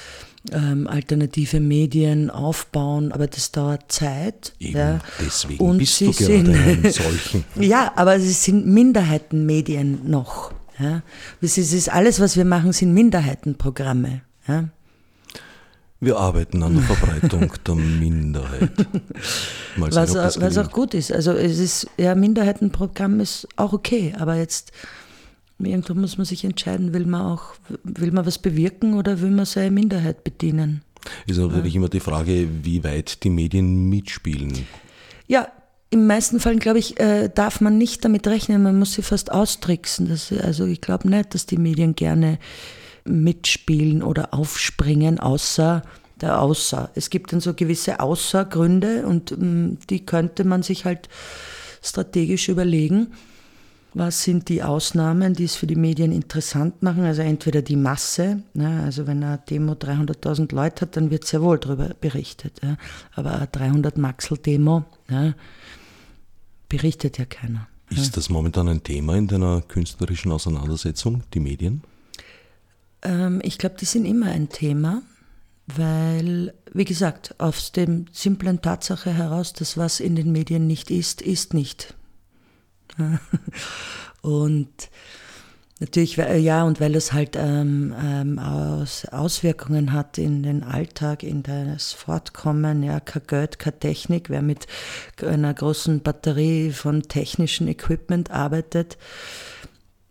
ähm, 0.53 0.87
alternative 0.87 1.61
Medien 1.61 2.31
aufbauen, 2.31 3.12
aber 3.12 3.27
das 3.27 3.53
dauert 3.53 3.90
Zeit. 3.90 4.55
Eben, 4.59 4.79
ja. 4.79 4.99
deswegen 5.21 5.64
Und 5.64 5.79
bist 5.79 6.01
du 6.01 6.12
gerade 6.12 6.55
sind, 6.55 6.92
solchen. 6.92 7.44
ja, 7.61 7.92
aber 7.97 8.16
es 8.16 8.44
sind 8.44 8.66
Minderheitenmedien 8.66 10.09
noch. 10.09 10.53
Ja? 10.79 11.03
Das 11.41 11.59
ist 11.59 11.88
alles, 11.88 12.21
was 12.21 12.37
wir 12.37 12.45
machen, 12.45 12.73
sind 12.73 12.95
Minderheitenprogramme. 12.95 14.23
Ja? 14.47 14.69
Wir 16.01 16.17
arbeiten 16.17 16.62
an 16.62 16.75
der 16.75 16.85
Verbreitung 16.85 17.53
der 17.67 17.75
Minderheit. 17.75 18.71
Mal 19.77 19.93
was, 19.93 20.12
sehen, 20.12 20.43
was 20.43 20.59
auch 20.59 20.71
gut 20.71 20.95
ist. 20.95 21.12
Also 21.12 21.33
es 21.33 21.59
ist, 21.59 21.88
ja, 21.97 22.14
Minderheitenprogramm 22.14 23.19
ist 23.21 23.49
auch 23.57 23.73
okay, 23.73 24.14
aber 24.17 24.37
jetzt 24.37 24.71
irgendwo 25.59 25.95
muss 25.95 26.17
man 26.17 26.25
sich 26.25 26.45
entscheiden, 26.45 26.95
will 26.95 27.07
man 27.07 27.23
auch, 27.23 27.55
will 27.83 28.12
man 28.12 28.27
was 28.27 28.38
bewirken 28.38 28.95
oder 28.95 29.21
will 29.21 29.31
man 29.31 29.45
seine 29.45 29.73
Minderheit 29.73 30.23
bedienen? 30.23 30.83
Ist 31.27 31.38
natürlich 31.38 31.75
ja. 31.75 31.79
immer 31.81 31.88
die 31.88 32.01
Frage, 32.01 32.49
wie 32.62 32.85
weit 32.85 33.25
die 33.25 33.31
Medien 33.31 33.88
mitspielen. 33.88 34.67
Ja, 35.27 35.49
im 35.90 36.07
meisten 36.07 36.40
Fällen, 36.40 36.59
glaube 36.59 36.79
ich, 36.79 37.01
äh, 37.01 37.31
darf 37.35 37.61
man 37.61 37.79
nicht 37.79 38.05
damit 38.05 38.27
rechnen, 38.27 38.62
man 38.62 38.79
muss 38.79 38.92
sie 38.92 39.03
fast 39.03 39.33
austricksen. 39.33 40.09
Das, 40.09 40.33
also 40.33 40.66
ich 40.66 40.81
glaube 40.81 41.09
nicht, 41.09 41.35
dass 41.35 41.46
die 41.46 41.57
Medien 41.57 41.94
gerne 41.94 42.38
mitspielen 43.05 44.03
oder 44.03 44.35
aufspringen, 44.35 45.18
außer 45.18 45.83
der 46.20 46.40
Außer. 46.40 46.90
Es 46.94 47.11
gibt 47.11 47.33
dann 47.33 47.40
so 47.40 47.55
gewisse 47.55 48.01
Außergründe 48.01 49.07
und 49.07 49.33
ähm, 49.33 49.79
die 49.88 50.05
könnte 50.05 50.44
man 50.44 50.62
sich 50.62 50.85
halt 50.85 51.09
strategisch 51.83 52.48
überlegen. 52.48 53.09
Was 53.94 54.22
sind 54.22 54.48
die 54.48 54.62
Ausnahmen, 54.62 55.33
die 55.33 55.44
es 55.44 55.57
für 55.57 55.66
die 55.66 55.77
Medien 55.77 56.12
interessant 56.12 56.83
machen? 56.83 57.05
Also 57.05 57.22
entweder 57.22 57.62
die 57.62 57.77
Masse, 57.77 58.42
ne, 58.53 58.83
also 58.85 59.07
wenn 59.07 59.22
eine 59.24 59.40
Demo 59.48 59.72
300.000 59.72 60.55
Leute 60.55 60.83
hat, 60.83 60.96
dann 60.96 61.11
wird 61.11 61.24
sehr 61.24 61.40
wohl 61.40 61.59
darüber 61.59 61.90
berichtet. 62.01 62.61
Ja. 62.62 62.77
Aber 63.14 63.33
eine 63.33 63.46
300 63.46 63.96
Maxel-Demo, 63.96 64.85
ja, 65.09 65.35
berichtet 66.68 67.18
ja 67.18 67.24
keiner. 67.24 67.68
Ist 67.90 68.16
das 68.16 68.28
momentan 68.28 68.68
ein 68.68 68.83
Thema 68.83 69.16
in 69.16 69.28
deiner 69.28 69.62
künstlerischen 69.62 70.31
Auseinandersetzung, 70.31 71.22
die 71.33 71.40
Medien? 71.40 71.83
Ähm, 73.02 73.40
ich 73.42 73.59
glaube, 73.59 73.76
die 73.81 73.87
sind 73.87 74.04
immer 74.04 74.26
ein 74.26 74.50
Thema, 74.50 75.02
weil, 75.66 76.54
wie 76.72 76.85
gesagt, 76.85 77.35
aus 77.38 77.72
dem 77.72 78.07
simplen 78.12 78.61
Tatsache 78.61 79.12
heraus, 79.12 79.52
dass 79.52 79.76
was 79.76 80.00
in 80.00 80.16
den 80.16 80.33
Medien 80.33 80.66
nicht 80.66 80.90
ist, 80.90 81.22
ist 81.22 81.54
nicht. 81.54 81.94
Und 84.22 84.90
Natürlich, 85.81 86.17
ja, 86.17 86.64
und 86.64 86.81
weil 86.81 86.97
es 86.97 87.12
halt 87.12 87.37
ähm, 87.37 87.95
ähm, 88.03 88.41
Aus, 88.41 89.05
Auswirkungen 89.05 89.93
hat 89.93 90.19
in 90.19 90.43
den 90.43 90.64
Alltag, 90.64 91.23
in 91.23 91.45
das 91.45 91.93
Fortkommen, 91.93 92.83
ja, 92.83 92.99
kein 92.99 93.23
Geld, 93.29 93.61
keine 93.61 93.79
Technik. 93.79 94.29
Wer 94.29 94.43
mit 94.43 94.67
einer 95.23 95.55
großen 95.55 96.01
Batterie 96.01 96.73
von 96.73 97.03
technischem 97.03 97.69
Equipment 97.69 98.33
arbeitet, 98.33 98.99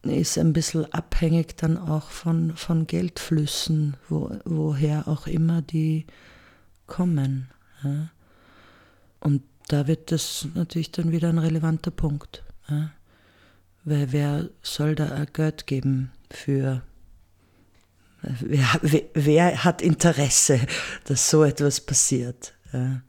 ist 0.04 0.38
ein 0.38 0.54
bisschen 0.54 0.92
abhängig 0.94 1.58
dann 1.58 1.78
auch 1.78 2.12
von, 2.12 2.56
von 2.56 2.88
Geldflüssen, 2.88 3.98
wo, 4.08 4.32
woher 4.46 5.10
auch 5.10 5.28
immer 5.28 5.62
die 5.62 6.06
kommen. 6.86 7.50
Ja. 7.84 8.10
Und 9.20 9.44
da 9.68 9.88
wird 9.88 10.14
das 10.14 10.48
natürlich 10.54 10.94
dann 10.94 11.12
wieder 11.12 11.28
ein 11.28 11.40
relevanter 11.40 11.92
Punkt. 11.92 12.44
Ja. 12.70 12.92
Weil 13.90 14.12
wer 14.12 14.50
soll 14.62 14.96
da 14.96 15.24
Geld 15.32 15.66
geben 15.66 16.12
für 16.30 16.82
Wer, 18.22 18.66
wer, 18.82 19.02
wer, 19.14 19.64
hat 19.64 19.82
Interesse, 19.82 20.60
dass 21.06 21.30
so 21.30 21.44
etwas 21.46 21.80
passiert? 21.80 22.54
Ja. 22.74 23.02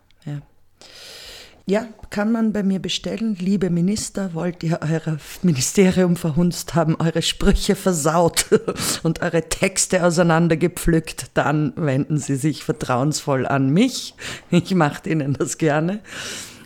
Ja. 1.66 1.86
Kann 2.10 2.32
man 2.32 2.52
bei 2.52 2.64
mir 2.64 2.80
bestellen. 2.80 3.36
Liebe 3.38 3.70
Minister, 3.70 4.34
wollt 4.34 4.64
ihr 4.64 4.80
euer 4.82 5.18
Ministerium 5.42 6.16
verhunzt 6.16 6.74
haben, 6.74 6.96
eure 6.96 7.22
Sprüche 7.22 7.76
versaut 7.76 8.46
und 9.04 9.22
eure 9.22 9.48
Texte 9.48 10.04
auseinandergepflückt, 10.04 11.30
dann 11.34 11.72
wenden 11.76 12.18
Sie 12.18 12.34
sich 12.34 12.64
vertrauensvoll 12.64 13.46
an 13.46 13.70
mich. 13.70 14.14
Ich 14.50 14.74
mache 14.74 15.08
Ihnen 15.08 15.34
das 15.34 15.56
gerne. 15.56 16.00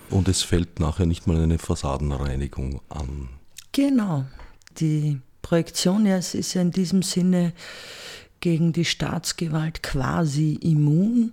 Und 0.09 0.29
es 0.29 0.43
fällt 0.43 0.81
nachher 0.81 1.05
nicht 1.05 1.27
mal 1.27 1.43
eine 1.43 1.59
Fassadenreinigung 1.59 2.81
an. 2.89 3.29
Genau. 3.73 4.25
Die 4.79 5.21
Projektion 5.43 6.07
ja, 6.07 6.17
es 6.17 6.35
ist 6.35 6.55
ja 6.55 6.63
in 6.63 6.71
diesem 6.71 7.03
Sinne 7.03 7.53
gegen 8.45 8.75
die 8.75 8.85
Staatsgewalt 8.85 9.83
quasi 9.83 10.59
immun, 10.61 11.33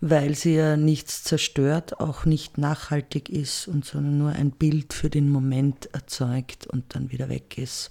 weil 0.00 0.34
sie 0.34 0.56
ja 0.56 0.76
nichts 0.76 1.22
zerstört, 1.22 2.00
auch 2.00 2.24
nicht 2.24 2.58
nachhaltig 2.58 3.28
ist 3.28 3.68
und 3.68 3.84
sondern 3.84 4.18
nur 4.18 4.32
ein 4.32 4.50
Bild 4.50 4.92
für 4.92 5.08
den 5.08 5.30
Moment 5.30 5.88
erzeugt 5.94 6.66
und 6.66 6.96
dann 6.96 7.12
wieder 7.12 7.28
weg 7.28 7.58
ist, 7.58 7.90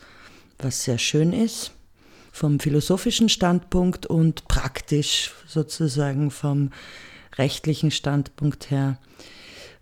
was 0.58 0.84
sehr 0.84 0.98
schön 0.98 1.32
ist 1.32 1.72
vom 2.34 2.60
philosophischen 2.60 3.30
Standpunkt 3.30 4.06
und 4.06 4.50
praktisch 4.50 5.32
sozusagen 5.48 6.30
vom 6.30 6.72
rechtlichen 7.38 7.90
Standpunkt 7.90 8.70
her, 8.70 9.00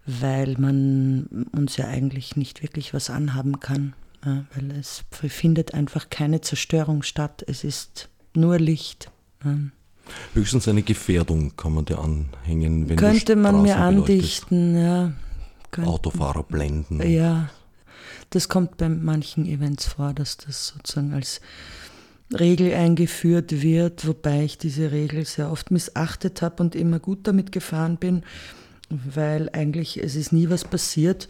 weil 0.05 0.57
man 0.59 1.47
uns 1.53 1.77
ja 1.77 1.87
eigentlich 1.87 2.35
nicht 2.35 2.61
wirklich 2.61 2.93
was 2.93 3.09
anhaben 3.09 3.59
kann, 3.59 3.95
weil 4.21 4.69
es 4.79 5.05
findet 5.11 5.73
einfach 5.73 6.11
keine 6.11 6.41
Zerstörung 6.41 7.01
statt. 7.01 7.43
Es 7.47 7.63
ist 7.63 8.09
nur 8.35 8.59
Licht. 8.59 9.11
Höchstens 10.33 10.67
eine 10.67 10.83
Gefährdung 10.83 11.55
kann 11.55 11.73
man 11.73 11.85
dir 11.85 11.99
anhängen, 11.99 12.89
wenn 12.89 12.97
Könnte 12.97 13.35
man 13.35 13.61
mir 13.61 13.77
andichten, 13.77 14.77
ja. 14.77 15.13
Könnten. 15.71 15.89
Autofahrer 15.89 16.43
blenden. 16.43 17.01
Ja, 17.07 17.49
das 18.29 18.49
kommt 18.49 18.77
bei 18.77 18.87
manchen 18.89 19.45
Events 19.45 19.85
vor, 19.87 20.13
dass 20.13 20.37
das 20.37 20.67
sozusagen 20.67 21.13
als 21.13 21.41
Regel 22.33 22.73
eingeführt 22.73 23.61
wird, 23.61 24.07
wobei 24.07 24.43
ich 24.43 24.57
diese 24.57 24.91
Regel 24.91 25.25
sehr 25.25 25.51
oft 25.51 25.71
missachtet 25.71 26.41
habe 26.41 26.63
und 26.63 26.75
immer 26.75 26.99
gut 26.99 27.27
damit 27.27 27.51
gefahren 27.51 27.97
bin, 27.97 28.23
weil 28.89 29.49
eigentlich 29.53 30.01
es 30.01 30.15
ist 30.15 30.31
nie 30.31 30.49
was 30.49 30.63
passiert. 30.63 31.27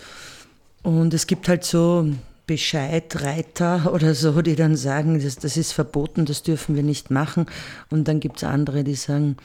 Und 0.83 1.13
es 1.13 1.27
gibt 1.27 1.47
halt 1.47 1.63
so 1.63 2.07
Bescheidreiter 2.47 3.91
oder 3.93 4.15
so, 4.15 4.41
die 4.41 4.55
dann 4.55 4.75
sagen, 4.75 5.21
das, 5.21 5.37
das 5.37 5.57
ist 5.57 5.71
verboten, 5.71 6.25
das 6.25 6.43
dürfen 6.43 6.75
wir 6.75 6.83
nicht 6.83 7.11
machen. 7.11 7.45
Und 7.89 8.07
dann 8.07 8.19
gibt 8.19 8.37
es 8.37 8.43
andere, 8.43 8.83
die 8.83 8.95
sagen, 8.95 9.37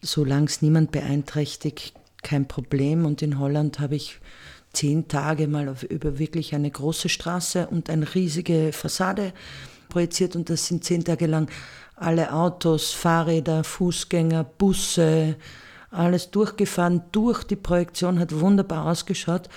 solange 0.00 0.46
es 0.46 0.62
niemand 0.62 0.92
beeinträchtigt, 0.92 1.94
kein 2.22 2.48
Problem. 2.48 3.04
Und 3.04 3.22
in 3.22 3.38
Holland 3.38 3.80
habe 3.80 3.96
ich 3.96 4.20
zehn 4.72 5.08
Tage 5.08 5.48
mal 5.48 5.68
auf, 5.68 5.82
über 5.82 6.18
wirklich 6.18 6.54
eine 6.54 6.70
große 6.70 7.08
Straße 7.08 7.66
und 7.68 7.90
eine 7.90 8.14
riesige 8.14 8.72
Fassade 8.72 9.32
projiziert 9.88 10.36
und 10.36 10.50
das 10.50 10.66
sind 10.66 10.84
zehn 10.84 11.04
Tage 11.04 11.26
lang 11.26 11.50
alle 11.96 12.32
Autos, 12.32 12.92
Fahrräder, 12.92 13.64
Fußgänger, 13.64 14.44
Busse, 14.44 15.36
alles 15.90 16.30
durchgefahren 16.30 17.02
durch 17.12 17.44
die 17.44 17.56
Projektion, 17.56 18.18
hat 18.18 18.38
wunderbar 18.38 18.86
ausgeschaut 18.86 19.48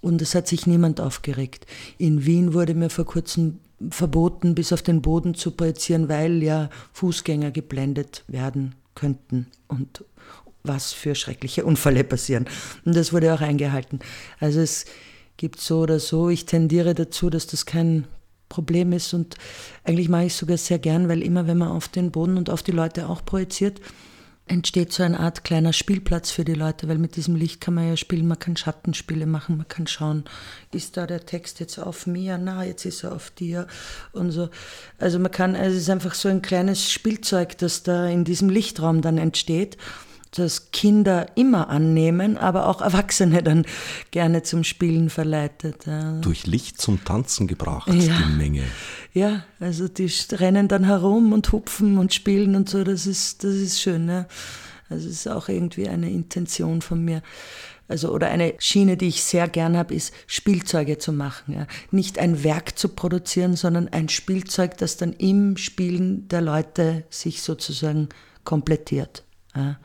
und 0.00 0.22
es 0.22 0.34
hat 0.34 0.48
sich 0.48 0.66
niemand 0.66 1.00
aufgeregt. 1.00 1.66
In 1.98 2.24
Wien 2.24 2.54
wurde 2.54 2.74
mir 2.74 2.90
vor 2.90 3.04
kurzem 3.04 3.58
verboten, 3.90 4.54
bis 4.54 4.72
auf 4.72 4.82
den 4.82 5.02
Boden 5.02 5.34
zu 5.34 5.52
projizieren, 5.52 6.08
weil 6.08 6.42
ja 6.42 6.68
Fußgänger 6.92 7.50
geblendet 7.50 8.24
werden 8.28 8.74
könnten 8.94 9.46
und 9.68 10.04
was 10.62 10.92
für 10.92 11.14
schreckliche 11.14 11.64
Unfälle 11.64 12.04
passieren. 12.04 12.46
Und 12.84 12.94
das 12.94 13.12
wurde 13.12 13.32
auch 13.32 13.40
eingehalten. 13.40 14.00
Also 14.38 14.60
es 14.60 14.84
gibt 15.38 15.58
so 15.60 15.80
oder 15.80 15.98
so, 15.98 16.28
ich 16.28 16.44
tendiere 16.44 16.94
dazu, 16.94 17.30
dass 17.30 17.46
das 17.46 17.64
kein 17.64 18.06
Problem 18.50 18.92
ist 18.92 19.14
und 19.14 19.36
eigentlich 19.84 20.08
mache 20.10 20.24
ich 20.24 20.32
es 20.32 20.38
sogar 20.38 20.58
sehr 20.58 20.78
gern, 20.78 21.08
weil 21.08 21.22
immer 21.22 21.46
wenn 21.46 21.56
man 21.56 21.68
auf 21.68 21.88
den 21.88 22.10
Boden 22.10 22.36
und 22.36 22.50
auf 22.50 22.62
die 22.62 22.72
Leute 22.72 23.08
auch 23.08 23.24
projiziert, 23.24 23.80
entsteht 24.50 24.92
so 24.92 25.02
eine 25.02 25.20
Art 25.20 25.44
kleiner 25.44 25.72
Spielplatz 25.72 26.30
für 26.30 26.44
die 26.44 26.54
Leute, 26.54 26.88
weil 26.88 26.98
mit 26.98 27.16
diesem 27.16 27.36
Licht 27.36 27.60
kann 27.60 27.74
man 27.74 27.88
ja 27.88 27.96
spielen, 27.96 28.26
man 28.26 28.38
kann 28.38 28.56
Schattenspiele 28.56 29.26
machen, 29.26 29.56
man 29.56 29.68
kann 29.68 29.86
schauen, 29.86 30.24
ist 30.72 30.96
da 30.96 31.06
der 31.06 31.24
Text 31.24 31.60
jetzt 31.60 31.78
auf 31.78 32.06
mir, 32.06 32.36
na, 32.36 32.64
jetzt 32.64 32.84
ist 32.84 33.04
er 33.04 33.12
auf 33.12 33.30
dir 33.30 33.68
und 34.12 34.32
so. 34.32 34.50
Also 34.98 35.18
man 35.18 35.30
kann, 35.30 35.54
also 35.54 35.76
es 35.76 35.82
ist 35.82 35.90
einfach 35.90 36.14
so 36.14 36.28
ein 36.28 36.42
kleines 36.42 36.90
Spielzeug, 36.90 37.58
das 37.58 37.84
da 37.84 38.08
in 38.08 38.24
diesem 38.24 38.48
Lichtraum 38.48 39.02
dann 39.02 39.18
entsteht 39.18 39.76
das 40.32 40.70
Kinder 40.70 41.26
immer 41.34 41.68
annehmen, 41.68 42.38
aber 42.38 42.68
auch 42.68 42.80
Erwachsene 42.80 43.42
dann 43.42 43.64
gerne 44.10 44.42
zum 44.42 44.62
Spielen 44.62 45.10
verleitet. 45.10 45.86
Durch 46.20 46.46
Licht 46.46 46.80
zum 46.80 47.04
Tanzen 47.04 47.48
gebracht, 47.48 47.88
ja. 47.92 48.16
die 48.16 48.36
Menge. 48.36 48.62
Ja, 49.12 49.44
also 49.58 49.88
die 49.88 50.10
rennen 50.32 50.68
dann 50.68 50.84
herum 50.84 51.32
und 51.32 51.50
hupfen 51.50 51.98
und 51.98 52.14
spielen 52.14 52.54
und 52.54 52.68
so, 52.68 52.84
das 52.84 53.06
ist, 53.06 53.42
das 53.42 53.54
ist 53.54 53.80
schön. 53.80 54.08
Ja. 54.08 54.26
Also 54.88 55.08
es 55.08 55.14
ist 55.14 55.28
auch 55.28 55.48
irgendwie 55.48 55.88
eine 55.88 56.10
Intention 56.10 56.80
von 56.80 57.04
mir. 57.04 57.22
Also, 57.88 58.12
oder 58.12 58.28
eine 58.28 58.54
Schiene, 58.58 58.96
die 58.96 59.08
ich 59.08 59.24
sehr 59.24 59.48
gern 59.48 59.76
habe, 59.76 59.94
ist 59.94 60.14
Spielzeuge 60.28 60.98
zu 60.98 61.12
machen. 61.12 61.54
Ja. 61.54 61.66
Nicht 61.90 62.20
ein 62.20 62.44
Werk 62.44 62.78
zu 62.78 62.88
produzieren, 62.88 63.56
sondern 63.56 63.88
ein 63.88 64.08
Spielzeug, 64.08 64.78
das 64.78 64.96
dann 64.96 65.12
im 65.14 65.56
Spielen 65.56 66.28
der 66.28 66.40
Leute 66.40 67.02
sich 67.10 67.42
sozusagen 67.42 68.08
komplettiert. 68.44 69.24
Ja 69.56 69.80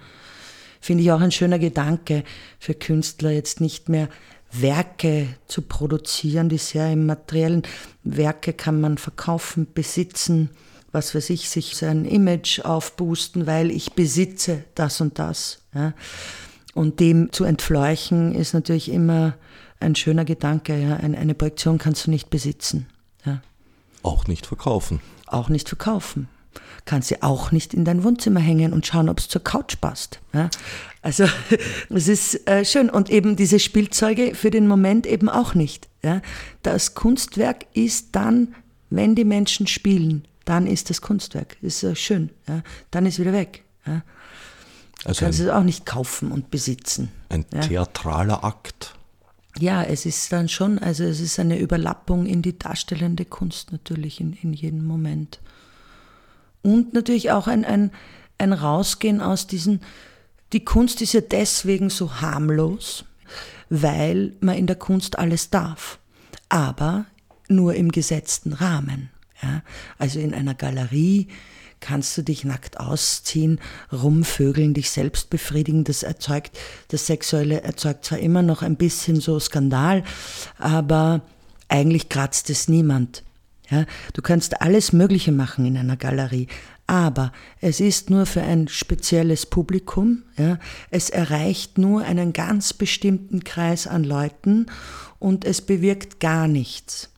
finde 0.86 1.04
ich 1.04 1.12
auch 1.12 1.22
ein 1.22 1.32
schöner 1.32 1.58
Gedanke 1.58 2.24
für 2.60 2.76
Künstler, 2.76 3.32
jetzt 3.32 3.60
nicht 3.60 3.90
mehr 3.90 4.08
Werke 4.52 5.28
zu 5.48 5.64
produzieren, 5.64 6.48
die 6.48 6.60
sehr 6.60 6.92
im 6.92 7.08
materiellen 7.08 7.64
Werke 8.04 8.54
kann 8.54 8.80
man 8.80 9.00
verkaufen, 9.00 9.66
besitzen, 9.74 10.52
was 10.92 11.16
weiß 11.16 11.32
ich, 11.32 11.50
sich 11.50 11.76
sein 11.76 12.06
Image 12.06 12.60
aufboosten, 12.60 13.48
weil 13.48 13.72
ich 13.72 13.94
besitze 13.94 14.64
das 14.76 15.02
und 15.02 15.18
das. 15.18 15.64
Ja. 15.74 15.94
Und 16.76 17.00
dem 17.00 17.32
zu 17.32 17.46
entfleuchen 17.46 18.36
ist 18.36 18.54
natürlich 18.54 18.92
immer 18.92 19.34
ein 19.80 19.96
schöner 19.96 20.24
Gedanke. 20.24 20.80
Ja. 20.80 20.98
Eine 20.98 21.34
Projektion 21.34 21.80
kannst 21.80 22.06
du 22.06 22.12
nicht 22.12 22.30
besitzen. 22.30 22.86
Ja. 23.26 23.42
Auch 24.04 24.28
nicht 24.28 24.46
verkaufen. 24.46 25.02
Auch 25.26 25.50
nicht 25.50 25.68
verkaufen 25.68 26.30
kannst 26.86 27.10
sie 27.10 27.22
auch 27.22 27.52
nicht 27.52 27.74
in 27.74 27.84
dein 27.84 28.04
Wohnzimmer 28.04 28.40
hängen 28.40 28.72
und 28.72 28.86
schauen, 28.86 29.10
ob 29.10 29.20
es 29.20 29.28
zur 29.28 29.44
Couch 29.44 29.76
passt. 29.82 30.20
Ja? 30.34 30.50
Also 31.02 31.26
es 31.90 32.08
ist 32.08 32.48
äh, 32.48 32.64
schön. 32.64 32.90
Und 32.90 33.10
eben 33.10 33.36
diese 33.36 33.60
Spielzeuge 33.60 34.36
für 34.36 34.52
den 34.52 34.68
Moment 34.68 35.06
eben 35.06 35.28
auch 35.28 35.56
nicht. 35.56 35.90
Ja? 36.04 36.22
Das 36.64 36.94
Kunstwerk 36.96 37.66
ist 37.74 38.10
dann, 38.16 38.56
wenn 38.90 39.16
die 39.16 39.26
Menschen 39.26 39.68
spielen, 39.68 40.28
dann 40.46 40.68
ist 40.68 40.90
das 40.90 41.02
Kunstwerk. 41.02 41.58
Ist 41.62 41.84
äh, 41.84 41.96
schön. 41.96 42.30
Ja? 42.48 42.62
Dann 42.92 43.06
ist 43.06 43.20
wieder 43.20 43.34
weg. 43.34 43.64
Ja? 43.86 44.04
Also 45.04 45.20
du 45.20 45.26
kannst 45.26 45.40
ein, 45.40 45.48
es 45.48 45.52
auch 45.52 45.64
nicht 45.64 45.86
kaufen 45.86 46.32
und 46.32 46.52
besitzen. 46.52 47.12
Ein 47.30 47.50
theatraler 47.50 48.44
Akt. 48.44 48.96
Ja, 49.58 49.84
es 49.84 50.06
ist 50.06 50.32
dann 50.34 50.50
schon, 50.50 50.80
also 50.80 51.04
es 51.06 51.22
ist 51.22 51.40
eine 51.40 51.58
Überlappung 51.58 52.26
in 52.26 52.42
die 52.42 52.60
darstellende 52.60 53.24
Kunst 53.24 53.72
natürlich 53.72 54.20
in, 54.20 54.34
in 54.34 54.54
jedem 54.54 54.86
Moment. 54.86 55.40
Und 56.66 56.96
natürlich 56.96 57.30
auch 57.30 57.46
ein, 57.46 57.64
ein, 57.64 57.92
ein 58.40 58.52
Rausgehen 58.52 59.22
aus 59.22 59.46
diesen, 59.46 59.82
die 60.52 60.66
Kunst 60.66 61.00
ist 61.04 61.14
ja 61.14 61.22
deswegen 61.22 61.92
so 61.92 62.22
harmlos, 62.22 63.06
weil 63.70 64.34
man 64.40 64.58
in 64.58 64.66
der 64.66 64.76
Kunst 64.76 65.20
alles 65.20 65.52
darf, 65.52 66.00
aber 66.50 67.06
nur 67.48 67.76
im 67.76 67.92
gesetzten 67.92 68.52
Rahmen. 68.52 69.12
Ja? 69.44 69.62
Also 70.00 70.20
in 70.20 70.34
einer 70.34 70.56
Galerie 70.56 71.28
kannst 71.82 72.18
du 72.18 72.24
dich 72.24 72.44
nackt 72.46 72.80
ausziehen, 72.80 73.60
rumvögeln, 73.92 74.74
dich 74.74 74.90
selbst 74.90 75.30
befriedigen. 75.30 75.84
Das 75.84 76.02
erzeugt, 76.02 76.58
das 76.88 77.06
Sexuelle 77.06 77.62
erzeugt 77.62 78.06
zwar 78.06 78.18
immer 78.18 78.42
noch 78.42 78.64
ein 78.64 78.76
bisschen 78.76 79.22
so 79.22 79.40
Skandal, 79.40 80.04
aber 80.58 81.22
eigentlich 81.68 82.10
kratzt 82.10 82.50
es 82.50 82.68
niemand. 82.68 83.22
Ja, 83.70 83.86
du 84.14 84.22
kannst 84.22 84.62
alles 84.62 84.94
Mögliche 84.94 85.32
machen 85.32 85.66
in 85.66 85.78
einer 85.78 85.98
Galerie, 85.98 86.48
aber 86.88 87.32
es 87.62 87.80
ist 87.80 88.10
nur 88.10 88.26
für 88.26 88.42
ein 88.42 88.68
spezielles 88.68 89.46
Publikum. 89.46 90.24
Ja, 90.38 90.60
es 90.92 91.10
erreicht 91.10 91.78
nur 91.78 92.04
einen 92.04 92.34
ganz 92.34 92.74
bestimmten 92.74 93.44
Kreis 93.44 93.88
an 93.88 94.04
Leuten 94.04 94.68
und 95.20 95.46
es 95.46 95.62
bewirkt 95.62 96.20
gar 96.20 96.48
nichts. 96.48 97.10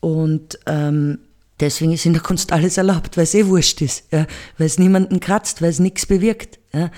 Und 0.00 0.58
ähm, 0.66 1.18
deswegen 1.60 1.92
ist 1.92 2.04
in 2.04 2.12
der 2.12 2.22
Kunst 2.22 2.52
alles 2.52 2.76
erlaubt, 2.76 3.16
weil 3.16 3.24
es 3.24 3.34
eh 3.34 3.46
wurscht 3.46 3.80
ist, 3.80 4.04
ja, 4.12 4.26
weil 4.58 4.66
es 4.66 4.78
niemanden 4.78 5.20
kratzt, 5.20 5.62
weil 5.62 5.70
es 5.70 5.78
nichts 5.78 6.06
bewirkt. 6.06 6.58
Ja. 6.72 6.90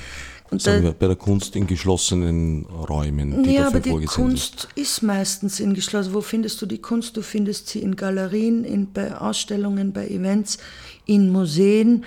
Und 0.50 0.62
Sagen 0.62 0.82
wir 0.82 0.92
bei 0.92 1.06
der 1.06 1.16
Kunst 1.16 1.56
in 1.56 1.66
geschlossenen 1.66 2.64
Räumen, 2.66 3.42
die 3.42 3.54
ja, 3.54 3.66
aber 3.66 3.80
die 3.80 4.04
Kunst 4.06 4.60
sind. 4.60 4.82
ist 4.82 5.02
meistens 5.02 5.60
in 5.60 5.74
geschlossen. 5.74 6.14
Wo 6.14 6.22
findest 6.22 6.62
du 6.62 6.66
die 6.66 6.78
Kunst? 6.78 7.16
Du 7.16 7.22
findest 7.22 7.68
sie 7.68 7.80
in 7.80 7.96
Galerien, 7.96 8.64
in, 8.64 8.90
bei 8.92 9.14
Ausstellungen, 9.14 9.92
bei 9.92 10.08
Events, 10.08 10.56
in 11.04 11.30
Museen, 11.30 12.04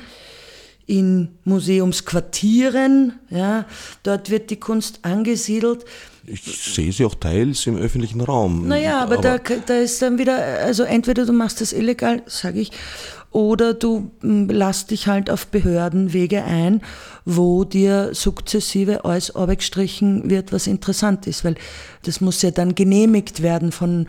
in 0.88 1.30
Museumsquartieren. 1.44 3.20
Ja, 3.30 3.66
dort 4.02 4.32
wird 4.32 4.50
die 4.50 4.60
Kunst 4.60 5.00
angesiedelt. 5.04 5.86
Ich 6.26 6.42
sehe 6.42 6.92
sie 6.92 7.06
auch 7.06 7.16
teils 7.16 7.66
im 7.68 7.78
öffentlichen 7.78 8.22
Raum. 8.22 8.68
Naja, 8.68 9.02
aber, 9.02 9.20
aber 9.20 9.40
da, 9.40 9.56
da 9.66 9.76
ist 9.76 10.02
dann 10.02 10.18
wieder, 10.18 10.38
also 10.38 10.84
entweder 10.84 11.26
du 11.26 11.34
machst 11.34 11.62
das 11.62 11.74
illegal, 11.74 12.22
sage 12.28 12.60
ich, 12.60 12.72
oder 13.32 13.74
du 13.74 14.12
hm, 14.22 14.50
lass 14.50 14.86
dich 14.86 15.08
halt 15.08 15.30
auf 15.30 15.48
Behördenwege 15.48 16.44
ein, 16.44 16.82
wo 17.26 17.64
dir 17.64 18.10
sukzessive 18.14 19.06
alles 19.06 19.36
abgestrichen 19.36 20.30
wird, 20.30 20.52
was 20.52 20.68
interessant 20.68 21.28
ist, 21.28 21.44
weil 21.44 21.56
das 22.04 22.22
muss 22.22 22.42
ja 22.42 22.52
dann 22.52 22.76
genehmigt 22.76 23.42
werden 23.42 23.72
von 23.72 24.08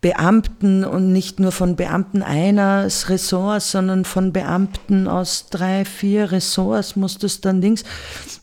Beamten 0.00 0.84
und 0.84 1.12
nicht 1.12 1.40
nur 1.40 1.50
von 1.50 1.74
Beamten 1.74 2.22
eines 2.22 3.08
Ressorts, 3.08 3.72
sondern 3.72 4.04
von 4.04 4.32
Beamten 4.32 5.08
aus 5.08 5.46
drei, 5.50 5.84
vier 5.84 6.30
Ressorts 6.30 6.94
muss 6.94 7.18
das 7.18 7.40
dann 7.40 7.60
Dings. 7.60 7.82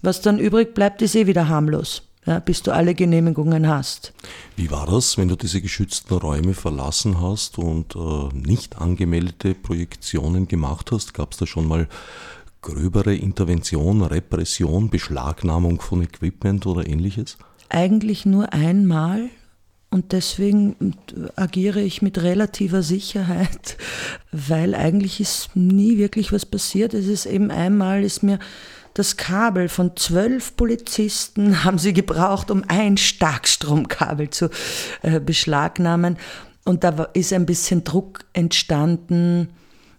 Was 0.02 0.22
dann 0.22 0.38
übrig 0.38 0.74
bleibt, 0.74 1.02
ist 1.02 1.16
eh 1.16 1.28
wieder 1.28 1.48
harmlos 1.48 2.04
ja, 2.26 2.40
bis 2.40 2.64
du 2.64 2.72
alle 2.72 2.96
Genehmigungen 2.96 3.68
hast. 3.68 4.14
Wie 4.56 4.72
war 4.72 4.88
das, 4.88 5.18
wenn 5.18 5.28
du 5.28 5.36
diese 5.36 5.62
geschützten 5.62 6.16
Räume 6.16 6.54
verlassen 6.54 7.22
hast 7.22 7.58
und 7.58 7.96
äh, 7.96 8.36
nicht 8.36 8.78
angemeldete 8.78 9.54
Projektionen 9.54 10.48
gemacht 10.48 10.92
hast? 10.92 11.14
Gab 11.14 11.34
es 11.34 11.38
da 11.38 11.46
schon 11.46 11.68
mal 11.68 11.88
gröbere 12.62 13.16
Intervention, 13.16 14.02
Repression, 14.02 14.90
Beschlagnahmung 14.90 15.80
von 15.82 16.02
Equipment 16.02 16.66
oder 16.66 16.88
ähnliches? 16.88 17.38
Eigentlich 17.70 18.26
nur 18.26 18.54
einmal. 18.54 19.30
Und 19.92 20.12
deswegen 20.12 20.96
agiere 21.36 21.80
ich 21.80 22.02
mit 22.02 22.22
relativer 22.22 22.82
Sicherheit, 22.82 23.78
weil 24.32 24.74
eigentlich 24.74 25.22
ist 25.22 25.56
nie 25.56 25.98
wirklich 25.98 26.34
was 26.34 26.46
passiert. 26.46 26.94
Es 26.96 27.08
ist 27.08 27.28
eben 27.28 27.52
einmal, 27.52 28.04
ist 28.04 28.24
mir 28.24 28.40
das 28.96 29.18
Kabel 29.18 29.70
von 29.70 29.96
zwölf 29.98 30.56
Polizisten 30.56 31.64
haben 31.64 31.78
sie 31.78 31.94
gebraucht, 31.94 32.50
um 32.50 32.64
ein 32.68 32.98
Starkstromkabel 32.98 34.32
zu 34.32 34.50
äh, 35.04 35.20
beschlagnahmen. 35.20 36.18
Und 36.64 36.84
da 36.84 37.04
ist 37.14 37.32
ein 37.32 37.46
bisschen 37.46 37.84
Druck 37.84 38.26
entstanden. 38.34 39.50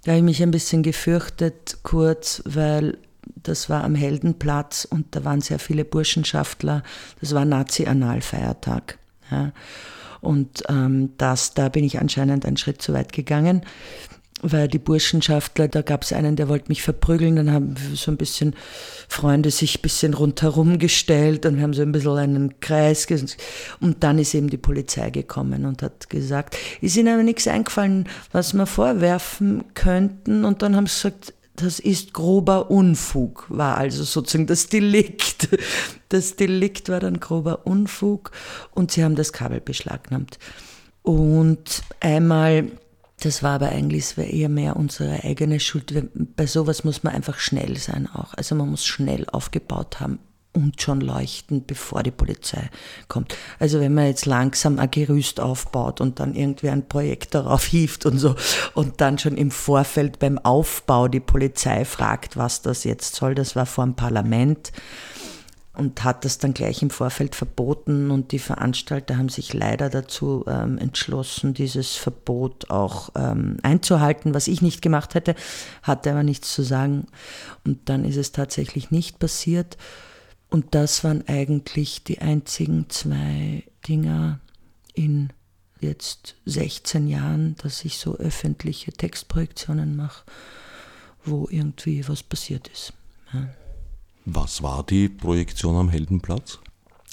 Da 0.03 0.13
habe 0.13 0.19
ich 0.19 0.25
mich 0.25 0.43
ein 0.43 0.51
bisschen 0.51 0.83
gefürchtet, 0.83 1.79
kurz, 1.85 2.43
weil 2.45 2.99
das 3.43 3.71
war 3.71 3.85
am 3.85 3.95
Heldenplatz 3.95 4.87
und 4.89 5.15
da 5.15 5.25
waren 5.25 5.41
sehr 5.41 5.59
viele 5.59 5.85
Burschenschaftler. 5.85 6.83
Das 7.21 7.35
war 7.35 7.45
Nazi-Analfeiertag. 7.45 8.99
Ja. 9.31 9.53
Und 10.21 10.65
ähm, 10.69 11.11
das, 11.19 11.55
da 11.55 11.69
bin 11.69 11.85
ich 11.85 12.01
anscheinend 12.01 12.47
einen 12.47 12.57
Schritt 12.57 12.83
zu 12.83 12.93
weit 12.95 13.13
gegangen 13.13 13.63
weil 14.43 14.69
die 14.69 14.79
Burschenschaftler, 14.79 15.69
da 15.69 15.83
gab 15.83 16.03
es 16.03 16.13
einen, 16.13 16.37
der 16.37 16.49
wollte 16.49 16.69
mich 16.69 16.83
verprügeln, 16.83 17.37
dann 17.37 17.51
haben 17.51 17.75
so 17.95 18.11
ein 18.11 18.17
bisschen 18.17 18.55
Freunde 19.09 19.51
sich 19.51 19.79
ein 19.79 19.83
bisschen 19.83 20.15
rundherum 20.15 20.79
gestellt 20.79 21.47
und 21.47 21.57
wir 21.57 21.63
haben 21.63 21.73
so 21.73 21.83
ein 21.83 21.93
bisschen 21.93 22.19
einen 22.19 22.61
Kreis 22.61 23.07
und 23.81 24.05
dann 24.05 24.19
ist 24.19 24.35
eben 24.35 24.51
die 24.51 24.59
Polizei 24.59 25.11
gekommen 25.11 25.65
und 25.65 25.83
hat 25.83 26.11
gesagt, 26.11 26.57
ist 26.81 26.97
ihnen 26.97 27.15
aber 27.15 27.23
nichts 27.23 27.49
eingefallen, 27.49 28.09
was 28.33 28.53
wir 28.53 28.67
vorwerfen 28.67 29.65
könnten 29.75 30.45
und 30.45 30.63
dann 30.63 30.77
haben 30.77 30.87
sie 30.87 30.95
gesagt, 30.95 31.33
das 31.57 31.81
ist 31.81 32.13
grober 32.13 32.71
Unfug, 32.71 33.47
war 33.49 33.79
also 33.79 34.05
sozusagen 34.05 34.47
das 34.47 34.69
Delikt. 34.69 35.49
Das 36.09 36.37
Delikt 36.37 36.89
war 36.89 37.01
dann 37.01 37.19
grober 37.19 37.67
Unfug 37.67 38.31
und 38.71 38.93
sie 38.93 39.03
haben 39.03 39.17
das 39.17 39.33
Kabel 39.33 39.61
beschlagnahmt. 39.61 40.39
Und 41.03 41.83
einmal 41.99 42.71
das 43.21 43.43
war 43.43 43.55
aber 43.55 43.71
eigentlich 43.71 44.17
eher 44.19 44.49
mehr 44.49 44.77
unsere 44.77 45.25
eigene 45.25 45.59
Schuld. 45.59 45.93
Bei 46.37 46.47
sowas 46.47 46.85
muss 46.85 47.03
man 47.03 47.15
einfach 47.15 47.39
schnell 47.39 47.77
sein 47.79 48.09
auch. 48.13 48.35
Also 48.35 48.55
man 48.55 48.71
muss 48.71 48.85
schnell 48.85 49.27
aufgebaut 49.31 50.01
haben 50.01 50.19
und 50.53 50.81
schon 50.81 51.01
leuchten, 51.01 51.65
bevor 51.67 52.03
die 52.03 52.11
Polizei 52.11 52.71
kommt. 53.09 53.37
Also 53.59 53.79
wenn 53.81 53.95
man 53.95 54.07
jetzt 54.07 54.27
langsam 54.27 54.79
ein 54.79 54.91
Gerüst 54.91 55.39
aufbaut 55.39 56.01
und 56.01 56.19
dann 56.19 56.35
irgendwie 56.35 56.71
ein 56.71 56.89
Projekt 56.89 57.35
darauf 57.35 57.65
hieft 57.67 58.07
und 58.07 58.19
so 58.19 58.35
und 58.75 59.01
dann 59.01 59.19
schon 59.19 59.37
im 59.37 59.51
Vorfeld 59.51 60.19
beim 60.19 60.39
Aufbau 60.39 61.09
die 61.09 61.21
Polizei 61.21 61.85
fragt, 61.85 62.37
was 62.37 62.63
das 62.63 62.85
jetzt 62.85 63.15
soll, 63.15 63.35
das 63.35 63.55
war 63.55 63.67
vor 63.67 63.85
dem 63.85 63.95
Parlament 63.95 64.73
und 65.77 66.05
hat 66.05 66.25
das 66.25 66.39
dann 66.39 66.55
gleich 66.55 66.83
im 66.83 66.91
Vorfeld 66.91 67.35
verboten 67.35 68.11
und 68.11 68.33
die 68.33 68.39
Veranstalter 68.39 69.19
haben 69.19 69.29
sich 69.29 69.53
leider 69.53 69.91
dazu 69.91 70.45
ähm, 70.47 70.79
entschlossen, 70.79 71.55
dieses 71.55 71.97
Verbot 71.97 72.71
auch 72.71 73.11
ähm, 73.15 73.59
einzuhalten, 73.63 74.35
was 74.35 74.49
ich 74.49 74.63
nicht 74.63 74.83
gemacht 74.83 75.15
hätte, 75.15 75.35
hatte 75.83 76.11
aber 76.11 76.23
nichts 76.23 76.53
zu 76.53 76.63
sagen 76.63 77.07
und 77.65 77.89
dann 77.89 78.05
ist 78.05 78.17
es 78.17 78.33
tatsächlich 78.33 78.91
nicht 78.91 79.19
passiert 79.19 79.77
und 80.49 80.75
das 80.75 81.05
waren 81.05 81.27
eigentlich 81.29 82.05
die 82.05 82.21
einzigen 82.21 82.89
zwei 82.89 83.65
Dinger 83.87 84.41
in 84.95 85.31
jetzt 85.81 86.37
16 86.47 87.07
Jahren, 87.07 87.57
dass 87.63 87.85
ich 87.85 87.99
so 87.99 88.17
öffentliche 88.17 88.93
Textprojektionen 88.93 89.97
mache, 89.97 90.25
wo 91.25 91.49
irgendwie 91.51 92.09
was 92.09 92.23
passiert 92.23 92.69
ist. 92.69 92.93
Ja. 93.33 93.49
Was 94.27 94.61
war 94.61 94.85
die 94.85 95.09
Projektion 95.09 95.77
am 95.77 95.89
Heldenplatz? 95.89 96.59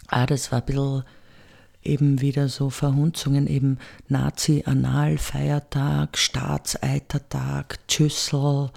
Ah, 0.07 0.25
das 0.25 0.51
war 0.51 0.59
ein 0.59 0.65
bisschen 0.65 1.03
eben 1.83 2.21
wieder 2.21 2.49
so 2.49 2.71
Verhunzungen, 2.71 3.45
eben 3.45 3.77
Nazi-Anal-Feiertag, 4.07 6.17
Staatseitertag, 6.17 7.77
Tschüssel, 7.87 8.71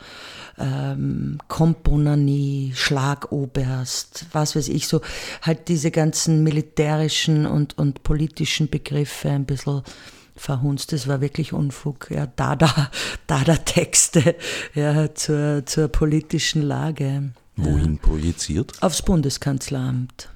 ähm, 0.59 1.39
Komponanie, 1.49 2.73
Schlagoberst, 2.75 4.27
was 4.33 4.55
weiß 4.55 4.69
ich, 4.69 4.87
so 4.87 5.01
halt 5.41 5.69
diese 5.69 5.91
ganzen 5.91 6.43
militärischen 6.43 7.47
und, 7.47 7.79
und 7.79 8.03
politischen 8.03 8.69
Begriffe 8.69 9.31
ein 9.31 9.47
bisschen 9.47 9.81
verhunzt. 10.35 10.93
Das 10.93 11.09
war 11.09 11.23
wirklich 11.23 11.55
Unfug. 11.55 12.11
Ja, 12.11 12.27
Dada, 12.27 12.91
Dada-Texte 13.27 14.37
ja, 14.75 15.15
zur, 15.15 15.65
zur 15.65 15.89
politischen 15.89 16.61
Lage. 16.61 17.31
Wohin 17.57 17.99
projiziert? 17.99 18.75
Aufs 18.83 19.03
Bundeskanzleramt. 19.03 20.29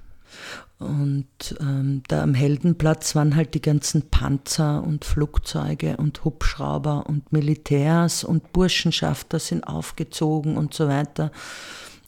Und 0.78 1.26
ähm, 1.60 2.02
da 2.08 2.22
am 2.22 2.32
Heldenplatz 2.32 3.14
waren 3.14 3.36
halt 3.36 3.52
die 3.52 3.60
ganzen 3.60 4.08
Panzer 4.08 4.82
und 4.82 5.04
Flugzeuge 5.04 5.98
und 5.98 6.24
Hubschrauber 6.24 7.04
und 7.06 7.30
Militärs 7.32 8.24
und 8.24 8.54
Burschenschafter 8.54 9.38
sind 9.38 9.64
aufgezogen 9.64 10.56
und 10.56 10.72
so 10.72 10.88
weiter. 10.88 11.32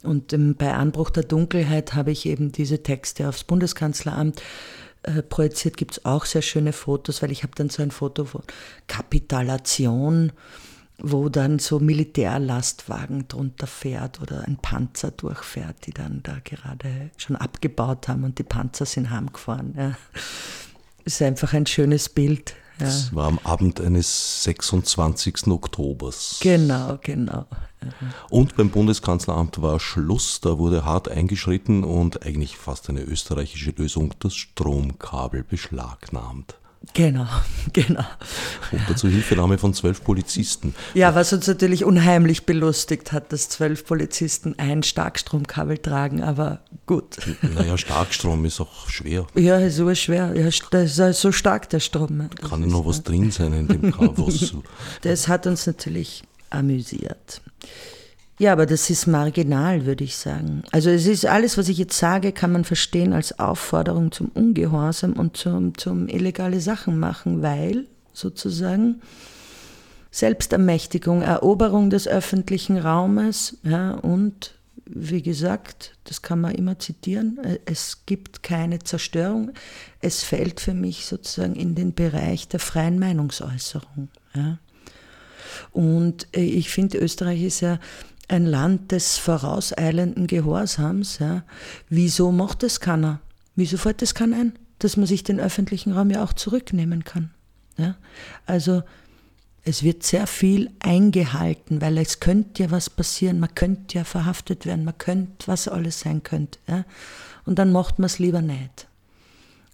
Und 0.01 0.33
ähm, 0.33 0.55
bei 0.55 0.73
Anbruch 0.73 1.11
der 1.11 1.23
Dunkelheit 1.23 1.93
habe 1.93 2.09
ich 2.09 2.25
eben 2.25 2.51
diese 2.51 2.81
Texte 2.81 3.29
aufs 3.29 3.43
Bundeskanzleramt 3.43 4.41
äh, 5.03 5.21
projiziert. 5.21 5.77
Gibt 5.77 5.91
es 5.91 6.05
auch 6.05 6.25
sehr 6.25 6.41
schöne 6.41 6.73
Fotos, 6.73 7.21
weil 7.21 7.31
ich 7.31 7.43
habe 7.43 7.53
dann 7.55 7.69
so 7.69 7.83
ein 7.83 7.91
Foto 7.91 8.25
von 8.25 8.41
Kapitulation 8.87 10.31
wo 11.03 11.27
dann 11.27 11.59
so 11.59 11.79
Militärlastwagen 11.79 13.27
drunter 13.27 13.67
fährt 13.67 14.21
oder 14.21 14.45
ein 14.47 14.57
Panzer 14.57 15.11
durchfährt, 15.11 15.85
die 15.85 15.91
dann 15.91 16.21
da 16.23 16.37
gerade 16.41 17.11
schon 17.17 17.35
abgebaut 17.35 18.07
haben 18.07 18.23
und 18.23 18.39
die 18.39 18.43
Panzer 18.43 18.85
sind 18.85 19.09
heimgefahren. 19.09 19.75
Ja. 19.77 19.97
Ist 21.03 21.21
einfach 21.21 21.51
ein 21.53 21.65
schönes 21.65 22.07
Bild. 22.07 22.55
Ja. 22.79 22.85
Das 22.85 23.13
war 23.13 23.27
am 23.27 23.37
Abend 23.43 23.81
eines 23.81 24.43
26. 24.43 25.47
Oktobers. 25.47 26.39
Genau, 26.41 26.97
genau. 27.01 27.47
Und 28.29 28.55
beim 28.55 28.69
Bundeskanzleramt 28.69 29.61
war 29.61 29.81
Schluss, 29.81 30.39
da 30.39 30.57
wurde 30.57 30.85
hart 30.85 31.09
eingeschritten 31.09 31.83
und 31.83 32.25
eigentlich 32.25 32.57
fast 32.57 32.89
eine 32.89 33.01
österreichische 33.01 33.71
Lösung 33.71 34.13
das 34.19 34.35
Stromkabel 34.35 35.43
beschlagnahmt. 35.43 36.55
Genau, 36.93 37.27
genau. 37.73 38.03
Unter 38.71 38.95
Zuhilfenahme 38.95 39.57
von 39.57 39.73
zwölf 39.73 40.03
Polizisten. 40.03 40.75
Ja, 40.93 41.15
was 41.15 41.31
uns 41.31 41.47
natürlich 41.47 41.85
unheimlich 41.85 42.45
belustigt 42.45 43.11
hat, 43.13 43.31
dass 43.31 43.47
zwölf 43.49 43.85
Polizisten 43.85 44.55
ein 44.59 44.83
Starkstromkabel 44.83 45.77
tragen, 45.77 46.21
aber 46.21 46.59
gut. 46.85 47.17
Naja, 47.41 47.77
Starkstrom 47.77 48.43
ist 48.45 48.59
auch 48.59 48.89
schwer. 48.89 49.25
Ja, 49.35 49.57
ist 49.59 49.77
so 49.77 49.93
schwer. 49.95 50.33
Ja, 50.35 50.49
das 50.71 50.99
ist 50.99 51.21
so 51.21 51.31
stark, 51.31 51.69
der 51.69 51.79
Strom. 51.79 52.29
Das 52.35 52.49
Kann 52.49 52.61
ja 52.61 52.67
noch 52.67 52.85
was 52.85 53.01
drin 53.01 53.31
sein 53.31 53.53
in 53.53 53.67
dem 53.67 53.91
Kabel. 53.91 54.33
das 55.01 55.27
hat 55.27 55.47
uns 55.47 55.65
natürlich 55.65 56.23
amüsiert. 56.49 57.41
Ja, 58.39 58.51
aber 58.51 58.65
das 58.65 58.89
ist 58.89 59.05
marginal, 59.05 59.85
würde 59.85 60.03
ich 60.03 60.17
sagen. 60.17 60.63
Also 60.71 60.89
es 60.89 61.05
ist 61.05 61.25
alles, 61.25 61.57
was 61.57 61.69
ich 61.69 61.77
jetzt 61.77 61.97
sage, 61.97 62.31
kann 62.31 62.51
man 62.51 62.63
verstehen 62.63 63.13
als 63.13 63.37
Aufforderung 63.39 64.11
zum 64.11 64.29
Ungehorsam 64.29 65.13
und 65.13 65.37
zum, 65.37 65.77
zum 65.77 66.07
illegale 66.07 66.59
Sachen 66.59 66.99
machen, 66.99 67.41
weil 67.41 67.85
sozusagen 68.11 69.01
Selbstermächtigung, 70.11 71.21
Eroberung 71.21 71.89
des 71.89 72.07
öffentlichen 72.07 72.77
Raumes 72.77 73.57
ja, 73.63 73.91
und 73.91 74.55
wie 74.85 75.21
gesagt, 75.21 75.93
das 76.03 76.21
kann 76.21 76.41
man 76.41 76.55
immer 76.55 76.77
zitieren, 76.77 77.39
es 77.65 78.05
gibt 78.05 78.43
keine 78.43 78.79
Zerstörung. 78.79 79.51
Es 80.01 80.23
fällt 80.23 80.59
für 80.59 80.73
mich 80.73 81.05
sozusagen 81.05 81.55
in 81.55 81.73
den 81.73 81.93
Bereich 81.93 82.47
der 82.47 82.59
freien 82.59 82.99
Meinungsäußerung. 82.99 84.09
Ja. 84.35 84.59
Und 85.71 86.27
äh, 86.35 86.41
ich 86.41 86.69
finde, 86.69 86.97
Österreich 86.97 87.41
ist 87.43 87.61
ja 87.61 87.79
ein 88.27 88.45
Land 88.45 88.91
des 88.91 89.17
vorauseilenden 89.17 90.27
Gehorsams. 90.27 91.19
Ja. 91.19 91.43
Wieso 91.89 92.31
macht 92.31 92.63
es 92.63 92.79
keiner? 92.79 93.19
Wieso 93.55 93.77
fällt 93.77 94.01
das 94.01 94.15
kein 94.15 94.33
ein? 94.33 94.53
Dass 94.79 94.97
man 94.97 95.05
sich 95.05 95.23
den 95.23 95.39
öffentlichen 95.39 95.93
Raum 95.93 96.09
ja 96.09 96.23
auch 96.23 96.33
zurücknehmen 96.33 97.03
kann. 97.03 97.31
Ja? 97.77 97.95
Also 98.45 98.83
es 99.63 99.83
wird 99.83 100.03
sehr 100.03 100.27
viel 100.27 100.71
eingehalten, 100.79 101.81
weil 101.81 101.97
es 101.97 102.19
könnte 102.19 102.63
ja 102.63 102.71
was 102.71 102.89
passieren, 102.89 103.39
man 103.39 103.55
könnte 103.55 103.97
ja 103.97 104.03
verhaftet 104.03 104.65
werden, 104.65 104.83
man 104.83 104.97
könnte, 104.97 105.47
was 105.47 105.67
alles 105.67 106.01
sein 106.01 106.23
könnte. 106.23 106.59
Ja? 106.67 106.85
Und 107.45 107.59
dann 107.59 107.71
macht 107.71 107.99
man 107.99 108.07
es 108.07 108.19
lieber 108.19 108.41
nicht. 108.41 108.87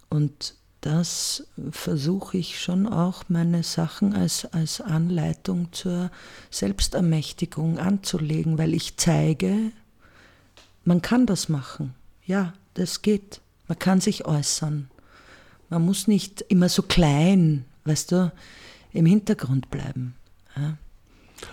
Und 0.08 0.54
das 0.80 1.46
versuche 1.70 2.38
ich 2.38 2.60
schon 2.60 2.86
auch, 2.86 3.24
meine 3.28 3.62
Sachen 3.62 4.14
als, 4.14 4.46
als 4.46 4.80
Anleitung 4.80 5.72
zur 5.72 6.10
Selbstermächtigung 6.50 7.78
anzulegen, 7.78 8.56
weil 8.56 8.72
ich 8.72 8.96
zeige, 8.96 9.72
man 10.84 11.02
kann 11.02 11.26
das 11.26 11.48
machen. 11.48 11.94
Ja, 12.24 12.54
das 12.74 13.02
geht. 13.02 13.40
Man 13.68 13.78
kann 13.78 14.00
sich 14.00 14.24
äußern. 14.24 14.90
Man 15.68 15.84
muss 15.84 16.08
nicht 16.08 16.40
immer 16.48 16.68
so 16.68 16.82
klein, 16.82 17.64
weißt 17.84 18.12
du, 18.12 18.32
im 18.92 19.06
Hintergrund 19.06 19.70
bleiben. 19.70 20.14
Ja. 20.56 20.78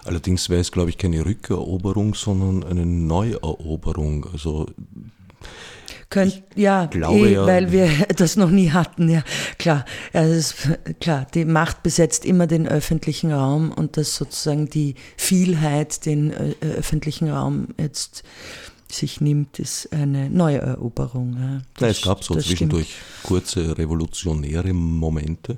Allerdings 0.05 0.49
wäre 0.49 0.61
es, 0.61 0.71
glaube 0.71 0.89
ich, 0.89 0.97
keine 0.97 1.25
Rückeroberung, 1.25 2.15
sondern 2.15 2.63
eine 2.63 2.85
Neueroberung. 2.85 4.25
Also 4.31 4.67
Könnt, 6.09 6.41
ja, 6.55 6.85
glaube, 6.85 7.27
eh, 7.27 7.33
ja, 7.33 7.45
weil 7.45 7.71
wir 7.73 7.89
das 8.15 8.37
noch 8.37 8.49
nie 8.49 8.71
hatten, 8.71 9.09
ja. 9.09 9.23
Klar, 9.59 9.83
ja, 10.13 10.21
ist, 10.21 10.55
klar, 11.01 11.27
die 11.33 11.43
Macht 11.43 11.83
besetzt 11.83 12.23
immer 12.23 12.47
den 12.47 12.65
öffentlichen 12.65 13.33
Raum 13.33 13.71
und 13.71 13.97
dass 13.97 14.15
sozusagen 14.15 14.69
die 14.69 14.95
Vielheit 15.17 16.05
den 16.05 16.31
äh, 16.31 16.55
öffentlichen 16.77 17.29
Raum 17.29 17.69
jetzt 17.77 18.23
sich 18.89 19.19
nimmt, 19.19 19.59
ist 19.59 19.91
eine 19.91 20.29
neue 20.29 20.59
Eroberung. 20.59 21.37
Ja. 21.39 21.61
Das, 21.73 21.81
ja, 21.81 21.87
es 21.87 22.01
gab 22.01 22.23
so 22.23 22.35
zwischendurch 22.35 22.87
stimmt. 22.87 23.23
kurze 23.23 23.77
revolutionäre 23.77 24.73
Momente, 24.73 25.57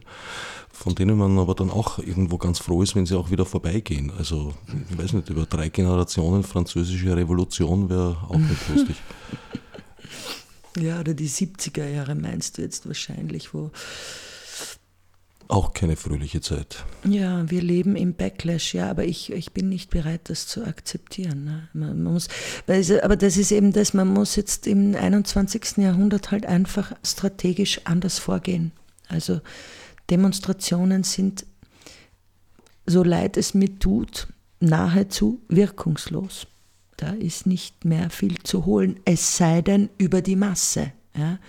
von 0.71 0.95
denen 0.95 1.17
man 1.17 1.37
aber 1.37 1.53
dann 1.53 1.69
auch 1.69 1.99
irgendwo 1.99 2.37
ganz 2.37 2.59
froh 2.59 2.81
ist, 2.81 2.95
wenn 2.95 3.05
sie 3.05 3.15
auch 3.15 3.29
wieder 3.29 3.45
vorbeigehen. 3.45 4.11
Also, 4.17 4.53
ich 4.89 4.97
weiß 4.97 5.13
nicht, 5.13 5.29
über 5.29 5.45
drei 5.45 5.69
Generationen 5.69 6.43
französische 6.43 7.15
Revolution 7.15 7.89
wäre 7.89 8.17
auch 8.27 8.37
nicht 8.37 8.69
lustig. 8.75 8.95
Ja, 10.81 10.99
oder 10.99 11.13
die 11.13 11.29
70er 11.29 11.87
Jahre 11.87 12.15
meinst 12.15 12.57
du 12.57 12.61
jetzt 12.61 12.87
wahrscheinlich, 12.87 13.53
wo. 13.53 13.71
Auch 15.47 15.73
keine 15.73 15.95
fröhliche 15.95 16.41
Zeit. 16.41 16.85
Ja, 17.03 17.49
wir 17.49 17.63
leben 17.63 17.95
im 17.95 18.13
Backlash, 18.13 18.75
ja, 18.75 18.87
aber 18.87 19.05
ich, 19.05 19.31
ich 19.31 19.51
bin 19.51 19.67
nicht 19.67 19.89
bereit, 19.89 20.21
das 20.25 20.45
zu 20.45 20.63
akzeptieren. 20.63 21.43
Ne? 21.43 21.69
Man, 21.73 22.03
man 22.03 22.13
muss, 22.13 22.27
aber 23.01 23.15
das 23.15 23.35
ist 23.35 23.51
eben 23.51 23.73
das, 23.73 23.95
man 23.95 24.07
muss 24.09 24.35
jetzt 24.35 24.67
im 24.67 24.93
21. 24.93 25.77
Jahrhundert 25.77 26.29
halt 26.29 26.45
einfach 26.45 26.93
strategisch 27.03 27.81
anders 27.85 28.19
vorgehen. 28.19 28.73
Also 29.07 29.41
Demonstrationen 30.11 31.03
sind, 31.03 31.47
so 32.85 33.03
leid 33.03 33.35
es 33.35 33.55
mir 33.55 33.79
tut, 33.79 34.27
nahezu 34.59 35.41
wirkungslos. 35.47 36.45
Da 36.99 37.11
ist 37.11 37.47
nicht 37.47 37.85
mehr 37.85 38.09
viel 38.09 38.39
zu 38.43 38.65
holen, 38.65 38.99
es 39.05 39.37
sei 39.37 39.61
denn 39.61 39.89
über 39.97 40.21
die 40.21 40.35
Masse. 40.35 40.91
Ja. 41.15 41.39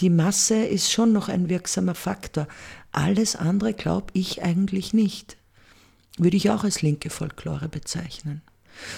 Die 0.00 0.10
Masse 0.10 0.56
ist 0.56 0.92
schon 0.92 1.10
noch 1.10 1.30
ein 1.30 1.48
wirksamer 1.48 1.94
Faktor. 1.94 2.46
Alles 2.92 3.34
andere 3.34 3.72
glaube 3.72 4.08
ich 4.12 4.42
eigentlich 4.42 4.92
nicht. 4.92 5.38
Würde 6.18 6.36
ich 6.36 6.50
auch 6.50 6.64
als 6.64 6.82
linke 6.82 7.08
Folklore 7.08 7.70
bezeichnen. 7.70 8.42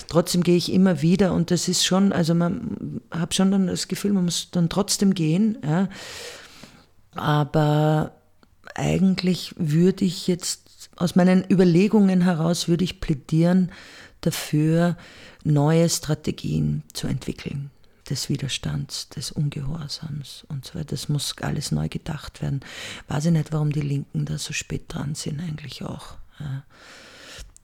Trotzdem 0.08 0.42
gehe 0.42 0.56
ich 0.56 0.72
immer 0.72 1.02
wieder 1.02 1.32
und 1.32 1.52
das 1.52 1.68
ist 1.68 1.86
schon, 1.86 2.12
also 2.12 2.34
man 2.34 3.00
habe 3.12 3.32
schon 3.32 3.52
dann 3.52 3.68
das 3.68 3.86
Gefühl, 3.86 4.12
man 4.12 4.24
muss 4.24 4.50
dann 4.50 4.68
trotzdem 4.68 5.14
gehen. 5.14 5.56
Ja. 5.64 5.88
Aber 7.14 8.10
eigentlich 8.74 9.54
würde 9.56 10.04
ich 10.04 10.26
jetzt 10.26 10.90
aus 10.96 11.14
meinen 11.14 11.44
Überlegungen 11.48 12.22
heraus 12.22 12.66
würde 12.66 12.82
ich 12.82 13.00
plädieren 13.00 13.70
dafür, 14.22 14.96
neue 15.46 15.88
Strategien 15.88 16.82
zu 16.92 17.06
entwickeln 17.06 17.70
des 18.10 18.28
Widerstands, 18.28 19.08
des 19.08 19.32
Ungehorsams 19.32 20.44
und 20.48 20.64
so 20.64 20.74
weiter. 20.74 20.90
Das 20.90 21.08
muss 21.08 21.34
alles 21.40 21.72
neu 21.72 21.88
gedacht 21.88 22.42
werden. 22.42 22.60
Weiß 23.08 23.26
ich 23.26 23.32
nicht, 23.32 23.52
warum 23.52 23.72
die 23.72 23.80
Linken 23.80 24.24
da 24.26 24.38
so 24.38 24.52
spät 24.52 24.84
dran 24.88 25.14
sind, 25.14 25.40
eigentlich 25.40 25.82
auch. 25.82 26.16
Ja. 26.38 26.62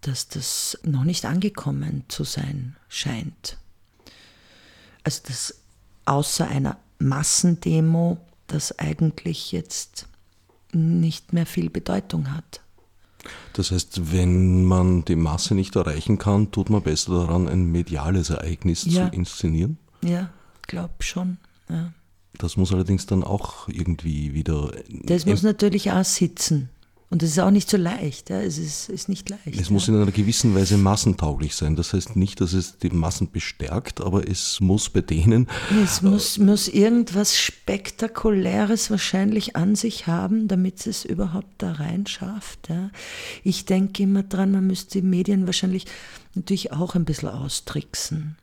Dass 0.00 0.28
das 0.28 0.78
noch 0.82 1.04
nicht 1.04 1.24
angekommen 1.24 2.04
zu 2.08 2.24
sein 2.24 2.76
scheint. 2.88 3.56
Also, 5.04 5.20
dass 5.26 5.60
außer 6.04 6.48
einer 6.48 6.78
Massendemo 6.98 8.18
das 8.48 8.78
eigentlich 8.78 9.52
jetzt 9.52 10.06
nicht 10.72 11.32
mehr 11.32 11.46
viel 11.46 11.70
Bedeutung 11.70 12.32
hat. 12.34 12.60
Das 13.52 13.70
heißt, 13.70 14.12
wenn 14.12 14.64
man 14.64 15.04
die 15.04 15.16
Masse 15.16 15.54
nicht 15.54 15.76
erreichen 15.76 16.18
kann, 16.18 16.50
tut 16.50 16.70
man 16.70 16.82
besser 16.82 17.12
daran, 17.12 17.48
ein 17.48 17.70
mediales 17.70 18.30
Ereignis 18.30 18.84
ja. 18.84 19.08
zu 19.10 19.16
inszenieren? 19.16 19.78
Ja, 20.02 20.30
glaube 20.66 20.94
schon. 21.00 21.38
Ja. 21.68 21.92
Das 22.38 22.56
muss 22.56 22.72
allerdings 22.72 23.06
dann 23.06 23.22
auch 23.22 23.68
irgendwie 23.68 24.34
wieder. 24.34 24.72
Das 24.88 25.26
muss 25.26 25.42
natürlich 25.42 25.92
auch 25.92 26.04
sitzen. 26.04 26.70
Und 27.12 27.20
das 27.20 27.28
ist 27.28 27.38
auch 27.40 27.50
nicht 27.50 27.68
so 27.68 27.76
leicht. 27.76 28.30
Ja. 28.30 28.40
Es 28.40 28.56
ist, 28.56 28.88
ist 28.88 29.10
nicht 29.10 29.28
leicht. 29.28 29.46
Es 29.60 29.68
ja. 29.68 29.72
muss 29.74 29.86
in 29.86 29.96
einer 29.96 30.10
gewissen 30.10 30.54
Weise 30.54 30.78
massentauglich 30.78 31.54
sein. 31.54 31.76
Das 31.76 31.92
heißt 31.92 32.16
nicht, 32.16 32.40
dass 32.40 32.54
es 32.54 32.78
die 32.78 32.88
Massen 32.88 33.30
bestärkt, 33.30 34.00
aber 34.00 34.26
es 34.26 34.60
muss 34.60 34.88
bei 34.88 35.02
denen. 35.02 35.46
Es 35.84 36.00
muss, 36.00 36.38
muss 36.38 36.68
irgendwas 36.68 37.38
Spektakuläres 37.38 38.90
wahrscheinlich 38.90 39.56
an 39.56 39.74
sich 39.74 40.06
haben, 40.06 40.48
damit 40.48 40.86
es 40.86 41.04
überhaupt 41.04 41.52
da 41.58 41.72
rein 41.72 42.06
schafft. 42.06 42.70
Ja. 42.70 42.88
Ich 43.44 43.66
denke 43.66 44.04
immer 44.04 44.22
dran, 44.22 44.50
man 44.50 44.66
müsste 44.66 45.02
die 45.02 45.06
Medien 45.06 45.44
wahrscheinlich 45.44 45.84
natürlich 46.34 46.72
auch 46.72 46.94
ein 46.94 47.04
bisschen 47.04 47.28
austricksen. 47.28 48.38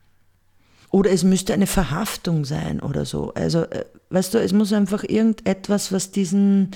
Oder 0.90 1.10
es 1.10 1.24
müsste 1.24 1.54
eine 1.54 1.66
Verhaftung 1.66 2.44
sein 2.44 2.78
oder 2.78 3.04
so. 3.04 3.34
Also, 3.34 3.64
äh, 3.64 3.84
weißt 4.10 4.32
du, 4.34 4.38
es 4.38 4.52
muss 4.52 4.72
einfach 4.72 5.02
irgendetwas, 5.02 5.90
was 5.90 6.12
diesen 6.12 6.70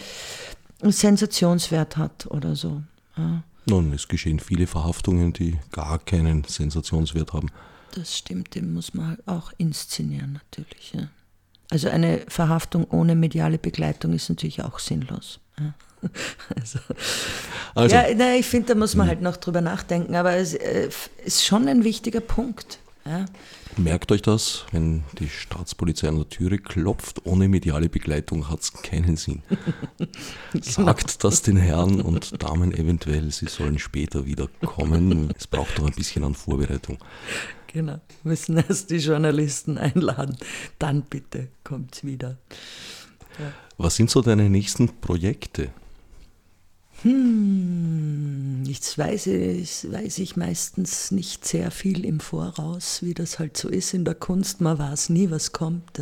Sensationswert 0.93 1.97
hat 1.97 2.27
oder 2.27 2.57
so. 2.57 2.83
Ja. 3.17 3.43
Nun, 3.67 3.93
es 3.93 4.09
geschehen 4.09 4.41
viele 4.41 4.67
Verhaftungen, 4.67 5.33
die 5.33 5.59
gar 5.73 5.99
keinen 5.99 6.45
Sensationswert 6.45 7.33
haben. 7.33 7.51
Das 7.95 8.19
stimmt, 8.19 8.55
den 8.55 8.75
muss 8.75 8.93
man 8.93 9.19
auch 9.27 9.53
inszenieren 9.57 10.33
natürlich. 10.35 10.93
Ja. 10.95 11.09
Also 11.71 11.89
eine 11.89 12.21
Verhaftung 12.29 12.85
ohne 12.91 13.15
mediale 13.15 13.59
Begleitung 13.59 14.13
ist 14.13 14.29
natürlich 14.29 14.63
auch 14.63 14.79
sinnlos. 14.79 15.41
Ja. 15.59 15.75
Also, 16.55 16.79
also, 17.75 17.97
ja, 17.97 18.05
na, 18.15 18.35
ich 18.37 18.45
finde, 18.45 18.69
da 18.69 18.75
muss 18.75 18.95
man 18.95 19.07
hm. 19.07 19.09
halt 19.09 19.23
noch 19.23 19.39
drüber 19.39 19.63
nachdenken, 19.63 20.15
aber 20.15 20.37
es 20.37 20.53
äh, 20.53 20.91
ist 21.25 21.45
schon 21.45 21.67
ein 21.67 21.83
wichtiger 21.83 22.21
Punkt. 22.21 22.79
Ja. 23.07 23.27
Merkt 23.77 24.13
euch 24.13 24.23
das, 24.23 24.65
wenn 24.73 25.05
die 25.19 25.29
Staatspolizei 25.29 26.09
an 26.09 26.17
der 26.17 26.29
Türe 26.29 26.59
klopft, 26.59 27.27
ohne 27.27 27.49
mediale 27.49 27.89
Begleitung 27.89 28.49
hat 28.49 28.61
es 28.61 28.73
keinen 28.73 29.17
Sinn. 29.17 29.43
Sagt 30.61 31.23
das 31.23 31.43
den 31.43 31.57
Herren 31.57 32.01
und 32.01 32.43
Damen 32.43 32.73
eventuell, 32.73 33.31
sie 33.31 33.47
sollen 33.47 33.79
später 33.79 34.25
wieder 34.25 34.49
kommen. 34.65 35.31
Es 35.37 35.47
braucht 35.47 35.79
doch 35.79 35.87
ein 35.87 35.93
bisschen 35.93 36.25
an 36.25 36.35
Vorbereitung. 36.35 36.99
Genau, 37.67 38.01
müssen 38.23 38.57
erst 38.57 38.91
die 38.91 38.99
Journalisten 38.99 39.77
einladen, 39.77 40.37
dann 40.79 41.03
bitte 41.03 41.49
kommt's 41.65 42.05
wieder. 42.05 42.39
Ja. 43.39 43.53
Was 43.77 43.97
sind 43.97 44.11
so 44.11 44.23
deine 44.23 44.49
nächsten 44.49 45.01
Projekte? 45.01 45.71
Hm, 47.05 48.63
jetzt 48.65 48.97
weiß 48.97 49.27
ich, 49.27 49.93
weiß 49.93 50.19
ich 50.21 50.37
meistens 50.37 51.11
nicht 51.11 51.45
sehr 51.45 51.71
viel 51.71 52.03
im 52.07 52.19
Voraus, 52.19 53.03
wie 53.03 53.13
das 53.13 53.39
halt 53.39 53.59
so 53.59 53.69
ist 53.69 53.93
in 53.93 54.07
der 54.07 54.15
Kunst. 54.15 54.63
Man 54.63 54.79
weiß 54.79 55.11
nie, 55.11 55.31
was 55.31 55.53
kommt. 55.53 56.01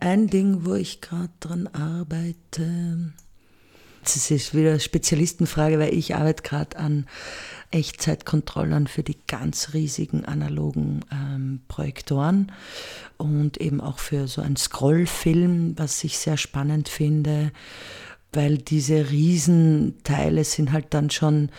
Ein 0.00 0.26
Ding, 0.26 0.64
wo 0.66 0.74
ich 0.74 1.00
gerade 1.00 1.30
dran 1.38 1.68
arbeite, 1.68 3.12
das 4.02 4.28
ist 4.28 4.56
wieder 4.56 4.80
Spezialistenfrage, 4.80 5.78
weil 5.78 5.94
ich 5.94 6.16
arbeite 6.16 6.42
gerade 6.42 6.76
an 6.76 7.06
Echtzeitkontrollern 7.70 8.88
für 8.88 9.04
die 9.04 9.18
ganz 9.28 9.72
riesigen 9.72 10.24
analogen 10.24 11.04
ähm, 11.12 11.60
Projektoren 11.68 12.50
und 13.18 13.58
eben 13.58 13.80
auch 13.80 14.00
für 14.00 14.26
so 14.26 14.42
einen 14.42 14.56
Scrollfilm, 14.56 15.78
was 15.78 16.02
ich 16.02 16.18
sehr 16.18 16.38
spannend 16.38 16.88
finde 16.88 17.52
weil 18.32 18.58
diese 18.58 19.10
Riesenteile 19.10 20.44
sind 20.44 20.72
halt 20.72 20.86
dann 20.90 21.10
schon 21.10 21.50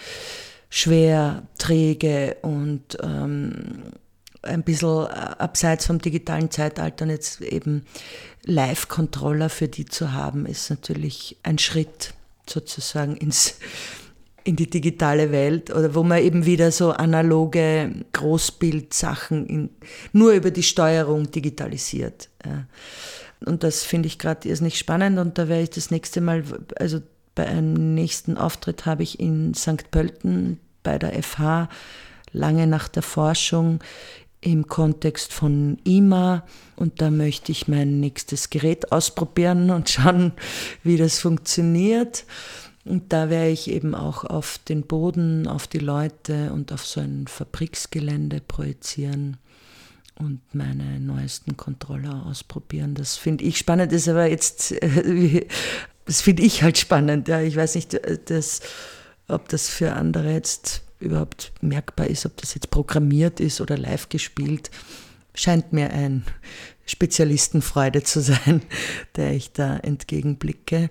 schwer, 0.69 1.43
träge 1.57 2.37
und 2.41 2.97
ähm, 3.01 3.83
ein 4.41 4.63
bisschen 4.63 5.07
abseits 5.07 5.85
vom 5.85 5.99
digitalen 5.99 6.51
Zeitalter 6.51 7.03
und 7.03 7.11
jetzt 7.11 7.41
eben 7.41 7.85
Live-Controller 8.45 9.49
für 9.49 9.67
die 9.67 9.85
zu 9.85 10.13
haben, 10.13 10.45
ist 10.45 10.69
natürlich 10.69 11.37
ein 11.43 11.57
Schritt 11.57 12.13
sozusagen 12.47 13.17
ins, 13.17 13.55
in 14.43 14.55
die 14.55 14.69
digitale 14.69 15.31
Welt 15.31 15.71
oder 15.71 15.93
wo 15.93 16.03
man 16.03 16.23
eben 16.23 16.45
wieder 16.45 16.71
so 16.71 16.91
analoge 16.91 18.05
Großbildsachen 18.13 19.45
in, 19.45 19.69
nur 20.13 20.31
über 20.31 20.51
die 20.51 20.63
Steuerung 20.63 21.29
digitalisiert. 21.31 22.29
Ja. 22.45 22.65
Und 23.45 23.63
das 23.63 23.83
finde 23.83 24.07
ich 24.07 24.19
gerade 24.19 24.47
nicht 24.63 24.77
spannend 24.77 25.17
und 25.17 25.37
da 25.37 25.47
werde 25.47 25.63
ich 25.63 25.69
das 25.69 25.91
nächste 25.91 26.21
Mal, 26.21 26.43
also 26.77 27.01
bei 27.35 27.47
einem 27.47 27.95
nächsten 27.95 28.37
Auftritt 28.37 28.85
habe 28.85 29.03
ich 29.03 29.19
in 29.19 29.53
St. 29.53 29.91
Pölten 29.91 30.59
bei 30.83 30.99
der 30.99 31.23
FH 31.23 31.69
lange 32.31 32.67
nach 32.67 32.89
der 32.89 33.03
Forschung 33.03 33.79
im 34.41 34.67
Kontext 34.67 35.33
von 35.33 35.77
IMA 35.83 36.45
und 36.75 37.01
da 37.01 37.11
möchte 37.11 37.51
ich 37.51 37.67
mein 37.67 37.99
nächstes 37.99 38.49
Gerät 38.49 38.91
ausprobieren 38.91 39.69
und 39.69 39.89
schauen, 39.89 40.33
wie 40.83 40.97
das 40.97 41.19
funktioniert. 41.19 42.25
Und 42.85 43.13
da 43.13 43.29
werde 43.29 43.51
ich 43.51 43.69
eben 43.69 43.93
auch 43.93 44.23
auf 44.23 44.59
den 44.67 44.83
Boden, 44.83 45.47
auf 45.47 45.67
die 45.67 45.79
Leute 45.79 46.51
und 46.53 46.71
auf 46.71 46.85
so 46.85 47.01
ein 47.01 47.27
Fabriksgelände 47.27 48.41
projizieren 48.45 49.37
und 50.19 50.41
meine 50.53 50.99
neuesten 50.99 51.57
Controller 51.57 52.25
ausprobieren. 52.25 52.93
Das 52.93 53.15
finde 53.15 53.45
ich 53.45 53.57
spannend, 53.57 53.91
das 53.91 54.01
ist 54.03 54.09
aber 54.09 54.27
jetzt, 54.27 54.75
das 56.05 56.21
finde 56.21 56.43
ich 56.43 56.61
halt 56.61 56.77
spannend. 56.77 57.27
Ja. 57.27 57.41
Ich 57.41 57.55
weiß 57.55 57.75
nicht, 57.75 57.99
das, 58.25 58.61
ob 59.27 59.47
das 59.49 59.69
für 59.69 59.93
andere 59.93 60.31
jetzt 60.33 60.83
überhaupt 60.99 61.53
merkbar 61.61 62.07
ist, 62.07 62.25
ob 62.25 62.35
das 62.37 62.53
jetzt 62.53 62.69
programmiert 62.69 63.39
ist 63.39 63.61
oder 63.61 63.77
live 63.77 64.09
gespielt, 64.09 64.69
scheint 65.33 65.71
mir 65.71 65.91
ein 65.91 66.25
Spezialistenfreude 66.85 68.03
zu 68.03 68.21
sein, 68.21 68.61
der 69.15 69.31
ich 69.31 69.53
da 69.53 69.77
entgegenblicke. 69.77 70.89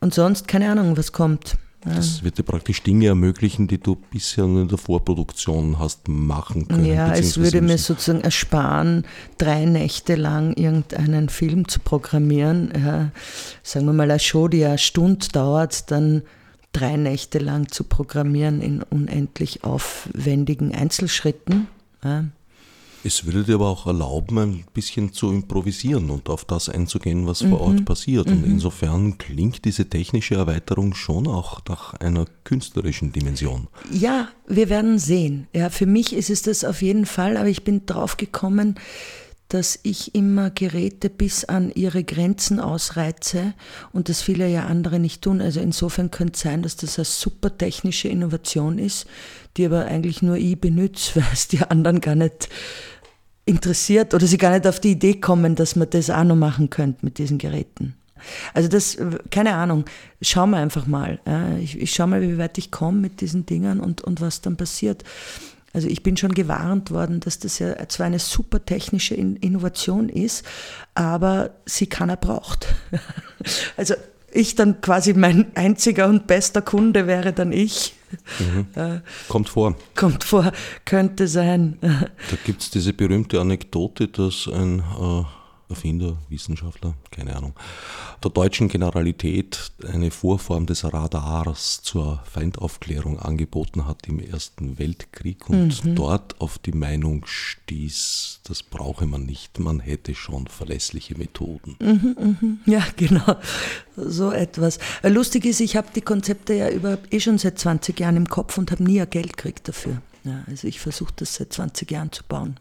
Und 0.00 0.14
sonst 0.14 0.48
keine 0.48 0.70
Ahnung, 0.70 0.96
was 0.96 1.12
kommt. 1.12 1.56
Das 1.84 2.22
wird 2.22 2.38
dir 2.38 2.44
praktisch 2.44 2.82
Dinge 2.82 3.06
ermöglichen, 3.06 3.66
die 3.66 3.78
du 3.78 3.96
bisher 3.96 4.44
in 4.44 4.68
der 4.68 4.78
Vorproduktion 4.78 5.78
hast 5.78 6.08
machen 6.08 6.68
können. 6.68 6.86
Ja, 6.86 7.12
es 7.12 7.38
würde 7.38 7.60
mir 7.60 7.78
sozusagen 7.78 8.20
ersparen, 8.20 9.04
drei 9.38 9.64
Nächte 9.64 10.14
lang 10.14 10.52
irgendeinen 10.54 11.28
Film 11.28 11.66
zu 11.66 11.80
programmieren. 11.80 12.72
Ja, 12.76 13.10
sagen 13.62 13.86
wir 13.86 13.92
mal, 13.92 14.10
eine 14.10 14.20
Show, 14.20 14.46
die 14.46 14.64
eine 14.64 14.78
Stunde 14.78 15.26
dauert, 15.32 15.90
dann 15.90 16.22
drei 16.72 16.96
Nächte 16.96 17.38
lang 17.38 17.68
zu 17.68 17.84
programmieren 17.84 18.60
in 18.60 18.82
unendlich 18.82 19.64
aufwendigen 19.64 20.74
Einzelschritten. 20.74 21.66
Ja. 22.04 22.26
Es 23.04 23.24
würde 23.24 23.42
dir 23.42 23.56
aber 23.56 23.68
auch 23.68 23.86
erlauben, 23.86 24.38
ein 24.38 24.64
bisschen 24.72 25.12
zu 25.12 25.30
improvisieren 25.30 26.10
und 26.10 26.28
auf 26.28 26.44
das 26.44 26.68
einzugehen, 26.68 27.26
was 27.26 27.42
mhm. 27.42 27.50
vor 27.50 27.60
Ort 27.62 27.84
passiert. 27.84 28.28
Und 28.28 28.46
mhm. 28.46 28.52
insofern 28.52 29.18
klingt 29.18 29.64
diese 29.64 29.88
technische 29.88 30.36
Erweiterung 30.36 30.94
schon 30.94 31.26
auch 31.26 31.60
nach 31.68 31.94
einer 31.94 32.26
künstlerischen 32.44 33.12
Dimension. 33.12 33.66
Ja, 33.90 34.28
wir 34.46 34.68
werden 34.68 34.98
sehen. 34.98 35.48
Ja, 35.52 35.70
für 35.70 35.86
mich 35.86 36.12
ist 36.12 36.30
es 36.30 36.42
das 36.42 36.64
auf 36.64 36.82
jeden 36.82 37.06
Fall, 37.06 37.36
aber 37.36 37.48
ich 37.48 37.64
bin 37.64 37.86
drauf 37.86 38.16
gekommen, 38.16 38.76
dass 39.52 39.78
ich 39.82 40.14
immer 40.14 40.48
Geräte 40.48 41.10
bis 41.10 41.44
an 41.44 41.70
ihre 41.74 42.04
Grenzen 42.04 42.58
ausreize 42.58 43.52
und 43.92 44.08
das 44.08 44.22
viele 44.22 44.48
ja 44.48 44.64
andere 44.64 44.98
nicht 44.98 45.20
tun. 45.22 45.42
Also 45.42 45.60
insofern 45.60 46.10
könnte 46.10 46.34
es 46.36 46.40
sein, 46.40 46.62
dass 46.62 46.76
das 46.76 46.98
eine 46.98 47.04
super 47.04 47.58
technische 47.58 48.08
Innovation 48.08 48.78
ist, 48.78 49.06
die 49.58 49.66
aber 49.66 49.84
eigentlich 49.84 50.22
nur 50.22 50.36
ich 50.36 50.58
benutze, 50.58 51.20
weil 51.20 51.32
es 51.34 51.48
die 51.48 51.60
anderen 51.60 52.00
gar 52.00 52.14
nicht 52.14 52.48
interessiert 53.44 54.14
oder 54.14 54.26
sie 54.26 54.38
gar 54.38 54.52
nicht 54.52 54.66
auf 54.66 54.80
die 54.80 54.92
Idee 54.92 55.14
kommen, 55.14 55.54
dass 55.54 55.76
man 55.76 55.90
das 55.90 56.10
auch 56.10 56.24
noch 56.24 56.36
machen 56.36 56.70
könnte 56.70 57.04
mit 57.04 57.18
diesen 57.18 57.38
Geräten. 57.38 57.94
Also 58.54 58.68
das, 58.68 58.96
keine 59.30 59.54
Ahnung, 59.54 59.84
schauen 60.20 60.50
wir 60.50 60.58
einfach 60.58 60.86
mal. 60.86 61.18
Ich, 61.60 61.80
ich 61.80 61.92
schaue 61.92 62.06
mal, 62.06 62.22
wie 62.22 62.38
weit 62.38 62.56
ich 62.58 62.70
komme 62.70 62.98
mit 62.98 63.20
diesen 63.20 63.46
Dingen 63.46 63.80
und, 63.80 64.00
und 64.02 64.20
was 64.20 64.40
dann 64.40 64.56
passiert. 64.56 65.02
Also 65.72 65.88
ich 65.88 66.02
bin 66.02 66.16
schon 66.16 66.34
gewarnt 66.34 66.90
worden, 66.90 67.20
dass 67.20 67.38
das 67.38 67.58
ja 67.58 67.88
zwar 67.88 68.06
eine 68.06 68.18
super 68.18 68.64
technische 68.64 69.14
Innovation 69.14 70.08
ist, 70.08 70.44
aber 70.94 71.50
sie 71.66 71.86
keiner 71.86 72.16
braucht. 72.16 72.66
Also 73.76 73.94
ich 74.30 74.54
dann 74.54 74.80
quasi 74.80 75.14
mein 75.14 75.50
einziger 75.56 76.06
und 76.06 76.28
bester 76.28 76.62
Kunde 76.62 77.08
wäre 77.08 77.32
dann 77.32 77.50
ich. 77.50 77.96
Mhm. 78.38 78.66
Äh, 78.74 79.00
kommt 79.28 79.48
vor. 79.48 79.76
Kommt 79.94 80.24
vor, 80.24 80.52
könnte 80.84 81.28
sein. 81.28 81.78
Da 81.80 82.36
gibt 82.44 82.62
es 82.62 82.70
diese 82.70 82.92
berühmte 82.92 83.40
Anekdote, 83.40 84.08
dass 84.08 84.48
ein 84.48 84.80
äh, 84.80 85.24
Erfinder, 85.72 86.18
Wissenschaftler, 86.28 86.94
keine 87.10 87.36
Ahnung, 87.36 87.54
der 88.22 88.30
deutschen 88.30 88.68
Generalität 88.68 89.72
eine 89.90 90.10
Vorform 90.10 90.66
des 90.66 90.84
Radars 90.84 91.82
zur 91.82 92.22
Feindaufklärung 92.24 93.18
angeboten 93.18 93.86
hat 93.86 94.06
im 94.06 94.20
Ersten 94.20 94.78
Weltkrieg 94.78 95.48
und 95.48 95.84
mhm. 95.84 95.94
dort 95.94 96.40
auf 96.40 96.58
die 96.58 96.72
Meinung 96.72 97.24
stieß, 97.26 98.40
das 98.44 98.62
brauche 98.62 99.06
man 99.06 99.24
nicht, 99.24 99.58
man 99.58 99.80
hätte 99.80 100.14
schon 100.14 100.46
verlässliche 100.46 101.16
Methoden. 101.16 101.76
Mhm, 101.80 102.16
mhm. 102.18 102.60
Ja, 102.66 102.84
genau, 102.96 103.36
so 103.96 104.30
etwas. 104.30 104.78
Lustig 105.02 105.46
ist, 105.46 105.60
ich 105.60 105.76
habe 105.76 105.88
die 105.94 106.02
Konzepte 106.02 106.54
ja 106.54 106.70
über, 106.70 106.98
eh 107.10 107.20
schon 107.20 107.38
seit 107.38 107.58
20 107.58 107.98
Jahren 107.98 108.16
im 108.16 108.28
Kopf 108.28 108.58
und 108.58 108.70
habe 108.70 108.84
nie 108.84 109.00
ein 109.00 109.10
Geld 109.10 109.36
gekriegt 109.36 109.68
dafür. 109.68 110.02
Ja, 110.24 110.44
also 110.46 110.68
ich 110.68 110.80
versuche 110.80 111.12
das 111.16 111.34
seit 111.34 111.52
20 111.52 111.90
Jahren 111.90 112.12
zu 112.12 112.22
bauen. 112.24 112.60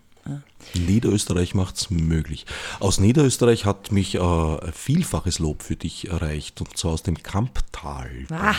Niederösterreich 0.74 1.54
macht 1.56 1.78
es 1.78 1.90
möglich. 1.90 2.46
Aus 2.80 3.00
Niederösterreich 3.00 3.66
hat 3.66 3.92
mich 3.92 4.16
äh, 4.16 4.72
vielfaches 4.72 5.40
Lob 5.40 5.64
für 5.64 5.76
dich 5.76 6.10
erreicht, 6.10 6.62
und 6.62 6.78
zwar 6.78 6.92
aus 6.92 7.04
dem 7.04 7.22
Kamptal. 7.22 8.10
Ah. 8.30 8.56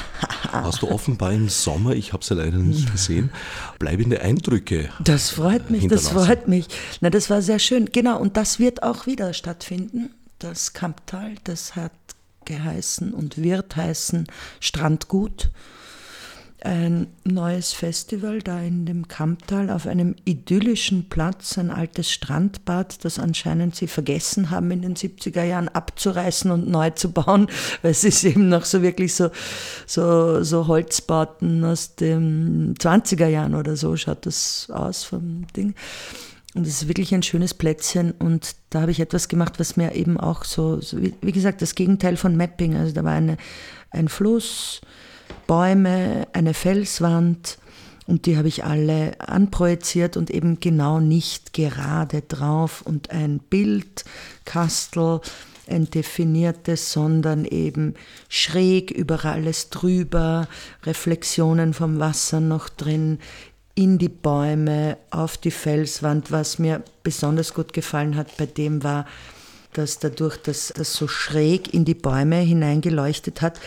Hast 0.50 0.82
du 0.82 0.90
offenbar 0.90 1.32
im 1.32 1.48
Sommer, 1.48 1.92
ich 1.92 2.12
habe 2.12 2.22
es 2.22 2.28
ja 2.28 2.36
leider 2.36 2.58
nicht 2.58 2.90
gesehen, 2.90 3.30
bleibende 3.78 4.20
Eindrücke. 4.20 4.90
Das 5.02 5.30
freut 5.30 5.70
mich, 5.70 5.86
das 5.88 6.08
freut 6.08 6.48
mich. 6.48 6.66
Na, 7.00 7.10
das 7.10 7.30
war 7.30 7.40
sehr 7.40 7.58
schön. 7.58 7.86
Genau, 7.86 8.18
und 8.18 8.36
das 8.36 8.58
wird 8.58 8.82
auch 8.82 9.06
wieder 9.06 9.32
stattfinden. 9.32 10.10
Das 10.38 10.72
Kamptal, 10.72 11.36
das 11.44 11.76
hat 11.76 11.92
geheißen 12.44 13.14
und 13.14 13.38
wird 13.40 13.76
heißen 13.76 14.26
Strandgut 14.60 15.50
ein 16.64 17.08
neues 17.24 17.72
Festival 17.72 18.40
da 18.40 18.60
in 18.60 18.86
dem 18.86 19.08
Kamptal 19.08 19.68
auf 19.68 19.86
einem 19.86 20.14
idyllischen 20.24 21.08
Platz, 21.08 21.58
ein 21.58 21.70
altes 21.70 22.10
Strandbad, 22.10 23.04
das 23.04 23.18
anscheinend 23.18 23.74
sie 23.74 23.88
vergessen 23.88 24.50
haben 24.50 24.70
in 24.70 24.82
den 24.82 24.94
70er 24.94 25.42
Jahren 25.42 25.68
abzureißen 25.68 26.50
und 26.50 26.68
neu 26.68 26.90
zu 26.90 27.10
bauen, 27.10 27.48
weil 27.82 27.90
es 27.90 28.04
ist 28.04 28.22
eben 28.24 28.48
noch 28.48 28.64
so 28.64 28.82
wirklich 28.82 29.14
so, 29.14 29.30
so, 29.86 30.44
so 30.44 30.68
Holzbauten 30.68 31.64
aus 31.64 31.96
den 31.96 32.74
20er 32.74 33.26
Jahren 33.26 33.54
oder 33.54 33.76
so 33.76 33.96
schaut 33.96 34.24
das 34.26 34.68
aus 34.70 35.02
vom 35.04 35.46
Ding. 35.56 35.74
Und 36.54 36.66
es 36.66 36.82
ist 36.82 36.88
wirklich 36.88 37.14
ein 37.14 37.22
schönes 37.22 37.54
Plätzchen 37.54 38.12
und 38.12 38.54
da 38.70 38.82
habe 38.82 38.90
ich 38.90 39.00
etwas 39.00 39.28
gemacht, 39.28 39.58
was 39.58 39.76
mir 39.76 39.94
eben 39.94 40.20
auch 40.20 40.44
so, 40.44 40.80
so 40.80 41.00
wie, 41.02 41.14
wie 41.22 41.32
gesagt, 41.32 41.62
das 41.62 41.74
Gegenteil 41.74 42.16
von 42.16 42.36
Mapping, 42.36 42.76
also 42.76 42.92
da 42.92 43.02
war 43.02 43.12
eine, 43.12 43.38
ein 43.90 44.08
Fluss, 44.08 44.82
Bäume, 45.47 46.26
eine 46.32 46.55
Felswand 46.55 47.59
und 48.07 48.26
die 48.26 48.36
habe 48.36 48.49
ich 48.49 48.64
alle 48.64 49.18
anprojiziert 49.20 50.16
und 50.16 50.30
eben 50.30 50.61
genau 50.61 51.01
nicht 51.01 51.53
gerade 51.53 52.22
drauf 52.22 52.82
und 52.82 53.11
ein 53.11 53.38
Bildkastel, 53.38 55.20
ein 55.68 55.88
definiertes, 55.88 56.93
sondern 56.93 57.45
eben 57.45 57.95
schräg 58.28 58.90
über 58.90 59.24
alles 59.24 59.70
drüber, 59.70 60.49
Reflexionen 60.84 61.72
vom 61.72 62.01
Wasser 62.01 62.40
noch 62.40 62.68
drin, 62.68 63.18
in 63.74 63.99
die 63.99 64.09
Bäume, 64.09 64.99
auf 65.11 65.38
die 65.38 65.51
Felswand. 65.51 66.30
Was 66.30 66.59
mir 66.59 66.82
besonders 67.03 67.55
gut 67.55 67.72
gefallen 67.72 68.16
hat 68.16 68.36
bei 68.36 68.47
dem 68.47 68.82
war, 68.82 69.07
dass 69.72 69.99
dadurch, 69.99 70.36
dass 70.36 70.72
das 70.76 70.93
so 70.93 71.09
schräg 71.09 71.72
in 71.72 71.84
die 71.84 71.95
Bäume 71.95 72.36
hineingeleuchtet 72.36 73.40
hat, 73.40 73.59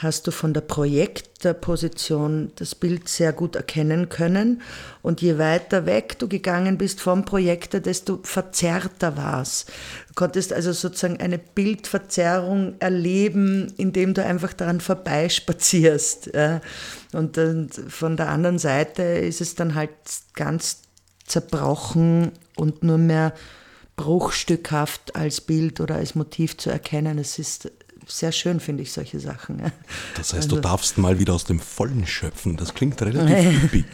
hast 0.00 0.28
du 0.28 0.30
von 0.30 0.54
der 0.54 0.60
Projektposition 0.60 2.52
das 2.54 2.76
Bild 2.76 3.08
sehr 3.08 3.32
gut 3.32 3.56
erkennen 3.56 4.08
können. 4.08 4.62
Und 5.02 5.20
je 5.20 5.38
weiter 5.38 5.86
weg 5.86 6.20
du 6.20 6.28
gegangen 6.28 6.78
bist 6.78 7.00
vom 7.00 7.24
Projektor, 7.24 7.80
desto 7.80 8.20
verzerrter 8.22 9.16
war 9.16 9.42
es. 9.42 9.66
Du 10.06 10.14
konntest 10.14 10.52
also 10.52 10.72
sozusagen 10.72 11.18
eine 11.20 11.38
Bildverzerrung 11.38 12.76
erleben, 12.78 13.72
indem 13.76 14.14
du 14.14 14.24
einfach 14.24 14.52
daran 14.52 14.80
vorbeispazierst. 14.80 16.30
Und 17.12 17.40
von 17.88 18.16
der 18.16 18.28
anderen 18.28 18.60
Seite 18.60 19.02
ist 19.02 19.40
es 19.40 19.56
dann 19.56 19.74
halt 19.74 19.90
ganz 20.34 20.82
zerbrochen 21.26 22.30
und 22.54 22.84
nur 22.84 22.98
mehr 22.98 23.34
bruchstückhaft 23.96 25.16
als 25.16 25.40
Bild 25.40 25.80
oder 25.80 25.96
als 25.96 26.14
Motiv 26.14 26.56
zu 26.56 26.70
erkennen. 26.70 27.18
Es 27.18 27.40
ist 27.40 27.72
sehr 28.08 28.32
schön, 28.32 28.60
finde 28.60 28.82
ich, 28.82 28.92
solche 28.92 29.20
Sachen. 29.20 29.60
Das 30.16 30.32
heißt, 30.32 30.44
also, 30.44 30.56
du 30.56 30.62
darfst 30.62 30.98
mal 30.98 31.18
wieder 31.18 31.34
aus 31.34 31.44
dem 31.44 31.60
Vollen 31.60 32.06
schöpfen. 32.06 32.56
Das 32.56 32.74
klingt 32.74 33.00
relativ 33.02 33.64
üppig. 33.64 33.84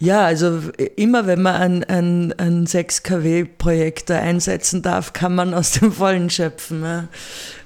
Ja, 0.00 0.24
also 0.24 0.62
immer 0.96 1.26
wenn 1.26 1.42
man 1.42 1.54
ein, 1.56 1.84
ein, 1.84 2.32
ein 2.38 2.66
6 2.66 3.02
kW-Projektor 3.02 4.16
einsetzen 4.16 4.82
darf, 4.82 5.12
kann 5.12 5.34
man 5.34 5.54
aus 5.54 5.72
dem 5.72 5.92
Vollen 5.92 6.30
schöpfen. 6.30 7.08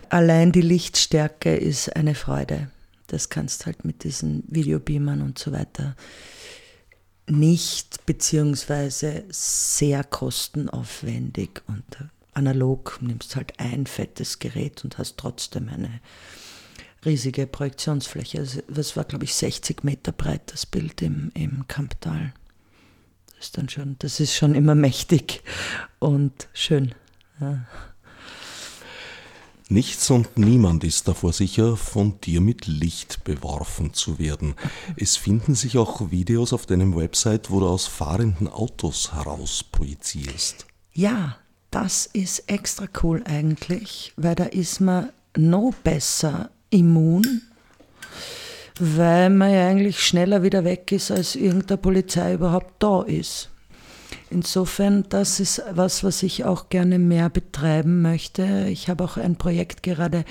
Allein 0.09 0.51
die 0.53 0.63
Lichtstärke 0.63 1.55
ist 1.55 1.95
eine 1.95 2.15
Freude. 2.15 2.69
Das 3.07 3.29
kannst 3.29 3.67
halt 3.67 3.85
mit 3.85 4.05
diesen 4.05 4.45
Videobeamern 4.49 5.21
und 5.21 5.39
so 5.39 5.53
weiter 5.53 5.95
nicht, 7.27 8.05
beziehungsweise 8.07 9.25
sehr 9.31 10.05
kostenaufwendig 10.05 11.63
und 11.67 11.85
analog, 12.33 12.99
nimmst 13.01 13.37
halt 13.37 13.59
ein 13.59 13.87
fettes 13.87 14.39
Gerät 14.39 14.85
und 14.85 14.99
hast 14.99 15.17
trotzdem 15.17 15.69
eine 15.69 16.01
riesige 17.05 17.47
Projektionsfläche. 17.47 18.39
Also 18.39 18.61
das 18.69 18.97
war, 18.97 19.05
glaube 19.05 19.25
ich, 19.25 19.35
60 19.35 19.85
Meter 19.85 20.13
breit, 20.13 20.53
das 20.53 20.67
Bild 20.67 21.03
im, 21.03 21.31
im 21.35 21.67
Kamptal. 21.69 22.33
Das 23.37 23.47
ist 23.47 23.59
dann 23.59 23.69
schon, 23.69 23.97
das 23.99 24.21
ist 24.21 24.35
schon 24.35 24.55
immer 24.55 24.75
mächtig 24.75 25.43
und 25.99 26.49
schön. 26.53 26.95
Ja. 27.41 27.67
Nichts 29.69 30.11
und 30.11 30.37
niemand 30.37 30.85
ist 30.85 31.09
davor 31.09 31.33
sicher, 31.33 31.79
von 31.79 32.21
dir 32.21 32.43
mit 32.43 32.67
Licht 32.67 33.25
beworfen 33.25 33.95
zu 33.95 34.19
werden. 34.19 34.55
Es 34.97 35.17
finden 35.17 35.55
sich 35.55 35.79
auch 35.79 36.11
Videos 36.11 36.53
auf 36.53 36.67
deinem 36.67 36.95
Website, 36.95 37.51
wo 37.51 37.61
du 37.61 37.69
aus 37.69 37.87
fahrenden 37.87 38.49
Autos 38.49 39.15
heraus 39.15 39.65
projizierst. 39.65 40.67
Ja, 40.93 41.39
das 41.73 42.07
ist 42.13 42.51
extra 42.51 42.87
cool 43.03 43.23
eigentlich, 43.25 44.13
weil 44.17 44.35
da 44.35 44.45
ist 44.45 44.81
man 44.81 45.09
noch 45.37 45.73
besser 45.83 46.51
immun, 46.71 47.43
weil 48.79 49.31
man 49.31 49.53
ja 49.53 49.69
eigentlich 49.69 50.01
schneller 50.01 50.43
wieder 50.43 50.65
weg 50.65 50.93
ist, 50.93 51.11
als 51.11 51.35
irgendeine 51.35 51.79
Polizei 51.79 52.35
überhaupt 52.35 52.75
da 52.79 53.03
ist. 53.03 53.49
Insofern, 54.31 55.05
das 55.09 55.41
ist 55.41 55.63
was, 55.73 56.05
was 56.05 56.23
ich 56.23 56.45
auch 56.45 56.69
gerne 56.69 56.99
mehr 56.99 57.29
betreiben 57.29 58.01
möchte. 58.03 58.67
Ich 58.71 58.89
habe 58.89 59.05
auch 59.05 59.17
ein 59.17 59.37
Projekt 59.37 59.83
gerade 59.83 60.25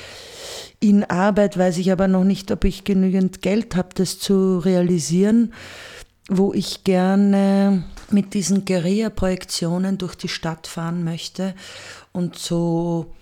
in 0.80 1.04
Arbeit, 1.04 1.58
weiß 1.58 1.78
ich 1.78 1.92
aber 1.92 2.08
noch 2.08 2.24
nicht, 2.24 2.52
ob 2.52 2.64
ich 2.64 2.84
genügend 2.84 3.42
Geld 3.42 3.76
habe, 3.76 3.90
das 3.94 4.18
zu 4.18 4.60
realisieren, 4.60 5.54
wo 6.30 6.54
ich 6.54 6.84
gerne 6.84 7.84
mit 8.10 8.34
diesen 8.34 8.66
Guerilla-Projektionen 8.66 9.98
durch 9.98 10.16
die 10.16 10.28
Stadt 10.28 10.68
fahren 10.68 11.04
möchte 11.04 11.56
und 12.12 12.38
so 12.38 13.14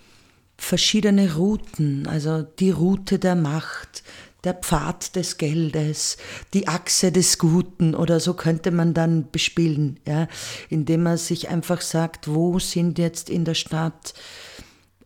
verschiedene 0.56 1.34
Routen, 1.34 2.06
also 2.06 2.42
die 2.42 2.70
Route 2.70 3.18
der 3.18 3.34
Macht, 3.34 4.02
der 4.44 4.54
Pfad 4.54 5.16
des 5.16 5.38
Geldes, 5.38 6.16
die 6.54 6.68
Achse 6.68 7.12
des 7.12 7.38
Guten 7.38 7.94
oder 7.94 8.20
so 8.20 8.34
könnte 8.34 8.70
man 8.70 8.94
dann 8.94 9.30
bespielen, 9.30 9.98
ja, 10.06 10.28
indem 10.68 11.02
man 11.02 11.18
sich 11.18 11.48
einfach 11.48 11.80
sagt, 11.80 12.28
wo 12.28 12.58
sind 12.58 12.98
jetzt 12.98 13.28
in 13.28 13.44
der 13.44 13.54
Stadt 13.54 14.14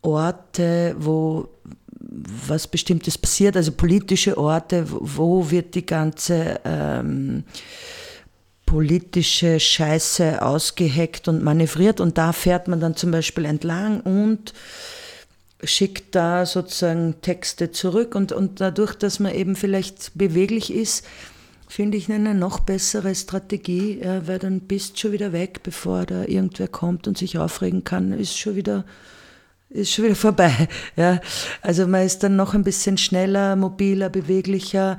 Orte, 0.01 0.95
wo 0.99 1.49
was 2.47 2.67
Bestimmtes 2.67 3.17
passiert, 3.17 3.55
also 3.55 3.71
politische 3.71 4.37
Orte, 4.37 4.85
wo 4.87 5.49
wird 5.51 5.75
die 5.75 5.85
ganze 5.85 6.59
ähm, 6.63 7.43
politische 8.65 9.59
Scheiße 9.59 10.41
ausgeheckt 10.41 11.27
und 11.27 11.43
manövriert? 11.43 11.99
Und 11.99 12.17
da 12.17 12.31
fährt 12.33 12.67
man 12.67 12.79
dann 12.79 12.95
zum 12.95 13.11
Beispiel 13.11 13.45
entlang 13.45 14.01
und 14.01 14.53
schickt 15.63 16.15
da 16.15 16.45
sozusagen 16.45 17.21
Texte 17.21 17.71
zurück. 17.71 18.15
Und, 18.15 18.31
und 18.31 18.61
dadurch, 18.61 18.95
dass 18.95 19.19
man 19.19 19.33
eben 19.33 19.55
vielleicht 19.55 20.11
beweglich 20.15 20.73
ist, 20.73 21.05
finde 21.67 21.97
ich 21.97 22.11
eine 22.11 22.33
noch 22.35 22.59
bessere 22.59 23.13
Strategie, 23.15 23.99
ja, 24.03 24.27
weil 24.27 24.39
dann 24.39 24.61
bist 24.61 24.93
du 24.93 24.99
schon 24.99 25.11
wieder 25.13 25.33
weg, 25.33 25.61
bevor 25.63 26.05
da 26.05 26.25
irgendwer 26.25 26.67
kommt 26.67 27.07
und 27.07 27.17
sich 27.17 27.37
aufregen 27.37 27.83
kann, 27.83 28.11
ist 28.11 28.37
schon 28.37 28.55
wieder, 28.55 28.85
ist 29.75 29.93
schon 29.93 30.05
wieder 30.05 30.15
vorbei. 30.15 30.67
Ja. 30.95 31.19
Also 31.61 31.87
man 31.87 32.05
ist 32.05 32.23
dann 32.23 32.35
noch 32.35 32.53
ein 32.53 32.63
bisschen 32.63 32.97
schneller, 32.97 33.55
mobiler, 33.55 34.09
beweglicher 34.09 34.97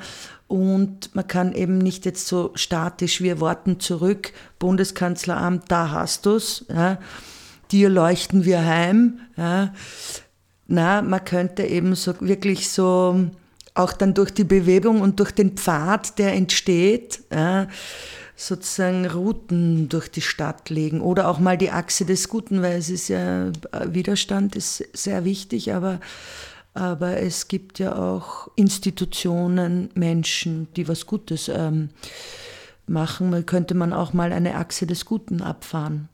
und 0.49 1.15
man 1.15 1.27
kann 1.27 1.53
eben 1.53 1.79
nicht 1.79 2.05
jetzt 2.05 2.29
so 2.29 2.53
statisch, 2.55 3.21
wir 3.21 3.41
warten 3.41 3.81
zurück, 3.81 4.33
Bundeskanzleramt, 4.59 5.65
da 5.69 5.91
hast 5.91 6.27
du's, 6.27 6.65
ja. 6.69 6.99
dir 7.73 7.89
leuchten 7.89 8.45
wir 8.45 8.65
heim. 8.65 9.21
Ja 9.37 9.73
na, 10.67 11.03
man 11.03 11.25
könnte 11.25 11.63
eben 11.65 11.95
so 11.95 12.15
wirklich 12.21 12.71
so 12.71 13.31
auch 13.75 13.93
dann 13.93 14.15
durch 14.15 14.33
die 14.33 14.45
Bewegung 14.45 15.01
und 15.01 15.21
durch 15.21 15.33
den 15.33 15.57
Pfad, 15.57 16.19
der 16.19 16.33
entsteht, 16.33 17.21
ja, 17.31 17.69
sozusagen 18.37 19.07
Routen 19.07 19.89
durch 19.89 20.09
die 20.11 20.21
Stadt 20.21 20.69
legen 20.69 21.01
oder 21.01 21.29
auch 21.29 21.39
mal 21.39 21.57
die 21.57 21.71
Achse 21.71 22.05
des 22.05 22.29
Guten, 22.29 22.63
weil 22.63 22.79
es 22.79 22.91
ist 22.91 23.09
ja, 23.09 23.51
Widerstand 23.87 24.55
ist 24.55 24.85
sehr 24.93 25.25
wichtig, 25.25 25.73
aber, 25.73 26.01
aber 26.75 27.17
es 27.17 27.49
gibt 27.49 27.79
ja 27.79 27.97
auch 27.97 28.49
Institutionen, 28.55 29.89
Menschen, 29.95 30.69
die 30.77 30.87
was 30.87 31.07
Gutes 31.07 31.49
ähm, 31.49 31.89
machen. 32.87 33.31
Man 33.31 33.47
könnte 33.47 33.75
man 33.75 33.95
auch 33.95 34.13
mal 34.13 34.33
eine 34.33 34.57
Achse 34.57 34.87
des 34.87 35.07
Guten 35.07 35.41
abfahren 35.41 36.11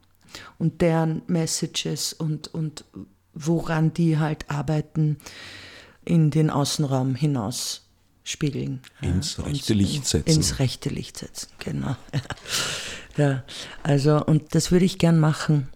und 0.59 0.81
deren 0.81 1.23
Messages 1.27 2.13
und, 2.13 2.55
und 2.55 2.85
woran 3.35 3.93
die 3.93 4.19
halt 4.19 4.49
arbeiten, 4.49 5.19
in 6.05 6.31
den 6.31 6.51
Außenraum 6.51 7.15
hinaus 7.15 7.83
spiegeln. 8.25 8.81
Ins 9.01 9.45
rechte 9.45 9.75
Licht 9.75 10.07
setzen. 10.07 10.31
Ins 10.31 10.59
rechte 10.59 10.89
Licht 10.89 11.19
setzen, 11.19 11.49
genau. 11.59 11.97
ja, 13.17 13.45
also, 13.83 14.25
und 14.25 14.55
das 14.55 14.71
würde 14.71 14.85
ich 14.85 14.99
gern 14.99 15.19
machen. 15.19 15.69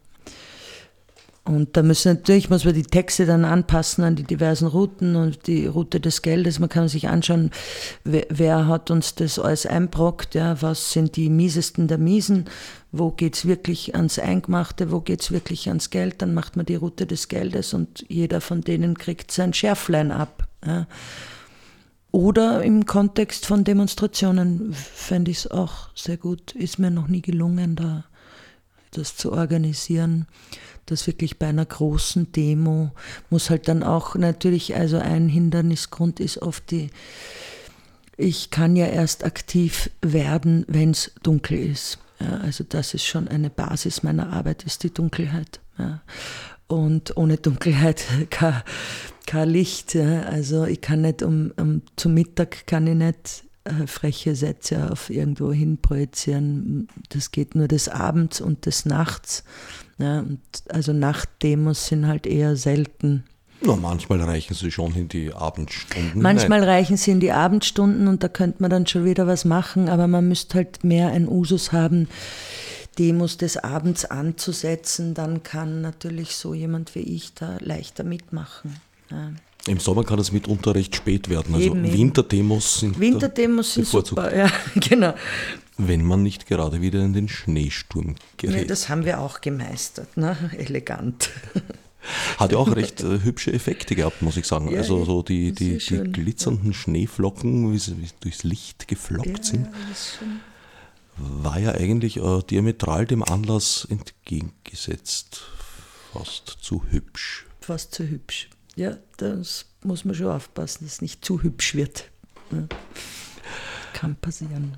Und 1.46 1.76
da 1.76 1.84
müssen 1.84 2.14
natürlich, 2.14 2.50
muss 2.50 2.64
man 2.64 2.74
die 2.74 2.82
Texte 2.82 3.24
dann 3.24 3.44
anpassen 3.44 4.02
an 4.02 4.16
die 4.16 4.24
diversen 4.24 4.66
Routen 4.66 5.14
und 5.14 5.46
die 5.46 5.66
Route 5.66 6.00
des 6.00 6.22
Geldes. 6.22 6.58
Man 6.58 6.68
kann 6.68 6.88
sich 6.88 7.06
anschauen, 7.06 7.52
wer, 8.02 8.26
wer 8.30 8.66
hat 8.66 8.90
uns 8.90 9.14
das 9.14 9.38
alles 9.38 9.64
einbrockt, 9.64 10.34
ja, 10.34 10.60
was 10.60 10.90
sind 10.90 11.14
die 11.14 11.30
miesesten 11.30 11.86
der 11.86 11.98
Miesen, 11.98 12.46
wo 12.90 13.12
geht 13.12 13.36
es 13.36 13.46
wirklich 13.46 13.94
ans 13.94 14.18
Eingemachte, 14.18 14.90
wo 14.90 15.00
geht 15.00 15.22
es 15.22 15.30
wirklich 15.30 15.68
ans 15.68 15.90
Geld. 15.90 16.20
Dann 16.20 16.34
macht 16.34 16.56
man 16.56 16.66
die 16.66 16.74
Route 16.74 17.06
des 17.06 17.28
Geldes 17.28 17.74
und 17.74 18.04
jeder 18.08 18.40
von 18.40 18.62
denen 18.62 18.98
kriegt 18.98 19.30
sein 19.30 19.52
Schärflein 19.52 20.10
ab. 20.10 20.48
Ja. 20.66 20.88
Oder 22.16 22.62
im 22.62 22.86
Kontext 22.86 23.44
von 23.44 23.62
Demonstrationen 23.62 24.72
fände 24.72 25.30
ich 25.30 25.40
es 25.40 25.50
auch 25.50 25.90
sehr 25.94 26.16
gut. 26.16 26.52
Ist 26.52 26.78
mir 26.78 26.90
noch 26.90 27.08
nie 27.08 27.20
gelungen, 27.20 27.76
da 27.76 28.06
das 28.92 29.16
zu 29.16 29.32
organisieren 29.32 30.26
dass 30.86 31.08
wirklich 31.08 31.38
bei 31.38 31.48
einer 31.48 31.66
großen 31.66 32.30
Demo 32.30 32.92
muss 33.28 33.50
halt 33.50 33.66
dann 33.66 33.82
auch 33.82 34.14
natürlich, 34.14 34.76
also 34.76 34.98
ein 34.98 35.28
Hindernisgrund 35.28 36.20
ist 36.20 36.40
oft 36.40 36.70
die, 36.70 36.90
ich 38.16 38.50
kann 38.50 38.76
ja 38.76 38.86
erst 38.86 39.24
aktiv 39.24 39.90
werden, 40.00 40.64
wenn 40.68 40.92
es 40.92 41.10
dunkel 41.24 41.58
ist. 41.58 41.98
Ja, 42.20 42.38
also 42.38 42.62
das 42.62 42.94
ist 42.94 43.04
schon 43.04 43.26
eine 43.26 43.50
Basis 43.50 44.04
meiner 44.04 44.32
Arbeit, 44.32 44.62
ist 44.62 44.84
die 44.84 44.94
Dunkelheit. 44.94 45.58
Ja. 45.76 46.02
Und 46.68 47.16
ohne 47.16 47.36
Dunkelheit 47.36 48.04
kein, 48.30 48.62
kein 49.26 49.50
Licht. 49.50 49.94
Ja. 49.94 50.22
Also 50.22 50.64
ich 50.64 50.80
kann 50.80 51.02
nicht 51.02 51.22
um, 51.22 51.52
um 51.58 51.82
zum 51.96 52.14
Mittag 52.14 52.66
kann 52.66 52.86
ich 52.86 52.94
nicht 52.94 53.44
äh, 53.64 53.86
freche 53.86 54.34
Sätze 54.34 54.90
auf 54.90 55.10
irgendwo 55.10 55.52
hin 55.52 55.78
projizieren. 55.78 56.88
Das 57.08 57.32
geht 57.32 57.54
nur 57.54 57.68
des 57.68 57.88
Abends 57.88 58.40
und 58.40 58.66
des 58.66 58.86
Nachts. 58.86 59.44
Ja, 59.98 60.20
und 60.20 60.40
also 60.68 60.92
Nachtdemos 60.92 61.86
sind 61.86 62.06
halt 62.06 62.26
eher 62.26 62.56
selten. 62.56 63.24
Ja, 63.62 63.74
manchmal 63.74 64.20
reichen 64.20 64.54
sie 64.54 64.70
schon 64.70 64.94
in 64.94 65.08
die 65.08 65.32
Abendstunden. 65.32 66.20
Manchmal 66.20 66.60
Nein. 66.60 66.68
reichen 66.68 66.96
sie 66.96 67.10
in 67.10 67.20
die 67.20 67.32
Abendstunden 67.32 68.06
und 68.06 68.22
da 68.22 68.28
könnte 68.28 68.60
man 68.60 68.70
dann 68.70 68.86
schon 68.86 69.04
wieder 69.04 69.26
was 69.26 69.44
machen, 69.44 69.88
aber 69.88 70.06
man 70.06 70.28
müsste 70.28 70.56
halt 70.56 70.84
mehr 70.84 71.08
ein 71.08 71.26
Usus 71.26 71.72
haben, 71.72 72.08
Demos 72.98 73.38
des 73.38 73.56
Abends 73.56 74.04
anzusetzen. 74.04 75.14
Dann 75.14 75.42
kann 75.42 75.80
natürlich 75.80 76.36
so 76.36 76.54
jemand 76.54 76.94
wie 76.94 77.00
ich 77.00 77.34
da 77.34 77.56
leichter 77.60 78.04
mitmachen. 78.04 78.76
Ja. 79.10 79.32
Im 79.66 79.80
Sommer 79.80 80.04
kann 80.04 80.18
es 80.18 80.30
mitunter 80.30 80.74
recht 80.74 80.94
spät 80.94 81.28
werden. 81.28 81.54
Also 81.54 81.66
eben, 81.66 81.92
Winterdemos 81.92 82.80
sind 82.80 83.00
Winterdemos 83.00 83.74
sind 83.74 83.86
super, 83.86 84.36
ja, 84.36 84.50
genau. 84.76 85.14
Wenn 85.76 86.04
man 86.04 86.22
nicht 86.22 86.46
gerade 86.46 86.80
wieder 86.80 87.04
in 87.04 87.12
den 87.12 87.28
Schneesturm 87.28 88.14
gerät. 88.36 88.56
Nee, 88.56 88.64
das 88.64 88.88
haben 88.88 89.04
wir 89.04 89.20
auch 89.20 89.40
gemeistert, 89.40 90.16
ne? 90.16 90.36
elegant. 90.56 91.30
Hat 92.38 92.52
ja 92.52 92.58
auch 92.58 92.74
recht 92.76 93.02
äh, 93.02 93.20
hübsche 93.22 93.52
Effekte 93.52 93.96
gehabt, 93.96 94.22
muss 94.22 94.36
ich 94.36 94.46
sagen. 94.46 94.70
Ja, 94.70 94.78
also 94.78 95.04
so 95.04 95.22
die, 95.22 95.50
die, 95.52 95.78
die 95.78 95.98
glitzernden 95.98 96.72
Schneeflocken, 96.72 97.72
wie 97.72 97.78
sie, 97.78 97.98
wie 97.98 98.08
durchs 98.20 98.44
Licht 98.44 98.86
geflockt 98.86 99.38
ja, 99.38 99.42
sind, 99.42 99.68
war 101.16 101.58
ja 101.58 101.72
eigentlich 101.72 102.18
äh, 102.18 102.42
diametral 102.48 103.06
dem 103.06 103.24
Anlass 103.24 103.88
entgegengesetzt. 103.90 105.42
Fast 106.12 106.58
zu 106.60 106.84
hübsch. 106.90 107.46
Fast 107.60 107.92
zu 107.92 108.04
hübsch. 108.04 108.48
Ja, 108.76 108.98
das 109.16 109.64
muss 109.82 110.04
man 110.04 110.14
schon 110.14 110.28
aufpassen, 110.28 110.84
dass 110.84 110.94
es 110.94 111.02
nicht 111.02 111.24
zu 111.24 111.42
hübsch 111.42 111.74
wird. 111.74 112.10
Ja. 112.52 112.68
Kann 113.94 114.16
passieren. 114.16 114.76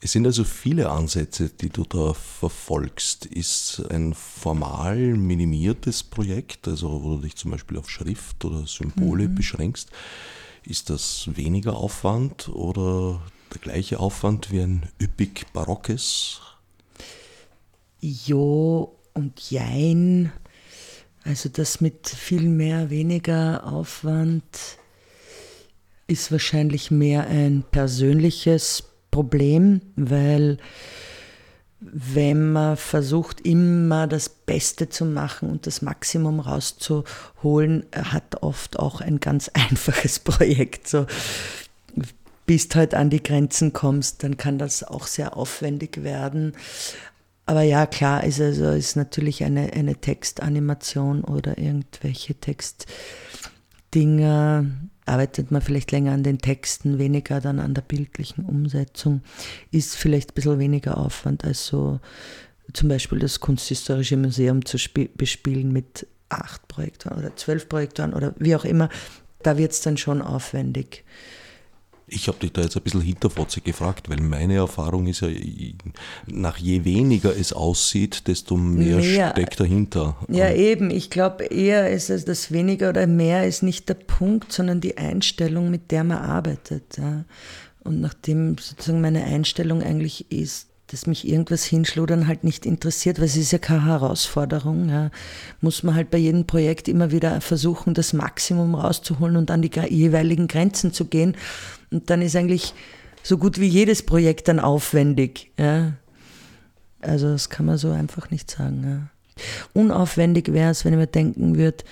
Es 0.00 0.12
sind 0.12 0.26
also 0.26 0.44
viele 0.44 0.90
Ansätze, 0.90 1.48
die 1.48 1.70
du 1.70 1.84
da 1.84 2.12
verfolgst. 2.12 3.24
Ist 3.24 3.82
ein 3.90 4.14
formal 4.14 4.98
minimiertes 4.98 6.02
Projekt, 6.02 6.68
also 6.68 7.02
wo 7.02 7.16
du 7.16 7.22
dich 7.22 7.36
zum 7.36 7.52
Beispiel 7.52 7.78
auf 7.78 7.88
Schrift 7.88 8.44
oder 8.44 8.66
Symbole 8.66 9.28
mhm. 9.28 9.36
beschränkst, 9.36 9.90
ist 10.64 10.90
das 10.90 11.28
weniger 11.36 11.76
Aufwand 11.76 12.48
oder 12.48 13.22
der 13.54 13.60
gleiche 13.60 14.00
Aufwand 14.00 14.50
wie 14.50 14.60
ein 14.60 14.88
üppig 15.00 15.46
barockes? 15.52 16.40
Jo 18.00 18.96
und 19.14 19.40
jein. 19.50 20.32
Also 21.26 21.48
das 21.48 21.80
mit 21.80 22.08
viel 22.08 22.42
mehr, 22.42 22.88
weniger 22.88 23.66
Aufwand 23.66 24.44
ist 26.06 26.30
wahrscheinlich 26.30 26.92
mehr 26.92 27.26
ein 27.26 27.64
persönliches 27.72 28.84
Problem, 29.10 29.80
weil 29.96 30.58
wenn 31.80 32.52
man 32.52 32.76
versucht, 32.76 33.40
immer 33.40 34.06
das 34.06 34.28
Beste 34.28 34.88
zu 34.88 35.04
machen 35.04 35.50
und 35.50 35.66
das 35.66 35.82
Maximum 35.82 36.38
rauszuholen, 36.38 37.86
hat 37.92 38.42
oft 38.42 38.78
auch 38.78 39.00
ein 39.00 39.18
ganz 39.18 39.48
einfaches 39.54 40.20
Projekt. 40.20 40.86
So, 40.86 41.06
bis 42.46 42.68
halt 42.74 42.94
an 42.94 43.10
die 43.10 43.22
Grenzen 43.22 43.72
kommst, 43.72 44.22
dann 44.22 44.36
kann 44.36 44.58
das 44.58 44.84
auch 44.84 45.08
sehr 45.08 45.36
aufwendig 45.36 46.04
werden. 46.04 46.52
Aber 47.46 47.62
ja, 47.62 47.86
klar, 47.86 48.24
ist 48.24 48.40
also 48.40 48.70
ist 48.70 48.96
natürlich 48.96 49.44
eine, 49.44 49.72
eine 49.72 49.94
Textanimation 49.94 51.22
oder 51.22 51.56
irgendwelche 51.58 52.34
Textdinger. 52.34 54.66
Arbeitet 55.04 55.52
man 55.52 55.62
vielleicht 55.62 55.92
länger 55.92 56.10
an 56.12 56.24
den 56.24 56.38
Texten, 56.38 56.98
weniger 56.98 57.40
dann 57.40 57.60
an 57.60 57.74
der 57.74 57.82
bildlichen 57.82 58.44
Umsetzung, 58.44 59.22
ist 59.70 59.94
vielleicht 59.94 60.32
ein 60.32 60.34
bisschen 60.34 60.58
weniger 60.58 60.98
Aufwand 60.98 61.44
als 61.44 61.66
so 61.66 62.00
zum 62.72 62.88
Beispiel 62.88 63.20
das 63.20 63.38
Kunsthistorische 63.38 64.16
Museum 64.16 64.64
zu 64.64 64.76
bespielen 65.14 65.72
mit 65.72 66.08
acht 66.28 66.66
Projektoren 66.66 67.18
oder 67.18 67.36
zwölf 67.36 67.68
Projektoren 67.68 68.14
oder 68.14 68.34
wie 68.38 68.56
auch 68.56 68.64
immer. 68.64 68.88
Da 69.44 69.56
wird 69.56 69.70
es 69.70 69.80
dann 69.80 69.96
schon 69.96 70.20
aufwendig. 70.20 71.04
Ich 72.08 72.28
habe 72.28 72.38
dich 72.38 72.52
da 72.52 72.62
jetzt 72.62 72.76
ein 72.76 72.82
bisschen 72.82 73.00
hinterfotzig 73.00 73.64
gefragt, 73.64 74.08
weil 74.08 74.20
meine 74.20 74.54
Erfahrung 74.54 75.08
ist 75.08 75.22
ja, 75.22 75.28
nach 76.26 76.56
je 76.56 76.84
weniger 76.84 77.36
es 77.36 77.52
aussieht, 77.52 78.28
desto 78.28 78.56
mehr, 78.56 78.98
mehr 78.98 79.30
steckt 79.32 79.58
dahinter. 79.58 80.16
Ja, 80.28 80.50
eben. 80.50 80.90
Ich 80.90 81.10
glaube 81.10 81.44
eher 81.44 81.90
ist 81.90 82.10
es 82.10 82.24
das 82.24 82.52
weniger 82.52 82.90
oder 82.90 83.08
mehr 83.08 83.46
ist 83.46 83.64
nicht 83.64 83.88
der 83.88 83.94
Punkt, 83.94 84.52
sondern 84.52 84.80
die 84.80 84.96
Einstellung, 84.98 85.68
mit 85.68 85.90
der 85.90 86.04
man 86.04 86.18
arbeitet. 86.18 86.96
Ja. 86.96 87.24
Und 87.82 88.00
nachdem 88.00 88.56
sozusagen 88.58 89.00
meine 89.00 89.24
Einstellung 89.24 89.82
eigentlich 89.82 90.30
ist, 90.30 90.68
dass 90.88 91.06
mich 91.06 91.26
irgendwas 91.26 91.64
hinschludern 91.64 92.28
halt 92.28 92.44
nicht 92.44 92.64
interessiert, 92.64 93.18
weil 93.18 93.26
es 93.26 93.36
ist 93.36 93.50
ja 93.50 93.58
keine 93.58 93.86
Herausforderung. 93.86 94.88
Ja. 94.88 95.10
Muss 95.60 95.82
man 95.82 95.94
halt 95.94 96.10
bei 96.10 96.18
jedem 96.18 96.46
Projekt 96.46 96.86
immer 96.88 97.10
wieder 97.10 97.40
versuchen, 97.40 97.94
das 97.94 98.12
Maximum 98.12 98.74
rauszuholen 98.74 99.36
und 99.36 99.50
an 99.50 99.62
die 99.62 99.70
jeweiligen 99.88 100.46
Grenzen 100.46 100.92
zu 100.92 101.06
gehen. 101.06 101.36
Und 101.90 102.08
dann 102.10 102.22
ist 102.22 102.36
eigentlich 102.36 102.72
so 103.22 103.36
gut 103.38 103.58
wie 103.58 103.66
jedes 103.66 104.04
Projekt 104.04 104.48
dann 104.48 104.60
aufwendig. 104.60 105.50
Ja. 105.58 105.94
Also 107.00 107.28
das 107.28 107.50
kann 107.50 107.66
man 107.66 107.78
so 107.78 107.90
einfach 107.90 108.30
nicht 108.30 108.50
sagen. 108.50 108.84
Ja. 108.84 109.42
Unaufwendig 109.74 110.52
wäre 110.52 110.70
es, 110.70 110.84
wenn 110.84 110.92
ich 110.92 110.98
mir 110.98 111.06
denken 111.06 111.56
würde, 111.56 111.84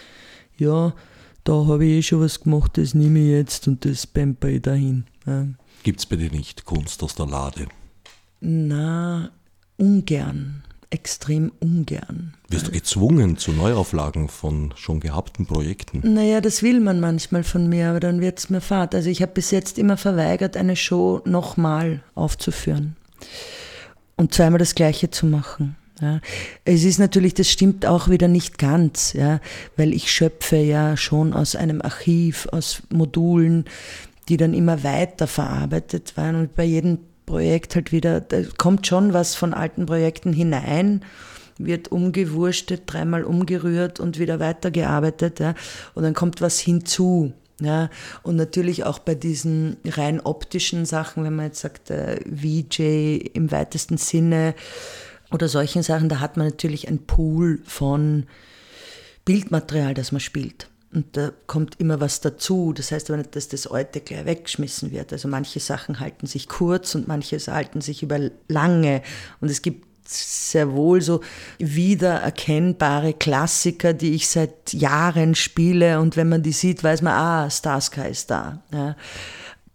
ja, 0.56 0.94
da 1.42 1.52
habe 1.66 1.84
ich 1.84 1.98
eh 1.98 2.02
schon 2.02 2.20
was 2.20 2.40
gemacht, 2.40 2.78
das 2.78 2.94
nehme 2.94 3.18
ich 3.18 3.26
jetzt 3.26 3.68
und 3.68 3.84
das 3.84 4.06
bemper 4.06 4.48
ich 4.48 4.62
dahin. 4.62 5.04
Ja. 5.26 5.46
Gibt 5.82 6.00
es 6.00 6.06
bei 6.06 6.16
dir 6.16 6.30
nicht 6.30 6.64
Kunst 6.64 7.02
aus 7.02 7.14
der 7.14 7.26
Lade? 7.26 7.66
Na, 8.44 9.30
ungern. 9.78 10.62
Extrem 10.90 11.50
ungern. 11.60 12.34
Wirst 12.50 12.68
du 12.68 12.70
gezwungen 12.70 13.38
zu 13.38 13.52
Neuauflagen 13.52 14.28
von 14.28 14.72
schon 14.76 15.00
gehabten 15.00 15.46
Projekten? 15.46 16.02
Naja, 16.14 16.40
das 16.40 16.62
will 16.62 16.78
man 16.78 17.00
manchmal 17.00 17.42
von 17.42 17.68
mir, 17.68 17.88
aber 17.88 18.00
dann 18.00 18.20
wird 18.20 18.38
es 18.38 18.50
mir 18.50 18.60
fad. 18.60 18.94
Also 18.94 19.08
ich 19.08 19.22
habe 19.22 19.32
bis 19.32 19.50
jetzt 19.50 19.78
immer 19.78 19.96
verweigert, 19.96 20.56
eine 20.56 20.76
Show 20.76 21.22
nochmal 21.24 22.02
aufzuführen 22.14 22.96
und 24.16 24.34
zweimal 24.34 24.58
das 24.58 24.74
Gleiche 24.74 25.10
zu 25.10 25.26
machen. 25.26 25.76
Ja. 26.00 26.20
Es 26.64 26.84
ist 26.84 26.98
natürlich, 26.98 27.34
das 27.34 27.50
stimmt 27.50 27.86
auch 27.86 28.08
wieder 28.08 28.28
nicht 28.28 28.58
ganz, 28.58 29.14
ja, 29.14 29.40
weil 29.76 29.94
ich 29.94 30.12
schöpfe 30.12 30.56
ja 30.56 30.96
schon 30.96 31.32
aus 31.32 31.56
einem 31.56 31.80
Archiv, 31.80 32.46
aus 32.52 32.82
Modulen, 32.90 33.64
die 34.28 34.36
dann 34.36 34.54
immer 34.54 34.84
weiter 34.84 35.26
verarbeitet 35.26 36.16
waren 36.16 36.36
und 36.36 36.54
bei 36.54 36.64
jedem 36.64 36.98
Projekt 37.26 37.74
halt 37.74 37.92
wieder, 37.92 38.20
da 38.20 38.42
kommt 38.58 38.86
schon 38.86 39.12
was 39.12 39.34
von 39.34 39.54
alten 39.54 39.86
Projekten 39.86 40.32
hinein, 40.32 41.04
wird 41.58 41.92
umgewurstet, 41.92 42.82
dreimal 42.86 43.24
umgerührt 43.24 44.00
und 44.00 44.18
wieder 44.18 44.40
weitergearbeitet. 44.40 45.40
Ja, 45.40 45.54
und 45.94 46.02
dann 46.02 46.14
kommt 46.14 46.40
was 46.40 46.58
hinzu. 46.58 47.32
Ja, 47.60 47.88
und 48.24 48.34
natürlich 48.34 48.84
auch 48.84 48.98
bei 48.98 49.14
diesen 49.14 49.76
rein 49.86 50.20
optischen 50.20 50.86
Sachen, 50.86 51.22
wenn 51.22 51.36
man 51.36 51.46
jetzt 51.46 51.60
sagt, 51.60 51.90
äh, 51.90 52.18
VJ 52.24 53.30
im 53.32 53.52
weitesten 53.52 53.96
Sinne 53.96 54.54
oder 55.30 55.48
solchen 55.48 55.84
Sachen, 55.84 56.08
da 56.08 56.18
hat 56.18 56.36
man 56.36 56.48
natürlich 56.48 56.88
ein 56.88 57.06
Pool 57.06 57.60
von 57.64 58.26
Bildmaterial, 59.24 59.94
das 59.94 60.10
man 60.10 60.20
spielt. 60.20 60.68
Und 60.94 61.16
da 61.16 61.32
kommt 61.48 61.80
immer 61.80 62.00
was 62.00 62.20
dazu. 62.20 62.72
Das 62.72 62.92
heißt 62.92 63.10
aber 63.10 63.16
nicht, 63.16 63.34
dass 63.34 63.48
das 63.48 63.66
alte 63.66 64.00
gleich 64.00 64.26
weggeschmissen 64.26 64.92
wird. 64.92 65.12
Also 65.12 65.26
manche 65.26 65.58
Sachen 65.58 65.98
halten 65.98 66.26
sich 66.26 66.48
kurz 66.48 66.94
und 66.94 67.08
manche 67.08 67.38
halten 67.48 67.80
sich 67.80 68.04
über 68.04 68.30
lange. 68.48 69.02
Und 69.40 69.50
es 69.50 69.60
gibt 69.60 69.84
sehr 70.08 70.72
wohl 70.72 71.02
so 71.02 71.20
wiedererkennbare 71.58 73.12
Klassiker, 73.14 73.92
die 73.92 74.14
ich 74.14 74.28
seit 74.28 74.72
Jahren 74.72 75.34
spiele. 75.34 75.98
Und 75.98 76.16
wenn 76.16 76.28
man 76.28 76.44
die 76.44 76.52
sieht, 76.52 76.84
weiß 76.84 77.02
man, 77.02 77.14
ah, 77.14 77.50
Starsky 77.50 78.08
ist 78.08 78.30
da. 78.30 78.62
Ja. 78.72 78.96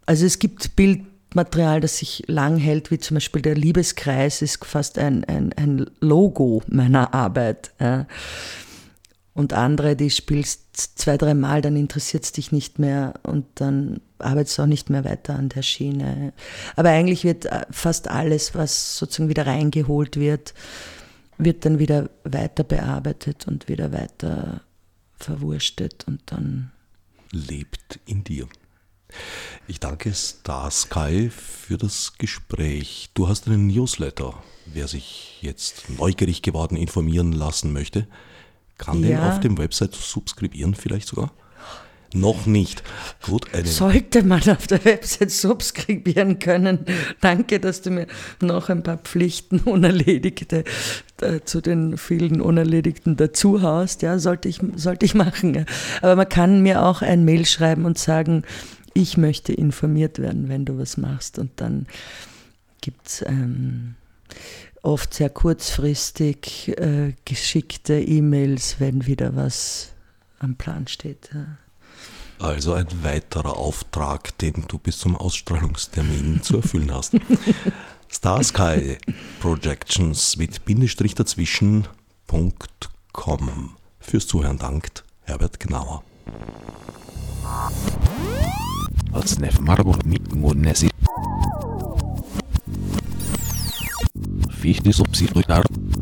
Also 0.05 0.25
es 0.25 0.39
gibt 0.39 0.77
Bildmaterial, 0.77 1.81
das 1.81 1.97
sich 1.97 2.23
lang 2.27 2.57
hält, 2.57 2.91
wie 2.91 2.99
zum 2.99 3.15
Beispiel 3.15 3.41
der 3.41 3.55
Liebeskreis 3.55 4.41
ist 4.41 4.63
fast 4.63 4.97
ein, 4.97 5.25
ein, 5.25 5.51
ein 5.57 5.89
Logo 5.99 6.63
meiner 6.67 7.13
Arbeit. 7.13 7.71
Ja 7.81 8.07
und 9.39 9.53
andere, 9.53 9.95
die 9.95 10.09
spielst 10.09 10.97
zwei, 10.99 11.17
drei 11.17 11.33
Mal, 11.33 11.61
dann 11.61 11.77
interessiert 11.77 12.25
es 12.25 12.33
dich 12.33 12.51
nicht 12.51 12.77
mehr 12.77 13.13
und 13.23 13.45
dann 13.55 14.01
arbeitest 14.17 14.57
du 14.57 14.63
auch 14.63 14.67
nicht 14.67 14.89
mehr 14.89 15.05
weiter 15.05 15.33
an 15.35 15.47
der 15.47 15.61
Schiene. 15.61 16.33
Aber 16.75 16.89
eigentlich 16.89 17.23
wird 17.23 17.45
äh, 17.45 17.65
fast 17.71 18.09
alles, 18.09 18.53
was 18.53 18.97
sozusagen 18.97 19.29
wieder 19.29 19.47
reingeholt 19.47 20.17
wird, 20.17 20.53
wird 21.37 21.63
dann 21.63 21.79
wieder 21.79 22.09
weiter 22.25 22.65
bearbeitet 22.65 23.47
und 23.47 23.69
wieder 23.69 23.93
weiter 23.93 24.59
verwurstet 25.15 26.03
und 26.05 26.19
dann 26.25 26.73
lebt 27.31 28.01
in 28.05 28.25
dir. 28.25 28.45
Ich 29.69 29.79
danke 29.79 30.13
Star 30.13 30.69
Sky 30.69 31.29
für 31.29 31.77
das 31.77 32.15
Gespräch. 32.17 33.09
Du 33.13 33.29
hast 33.29 33.47
einen 33.47 33.67
Newsletter. 33.67 34.33
Wer 34.65 34.89
sich 34.89 35.37
jetzt 35.39 35.89
neugierig 35.97 36.41
geworden 36.41 36.75
informieren 36.75 37.31
lassen 37.31 37.71
möchte, 37.71 38.05
kann 38.79 39.03
ja. 39.03 39.09
den 39.09 39.19
auf 39.19 39.39
dem 39.39 39.57
Website 39.59 39.93
subskribieren 39.93 40.73
vielleicht 40.73 41.07
sogar? 41.07 41.31
Noch 42.13 42.47
nicht. 42.47 42.81
Gut, 43.21 43.45
Sollte 43.65 44.23
man 44.23 44.41
auf 44.49 44.65
der 44.65 44.83
Website 44.83 45.29
subskribieren 45.29 46.39
können. 46.39 46.85
Danke, 47.21 47.59
dass 47.59 47.83
du 47.83 47.91
mir 47.91 48.07
noch 48.41 48.69
ein 48.69 48.81
paar 48.81 48.97
Pflichten 48.97 49.59
unerledigte 49.59 50.63
äh, 51.21 51.41
zu 51.45 51.61
den 51.61 51.97
vielen 51.97 52.41
unerledigten 52.41 53.15
dazu 53.15 53.61
haust. 53.61 54.01
Ja, 54.01 54.17
sollte 54.17 54.49
ich, 54.49 54.59
sollte 54.75 55.05
ich 55.05 55.13
machen. 55.13 55.67
Aber 56.01 56.15
man 56.15 56.27
kann 56.27 56.63
mir 56.63 56.83
auch 56.83 57.03
ein 57.03 57.25
Mail 57.25 57.45
schreiben 57.45 57.85
und 57.85 57.99
sagen, 57.99 58.43
ich 58.95 59.15
möchte 59.15 59.53
informiert 59.53 60.17
werden, 60.17 60.49
wenn 60.49 60.65
du 60.65 60.79
was 60.79 60.97
machst. 60.97 61.37
Und 61.37 61.51
dann 61.57 61.85
gibt 62.81 63.05
es 63.05 63.21
ähm, 63.27 63.93
oft 64.81 65.13
sehr 65.13 65.29
kurzfristig 65.29 66.77
äh, 66.77 67.13
geschickte 67.25 67.99
E-Mails, 67.99 68.75
wenn 68.79 69.05
wieder 69.05 69.35
was 69.35 69.89
am 70.39 70.55
Plan 70.55 70.87
steht. 70.87 71.29
Ja. 71.33 71.57
Also 72.39 72.73
ein 72.73 72.87
weiterer 73.03 73.57
Auftrag, 73.57 74.37
den 74.37 74.65
du 74.67 74.77
bis 74.77 74.97
zum 74.99 75.15
Ausstrahlungstermin 75.17 76.41
zu 76.43 76.57
erfüllen 76.57 76.93
hast. 76.93 77.15
Star 78.11 78.43
Sky 78.43 78.97
Projections 79.39 80.37
mit 80.37 80.65
Bindestrich 80.65 81.15
dazwischen.com. 81.15 81.89
Fürs 83.99 84.27
Zuhören 84.27 84.57
dankt 84.57 85.03
Herbert 85.23 85.59
Gnauer. 85.59 86.03
Als 89.11 89.37
Marburg 89.59 90.05
mit 90.05 90.33
virdes 94.59 94.99
obsceno 94.99 95.39
e 95.39 95.43
tardo. 95.43 95.98